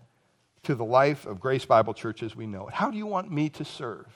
to 0.65 0.75
the 0.75 0.85
life 0.85 1.27
of 1.27 1.41
Grace 1.41 1.65
Bible 1.65 1.95
Church 1.95 2.23
as 2.23 2.35
we 2.35 2.47
know 2.47 2.69
it? 2.69 2.75
How 2.75 2.91
do 2.91 2.97
you 2.97 3.07
want 3.07 3.31
me 3.31 3.51
to 3.51 3.65
serve? 3.65 4.07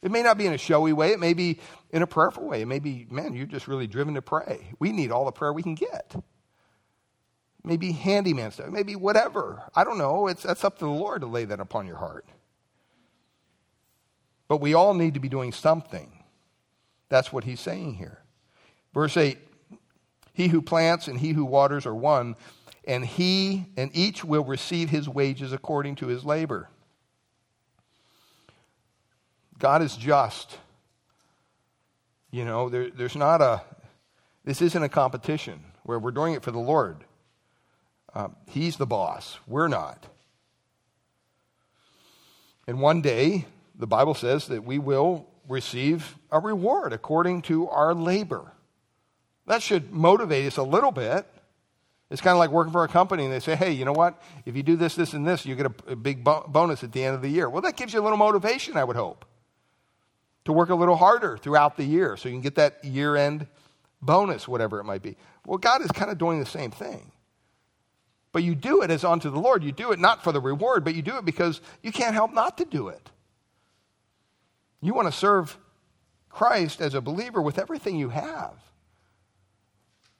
It 0.00 0.12
may 0.12 0.22
not 0.22 0.38
be 0.38 0.46
in 0.46 0.52
a 0.52 0.58
showy 0.58 0.92
way. 0.92 1.10
It 1.10 1.18
may 1.18 1.34
be 1.34 1.58
in 1.90 2.02
a 2.02 2.06
prayerful 2.06 2.44
way. 2.44 2.62
It 2.62 2.66
may 2.66 2.78
be, 2.78 3.06
man, 3.10 3.34
you're 3.34 3.46
just 3.46 3.66
really 3.66 3.88
driven 3.88 4.14
to 4.14 4.22
pray. 4.22 4.68
We 4.78 4.92
need 4.92 5.10
all 5.10 5.24
the 5.24 5.32
prayer 5.32 5.52
we 5.52 5.62
can 5.62 5.74
get 5.74 6.14
maybe 7.64 7.92
handyman 7.92 8.50
stuff, 8.50 8.68
maybe 8.68 8.96
whatever. 8.96 9.62
I 9.74 9.84
don't 9.84 9.98
know. 9.98 10.28
It's, 10.28 10.42
that's 10.42 10.64
up 10.64 10.78
to 10.78 10.84
the 10.84 10.90
Lord 10.90 11.20
to 11.22 11.26
lay 11.26 11.44
that 11.44 11.60
upon 11.60 11.86
your 11.86 11.96
heart. 11.96 12.26
But 14.48 14.60
we 14.60 14.74
all 14.74 14.94
need 14.94 15.14
to 15.14 15.20
be 15.20 15.28
doing 15.28 15.52
something. 15.52 16.10
That's 17.08 17.32
what 17.32 17.44
he's 17.44 17.60
saying 17.60 17.94
here. 17.94 18.22
Verse 18.94 19.16
8 19.16 19.38
He 20.32 20.48
who 20.48 20.62
plants 20.62 21.08
and 21.08 21.20
he 21.20 21.32
who 21.32 21.44
waters 21.44 21.84
are 21.86 21.94
one, 21.94 22.36
and 22.86 23.04
he 23.04 23.66
and 23.76 23.90
each 23.94 24.24
will 24.24 24.44
receive 24.44 24.90
his 24.90 25.08
wages 25.08 25.52
according 25.52 25.96
to 25.96 26.06
his 26.06 26.24
labor. 26.24 26.68
God 29.58 29.82
is 29.82 29.96
just. 29.96 30.58
You 32.30 32.44
know, 32.44 32.68
there, 32.68 32.90
there's 32.90 33.16
not 33.16 33.40
a, 33.40 33.62
this 34.44 34.60
isn't 34.60 34.82
a 34.82 34.88
competition 34.88 35.64
where 35.84 35.98
we're 35.98 36.10
doing 36.10 36.34
it 36.34 36.42
for 36.42 36.50
the 36.50 36.58
Lord. 36.58 37.04
Um, 38.14 38.36
he's 38.46 38.76
the 38.76 38.86
boss. 38.86 39.38
We're 39.46 39.68
not. 39.68 40.06
And 42.66 42.80
one 42.80 43.00
day, 43.00 43.46
the 43.78 43.86
Bible 43.86 44.14
says 44.14 44.46
that 44.48 44.64
we 44.64 44.78
will 44.78 45.26
receive 45.48 46.16
a 46.30 46.38
reward 46.38 46.92
according 46.92 47.42
to 47.42 47.68
our 47.68 47.94
labor. 47.94 48.52
That 49.46 49.62
should 49.62 49.92
motivate 49.92 50.46
us 50.46 50.58
a 50.58 50.62
little 50.62 50.92
bit. 50.92 51.26
It's 52.10 52.20
kind 52.20 52.32
of 52.32 52.38
like 52.38 52.50
working 52.50 52.72
for 52.72 52.84
a 52.84 52.88
company 52.88 53.24
and 53.24 53.32
they 53.32 53.40
say, 53.40 53.56
hey, 53.56 53.72
you 53.72 53.84
know 53.84 53.92
what? 53.92 54.20
If 54.44 54.56
you 54.56 54.62
do 54.62 54.76
this, 54.76 54.94
this, 54.94 55.12
and 55.12 55.26
this, 55.26 55.44
you 55.44 55.54
get 55.54 55.66
a, 55.86 55.96
big 55.96 56.24
bo- 56.24 56.44
bonus 56.48 56.82
at 56.84 56.92
the 56.92 57.04
end 57.04 57.14
of 57.14 57.22
the 57.22 57.28
year. 57.28 57.48
Well, 57.48 57.62
that 57.62 57.76
gives 57.76 57.92
you 57.92 58.00
a 58.00 58.02
little 58.02 58.18
motivation, 58.18 58.76
I 58.76 58.84
would 58.84 58.96
hope, 58.96 59.24
to 60.44 60.52
work 60.52 60.70
a 60.70 60.74
little 60.74 60.96
harder 60.96 61.36
throughout 61.36 61.76
the 61.76 61.84
year 61.84 62.16
so 62.16 62.28
you 62.28 62.34
can 62.34 62.40
get 62.40 62.54
that 62.56 62.82
year 62.84 63.16
end 63.16 63.46
bonus, 64.00 64.48
whatever 64.48 64.80
it 64.80 64.84
might 64.84 65.02
be. 65.02 65.16
Well, 65.46 65.58
God 65.58 65.82
is 65.82 65.90
kind 65.92 66.10
of 66.10 66.18
doing 66.18 66.40
the 66.40 66.46
same 66.46 66.70
thing. 66.70 67.12
But 68.32 68.42
you 68.42 68.54
do 68.54 68.82
it 68.82 68.90
as 68.90 69.04
unto 69.04 69.30
the 69.30 69.38
Lord. 69.38 69.64
You 69.64 69.72
do 69.72 69.92
it 69.92 69.98
not 69.98 70.22
for 70.22 70.32
the 70.32 70.40
reward, 70.40 70.84
but 70.84 70.94
you 70.94 71.02
do 71.02 71.16
it 71.16 71.24
because 71.24 71.60
you 71.82 71.92
can't 71.92 72.14
help 72.14 72.32
not 72.32 72.58
to 72.58 72.64
do 72.64 72.88
it. 72.88 73.10
You 74.80 74.94
want 74.94 75.08
to 75.08 75.12
serve 75.12 75.56
Christ 76.28 76.80
as 76.80 76.94
a 76.94 77.00
believer 77.00 77.40
with 77.40 77.58
everything 77.58 77.96
you 77.96 78.10
have. 78.10 78.54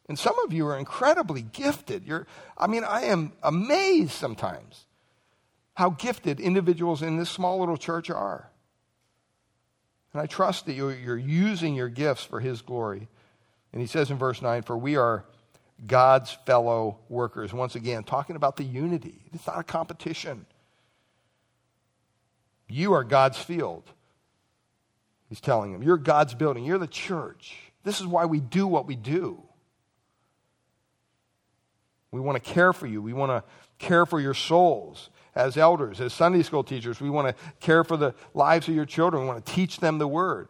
And 0.09 0.19
some 0.19 0.39
of 0.45 0.53
you 0.53 0.67
are 0.67 0.79
incredibly 0.79 1.43
gifted. 1.43 2.07
You're, 2.07 2.27
I 2.57 2.67
mean, 2.67 2.83
I 2.83 3.05
am 3.05 3.33
amazed 3.43 4.13
sometimes 4.13 4.87
how 5.75 5.91
gifted 5.91 6.41
individuals 6.41 7.03
in 7.03 7.19
this 7.19 7.31
small 7.31 7.61
little 7.61 7.77
church 7.77 8.11
are. 8.11 8.51
And 10.13 10.23
I 10.23 10.27
trust 10.27 10.67
that 10.67 10.73
you're, 10.73 10.95
you're 10.95 11.19
using 11.19 11.75
your 11.75 11.91
gifts 11.91 12.25
for 12.25 12.41
His 12.41 12.63
glory. 12.63 13.07
And 13.73 13.81
he 13.81 13.87
says 13.87 14.11
in 14.11 14.17
verse 14.17 14.41
9, 14.41 14.63
For 14.63 14.77
we 14.77 14.97
are 14.97 15.25
God's 15.87 16.33
fellow 16.47 16.99
workers. 17.09 17.53
Once 17.53 17.75
again, 17.75 18.05
talking 18.05 18.37
about 18.37 18.57
the 18.57 18.65
unity. 18.65 19.21
It's 19.33 19.47
not 19.47 19.61
a 19.61 19.65
competition. 19.65 20.47
You 22.69 22.93
are 22.95 23.05
God's 23.05 23.39
field. 23.39 23.85
He's 25.29 25.41
telling 25.41 25.73
them, 25.73 25.83
You're 25.83 25.97
God's 25.97 26.35
building. 26.35 26.65
You're 26.65 26.79
the 26.79 26.87
church. 26.87 27.57
This 27.85 28.01
is 28.01 28.07
why 28.07 28.27
we 28.27 28.41
do 28.41 28.67
what 28.67 28.87
we 28.87 28.97
do. 28.97 29.43
We 32.11 32.21
want 32.21 32.43
to 32.43 32.53
care 32.53 32.73
for 32.73 32.87
you. 32.87 33.03
We 33.03 33.13
want 33.13 33.31
to 33.31 33.45
care 33.79 34.07
for 34.07 34.21
your 34.21 34.35
souls 34.35 35.11
as 35.35 35.57
elders, 35.57 36.01
as 36.01 36.13
Sunday 36.13 36.43
school 36.43 36.65
teachers. 36.65 37.01
We 37.01 37.11
want 37.11 37.29
to 37.29 37.43
care 37.61 37.85
for 37.85 37.97
the 37.97 38.15
lives 38.35 38.69
of 38.69 38.75
your 38.75 38.87
children. 38.87 39.23
We 39.23 39.29
want 39.29 39.45
to 39.45 39.53
teach 39.53 39.79
them 39.79 39.99
the 39.99 40.09
word. 40.09 40.49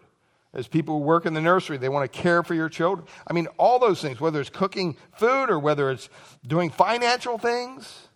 As 0.54 0.66
people 0.66 0.98
who 0.98 1.04
work 1.04 1.26
in 1.26 1.34
the 1.34 1.40
nursery, 1.40 1.76
they 1.76 1.90
want 1.90 2.10
to 2.10 2.18
care 2.18 2.42
for 2.42 2.54
your 2.54 2.68
children. 2.70 3.06
I 3.26 3.32
mean, 3.34 3.48
all 3.58 3.78
those 3.78 4.00
things, 4.00 4.18
whether 4.20 4.40
it's 4.40 4.48
cooking 4.50 4.96
food 5.12 5.50
or 5.50 5.58
whether 5.58 5.90
it's 5.90 6.08
doing 6.46 6.70
financial 6.70 7.36
things. 7.36 8.08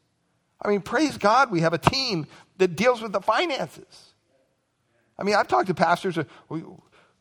I 0.60 0.68
mean, 0.68 0.80
praise 0.80 1.18
God, 1.18 1.50
we 1.50 1.60
have 1.60 1.74
a 1.74 1.78
team 1.78 2.26
that 2.56 2.76
deals 2.76 3.02
with 3.02 3.12
the 3.12 3.20
finances. 3.20 4.14
I 5.18 5.24
mean, 5.24 5.34
I've 5.34 5.48
talked 5.48 5.66
to 5.66 5.74
pastors, 5.74 6.18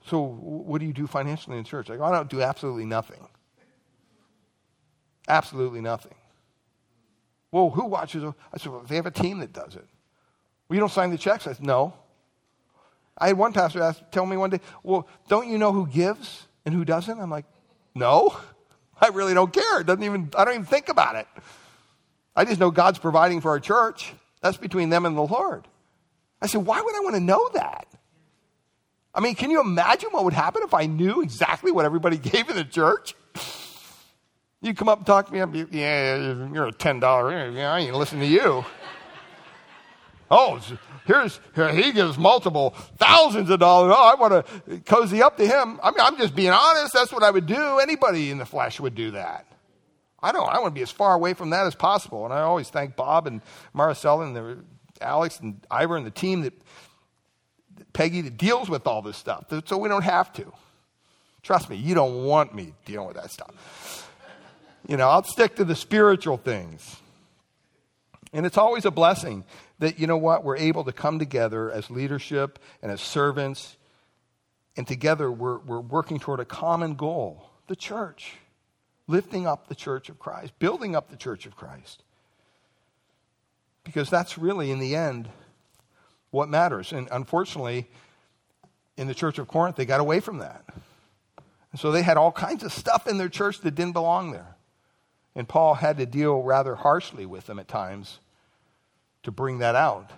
so 0.07 0.25
what 0.25 0.79
do 0.79 0.85
you 0.85 0.93
do 0.93 1.07
financially 1.07 1.57
in 1.57 1.65
church? 1.65 1.89
I 1.89 1.97
go, 1.97 2.03
I 2.03 2.11
don't 2.11 2.29
do 2.29 2.41
absolutely 2.41 2.85
nothing. 2.85 3.27
Absolutely 5.27 5.81
nothing. 5.81 6.15
Well, 7.51 7.69
who 7.69 7.85
watches? 7.85 8.23
I 8.23 8.57
said, 8.57 8.71
well, 8.71 8.85
they 8.87 8.95
have 8.95 9.05
a 9.05 9.11
team 9.11 9.39
that 9.39 9.51
does 9.51 9.75
it. 9.75 9.85
Well, 10.69 10.75
you 10.75 10.79
don't 10.79 10.91
sign 10.91 11.11
the 11.11 11.17
checks? 11.17 11.47
I 11.47 11.53
said, 11.53 11.65
no. 11.65 11.93
I 13.17 13.27
had 13.27 13.37
one 13.37 13.53
pastor 13.53 13.81
ask, 13.81 14.01
tell 14.11 14.25
me 14.25 14.37
one 14.37 14.49
day, 14.49 14.59
well, 14.83 15.07
don't 15.27 15.47
you 15.47 15.57
know 15.57 15.71
who 15.71 15.87
gives 15.87 16.47
and 16.65 16.73
who 16.73 16.85
doesn't? 16.85 17.19
I'm 17.19 17.29
like, 17.29 17.45
no, 17.93 18.35
I 19.01 19.07
really 19.07 19.33
don't 19.33 19.51
care. 19.51 19.81
It 19.81 19.87
doesn't 19.87 20.03
even, 20.03 20.29
I 20.37 20.45
don't 20.45 20.53
even 20.55 20.65
think 20.65 20.89
about 20.89 21.15
it. 21.15 21.27
I 22.35 22.45
just 22.45 22.59
know 22.59 22.71
God's 22.71 22.99
providing 22.99 23.41
for 23.41 23.49
our 23.49 23.59
church. 23.59 24.13
That's 24.41 24.57
between 24.57 24.89
them 24.89 25.05
and 25.05 25.15
the 25.17 25.21
Lord. 25.21 25.67
I 26.41 26.47
said, 26.47 26.65
why 26.65 26.81
would 26.81 26.95
I 26.95 26.99
want 27.01 27.15
to 27.15 27.21
know 27.21 27.49
that? 27.53 27.87
I 29.13 29.19
mean, 29.19 29.35
can 29.35 29.51
you 29.51 29.59
imagine 29.59 30.09
what 30.11 30.23
would 30.23 30.33
happen 30.33 30.63
if 30.63 30.73
I 30.73 30.85
knew 30.85 31.21
exactly 31.21 31.71
what 31.71 31.85
everybody 31.85 32.17
gave 32.31 32.49
in 32.49 32.55
the 32.55 32.63
church? 32.63 33.15
You 34.61 34.73
come 34.73 34.89
up 34.89 34.99
and 34.99 35.07
talk 35.07 35.25
to 35.27 35.33
me, 35.33 35.39
I'm, 35.39 35.53
yeah, 35.71 36.15
you're 36.53 36.67
a 36.67 36.71
$10, 36.71 37.55
yeah, 37.55 37.73
I 37.73 37.79
ain't 37.79 37.95
listening 37.95 38.21
to 38.21 38.27
you. 38.27 38.63
Oh, 40.31 40.61
here's 41.05 41.41
he 41.55 41.91
gives 41.91 42.17
multiple 42.17 42.71
thousands 42.97 43.49
of 43.49 43.59
dollars. 43.59 43.93
Oh, 43.95 44.11
I 44.11 44.15
want 44.15 44.45
to 44.45 44.79
cozy 44.79 45.21
up 45.21 45.35
to 45.37 45.45
him. 45.45 45.77
I 45.83 45.91
mean, 45.91 45.99
I'm 45.99 46.17
just 46.17 46.33
being 46.33 46.51
honest. 46.51 46.93
That's 46.93 47.11
what 47.11 47.21
I 47.21 47.29
would 47.29 47.45
do. 47.45 47.79
Anybody 47.79 48.31
in 48.31 48.37
the 48.37 48.45
flesh 48.45 48.79
would 48.79 48.95
do 48.95 49.11
that. 49.11 49.45
I 50.23 50.31
don't. 50.31 50.47
I 50.47 50.59
want 50.59 50.73
to 50.73 50.79
be 50.79 50.83
as 50.83 50.91
far 50.91 51.13
away 51.13 51.33
from 51.33 51.49
that 51.49 51.67
as 51.67 51.75
possible. 51.75 52.23
And 52.23 52.33
I 52.33 52.41
always 52.41 52.69
thank 52.69 52.95
Bob 52.95 53.27
and 53.27 53.41
Maricela 53.75 54.25
and 54.25 54.35
the, 54.35 54.57
Alex 55.01 55.39
and 55.41 55.59
Ivor 55.69 55.97
and 55.97 56.05
the 56.05 56.11
team 56.11 56.41
that 56.43 56.53
Peggy 57.91 58.21
that 58.21 58.37
deals 58.37 58.69
with 58.69 58.87
all 58.87 59.01
this 59.01 59.17
stuff, 59.17 59.45
so 59.65 59.77
we 59.77 59.89
don't 59.89 60.03
have 60.03 60.31
to. 60.33 60.51
Trust 61.43 61.69
me, 61.69 61.75
you 61.75 61.93
don't 61.93 62.23
want 62.23 62.53
me 62.53 62.73
dealing 62.85 63.07
with 63.07 63.17
that 63.17 63.31
stuff. 63.31 64.07
You 64.87 64.95
know, 64.95 65.09
I'll 65.09 65.23
stick 65.23 65.55
to 65.55 65.65
the 65.65 65.75
spiritual 65.75 66.37
things. 66.37 66.97
And 68.33 68.45
it's 68.45 68.57
always 68.57 68.85
a 68.85 68.91
blessing 68.91 69.43
that, 69.81 69.97
you 69.97 70.05
know 70.05 70.17
what, 70.17 70.43
we're 70.43 70.57
able 70.57 70.83
to 70.83 70.91
come 70.91 71.17
together 71.17 71.71
as 71.71 71.89
leadership 71.89 72.59
and 72.83 72.91
as 72.91 73.01
servants, 73.01 73.77
and 74.77 74.87
together 74.87 75.31
we're, 75.31 75.57
we're 75.57 75.81
working 75.81 76.19
toward 76.19 76.39
a 76.39 76.45
common 76.45 76.93
goal 76.93 77.49
the 77.65 77.75
church, 77.75 78.35
lifting 79.07 79.47
up 79.47 79.67
the 79.67 79.75
church 79.75 80.09
of 80.09 80.19
Christ, 80.19 80.53
building 80.59 80.95
up 80.95 81.09
the 81.09 81.17
church 81.17 81.47
of 81.47 81.55
Christ. 81.55 82.03
Because 83.83 84.07
that's 84.07 84.37
really, 84.37 84.69
in 84.69 84.77
the 84.77 84.95
end, 84.95 85.27
what 86.29 86.47
matters. 86.47 86.91
And 86.91 87.07
unfortunately, 87.11 87.89
in 88.97 89.07
the 89.07 89.15
church 89.15 89.39
of 89.39 89.47
Corinth, 89.47 89.77
they 89.77 89.85
got 89.85 89.99
away 89.99 90.19
from 90.19 90.37
that. 90.39 90.63
And 91.71 91.79
so 91.79 91.91
they 91.91 92.03
had 92.03 92.17
all 92.17 92.31
kinds 92.31 92.63
of 92.63 92.71
stuff 92.71 93.07
in 93.07 93.17
their 93.17 93.29
church 93.29 93.61
that 93.61 93.73
didn't 93.73 93.93
belong 93.93 94.31
there. 94.31 94.57
And 95.33 95.49
Paul 95.49 95.73
had 95.73 95.97
to 95.97 96.05
deal 96.05 96.43
rather 96.43 96.75
harshly 96.75 97.25
with 97.25 97.47
them 97.47 97.57
at 97.57 97.67
times 97.67 98.19
to 99.23 99.31
bring 99.31 99.59
that 99.59 99.75
out. 99.75 100.11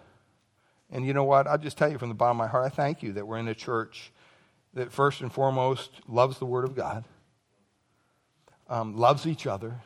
And 0.91 1.05
you 1.05 1.13
know 1.13 1.23
what? 1.23 1.47
I'll 1.47 1.57
just 1.57 1.77
tell 1.77 1.91
you 1.91 1.97
from 1.97 2.09
the 2.09 2.15
bottom 2.15 2.39
of 2.39 2.45
my 2.45 2.47
heart, 2.47 2.65
I 2.65 2.69
thank 2.69 3.01
you 3.01 3.13
that 3.13 3.27
we're 3.27 3.39
in 3.39 3.47
a 3.47 3.55
church 3.55 4.11
that 4.73 4.91
first 4.91 5.21
and 5.21 5.31
foremost 5.31 5.91
loves 6.07 6.39
the 6.39 6.45
Word 6.45 6.65
of 6.65 6.75
God, 6.75 7.03
um, 8.69 8.95
loves 8.95 9.25
each 9.25 9.47
other, 9.47 9.81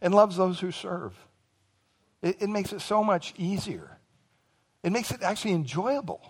and 0.00 0.14
loves 0.14 0.36
those 0.36 0.60
who 0.60 0.72
serve. 0.72 1.14
It, 2.22 2.42
it 2.42 2.48
makes 2.48 2.72
it 2.72 2.80
so 2.80 3.02
much 3.02 3.34
easier. 3.36 3.98
It 4.82 4.90
makes 4.92 5.10
it 5.10 5.22
actually 5.22 5.52
enjoyable. 5.52 6.20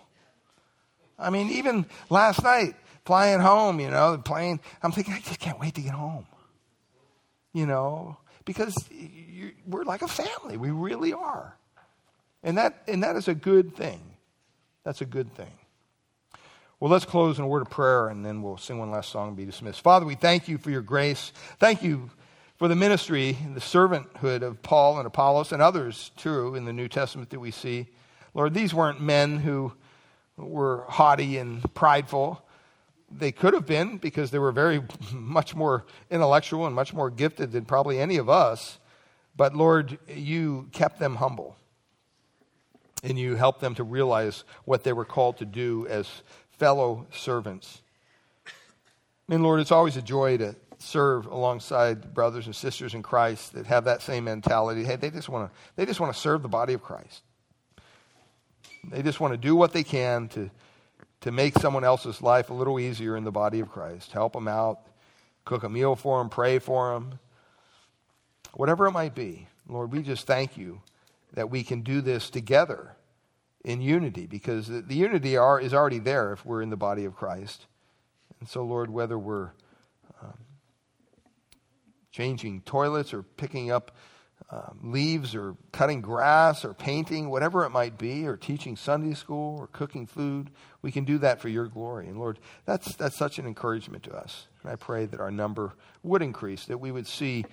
I 1.17 1.29
mean, 1.29 1.49
even 1.51 1.85
last 2.09 2.43
night, 2.43 2.75
flying 3.05 3.39
home, 3.39 3.79
you 3.79 3.89
know, 3.89 4.15
the 4.15 4.21
plane, 4.21 4.59
I'm 4.81 4.91
thinking, 4.91 5.13
I 5.13 5.19
just 5.19 5.39
can't 5.39 5.59
wait 5.59 5.75
to 5.75 5.81
get 5.81 5.93
home. 5.93 6.25
You 7.53 7.67
know, 7.67 8.17
because 8.45 8.75
we're 9.67 9.83
like 9.83 10.01
a 10.01 10.07
family. 10.07 10.57
We 10.57 10.71
really 10.71 11.13
are. 11.13 11.55
And 12.43 12.57
that, 12.57 12.83
and 12.87 13.03
that 13.03 13.15
is 13.15 13.27
a 13.27 13.35
good 13.35 13.75
thing. 13.75 14.01
That's 14.83 15.01
a 15.01 15.05
good 15.05 15.33
thing. 15.33 15.51
Well, 16.79 16.91
let's 16.91 17.05
close 17.05 17.37
in 17.37 17.45
a 17.45 17.47
word 17.47 17.61
of 17.61 17.69
prayer 17.69 18.09
and 18.09 18.25
then 18.25 18.41
we'll 18.41 18.57
sing 18.57 18.77
one 18.77 18.91
last 18.91 19.09
song 19.09 19.29
and 19.29 19.37
be 19.37 19.45
dismissed. 19.45 19.81
Father, 19.81 20.05
we 20.05 20.15
thank 20.15 20.49
you 20.49 20.57
for 20.57 20.69
your 20.69 20.81
grace. 20.81 21.31
Thank 21.57 21.81
you 21.81 22.11
for 22.57 22.67
the 22.67 22.75
ministry 22.75 23.37
and 23.43 23.55
the 23.55 23.61
servanthood 23.61 24.41
of 24.41 24.61
Paul 24.61 24.97
and 24.97 25.07
Apollos 25.07 25.53
and 25.53 25.61
others, 25.61 26.11
too, 26.17 26.55
in 26.55 26.65
the 26.65 26.73
New 26.73 26.89
Testament 26.89 27.29
that 27.29 27.39
we 27.39 27.51
see. 27.51 27.87
Lord, 28.33 28.53
these 28.53 28.73
weren't 28.73 29.01
men 29.01 29.37
who 29.39 29.73
were 30.37 30.83
haughty 30.89 31.37
and 31.37 31.73
prideful. 31.73 32.43
They 33.09 33.31
could 33.31 33.53
have 33.53 33.65
been 33.65 33.97
because 33.97 34.31
they 34.31 34.39
were 34.39 34.51
very 34.51 34.81
much 35.13 35.55
more 35.55 35.85
intellectual 36.09 36.65
and 36.65 36.75
much 36.75 36.93
more 36.93 37.09
gifted 37.09 37.53
than 37.53 37.63
probably 37.65 37.99
any 37.99 38.17
of 38.17 38.29
us. 38.29 38.79
But 39.35 39.55
Lord, 39.55 39.97
you 40.07 40.67
kept 40.73 40.99
them 40.99 41.15
humble. 41.15 41.55
And 43.03 43.19
you 43.19 43.35
help 43.35 43.59
them 43.59 43.75
to 43.75 43.83
realize 43.83 44.45
what 44.65 44.83
they 44.83 44.93
were 44.93 45.05
called 45.05 45.37
to 45.37 45.45
do 45.45 45.85
as 45.87 46.09
fellow 46.57 47.05
servants. 47.11 47.81
And 49.29 49.43
Lord, 49.43 49.59
it's 49.59 49.71
always 49.71 49.97
a 49.97 50.01
joy 50.01 50.37
to 50.37 50.55
serve 50.79 51.25
alongside 51.25 52.13
brothers 52.13 52.45
and 52.45 52.55
sisters 52.55 52.93
in 52.93 53.03
Christ 53.03 53.53
that 53.53 53.65
have 53.65 53.85
that 53.85 54.01
same 54.01 54.25
mentality. 54.25 54.83
Hey, 54.83 54.97
they 54.97 55.09
just 55.09 55.29
want 55.29 55.49
to 55.51 55.59
they 55.75 55.85
just 55.85 55.99
want 55.99 56.13
to 56.13 56.19
serve 56.19 56.41
the 56.41 56.49
body 56.49 56.73
of 56.73 56.83
Christ. 56.83 57.23
They 58.89 59.01
just 59.01 59.19
want 59.19 59.33
to 59.33 59.37
do 59.37 59.55
what 59.55 59.73
they 59.73 59.83
can 59.83 60.27
to 60.29 60.49
to 61.21 61.31
make 61.31 61.57
someone 61.57 61.85
else's 61.85 62.21
life 62.21 62.49
a 62.49 62.53
little 62.53 62.79
easier 62.79 63.15
in 63.15 63.23
the 63.23 63.31
body 63.31 63.61
of 63.61 63.71
Christ. 63.71 64.11
Help 64.11 64.33
them 64.33 64.47
out, 64.47 64.79
cook 65.45 65.63
a 65.63 65.69
meal 65.69 65.95
for 65.95 66.19
them, 66.19 66.29
pray 66.29 66.59
for 66.59 66.93
them. 66.93 67.19
Whatever 68.53 68.87
it 68.87 68.91
might 68.91 69.15
be. 69.15 69.47
Lord, 69.67 69.93
we 69.93 70.01
just 70.01 70.27
thank 70.27 70.57
you 70.57 70.81
that 71.33 71.49
we 71.49 71.63
can 71.63 71.81
do 71.81 72.01
this 72.01 72.29
together 72.29 72.95
in 73.63 73.81
unity 73.81 74.25
because 74.25 74.67
the, 74.67 74.81
the 74.81 74.95
unity 74.95 75.37
are, 75.37 75.59
is 75.59 75.73
already 75.73 75.99
there 75.99 76.33
if 76.33 76.45
we're 76.45 76.61
in 76.61 76.69
the 76.69 76.77
body 76.77 77.05
of 77.05 77.15
Christ. 77.15 77.65
And 78.39 78.47
so, 78.49 78.63
Lord, 78.63 78.89
whether 78.89 79.17
we're 79.17 79.51
um, 80.21 80.37
changing 82.11 82.61
toilets 82.61 83.13
or 83.13 83.23
picking 83.23 83.71
up 83.71 83.95
um, 84.51 84.79
leaves 84.83 85.33
or 85.33 85.55
cutting 85.71 86.01
grass 86.01 86.65
or 86.65 86.73
painting, 86.73 87.29
whatever 87.29 87.63
it 87.63 87.69
might 87.69 87.97
be, 87.97 88.27
or 88.27 88.35
teaching 88.35 88.75
Sunday 88.75 89.15
school 89.15 89.57
or 89.57 89.67
cooking 89.67 90.05
food, 90.05 90.51
we 90.81 90.91
can 90.91 91.05
do 91.05 91.17
that 91.19 91.39
for 91.39 91.49
your 91.49 91.67
glory. 91.67 92.07
And 92.07 92.19
Lord, 92.19 92.39
that's, 92.65 92.95
that's 92.95 93.17
such 93.17 93.39
an 93.39 93.47
encouragement 93.47 94.03
to 94.03 94.11
us. 94.11 94.47
And 94.61 94.71
I 94.71 94.75
pray 94.75 95.05
that 95.05 95.19
our 95.19 95.31
number 95.31 95.73
would 96.03 96.21
increase, 96.21 96.65
that 96.65 96.79
we 96.79 96.91
would 96.91 97.07
see 97.07 97.45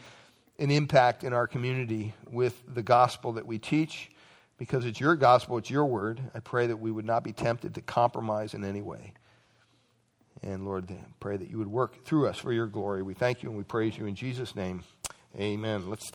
an 0.61 0.71
impact 0.71 1.25
in 1.25 1.33
our 1.33 1.47
community 1.47 2.15
with 2.31 2.63
the 2.73 2.83
gospel 2.83 3.33
that 3.33 3.47
we 3.47 3.59
teach 3.59 4.11
because 4.59 4.85
it's 4.85 5.01
your 5.01 5.17
gospel, 5.17 5.57
it's 5.57 5.71
your 5.71 5.87
word. 5.87 6.21
I 6.35 6.41
pray 6.41 6.67
that 6.67 6.77
we 6.77 6.91
would 6.91 7.07
not 7.07 7.25
be 7.25 7.33
tempted 7.33 7.75
to 7.75 7.81
compromise 7.81 8.53
in 8.53 8.63
any 8.63 8.83
way. 8.83 9.15
And 10.43 10.67
Lord, 10.67 10.95
pray 11.19 11.39
that 11.39 11.51
you 11.51 11.59
would 11.59 11.67
work 11.67 12.05
through 12.05 12.29
us 12.29 12.39
for 12.39 12.53
your 12.53 12.67
glory. 12.67 13.03
We 13.03 13.15
thank 13.15 13.43
you 13.43 13.49
and 13.49 13.57
we 13.57 13.65
praise 13.65 13.97
you 13.97 14.07
in 14.07 14.15
Jesus' 14.15 14.55
name. 14.55 14.85
Amen. 15.39 15.89
Let's 15.89 16.13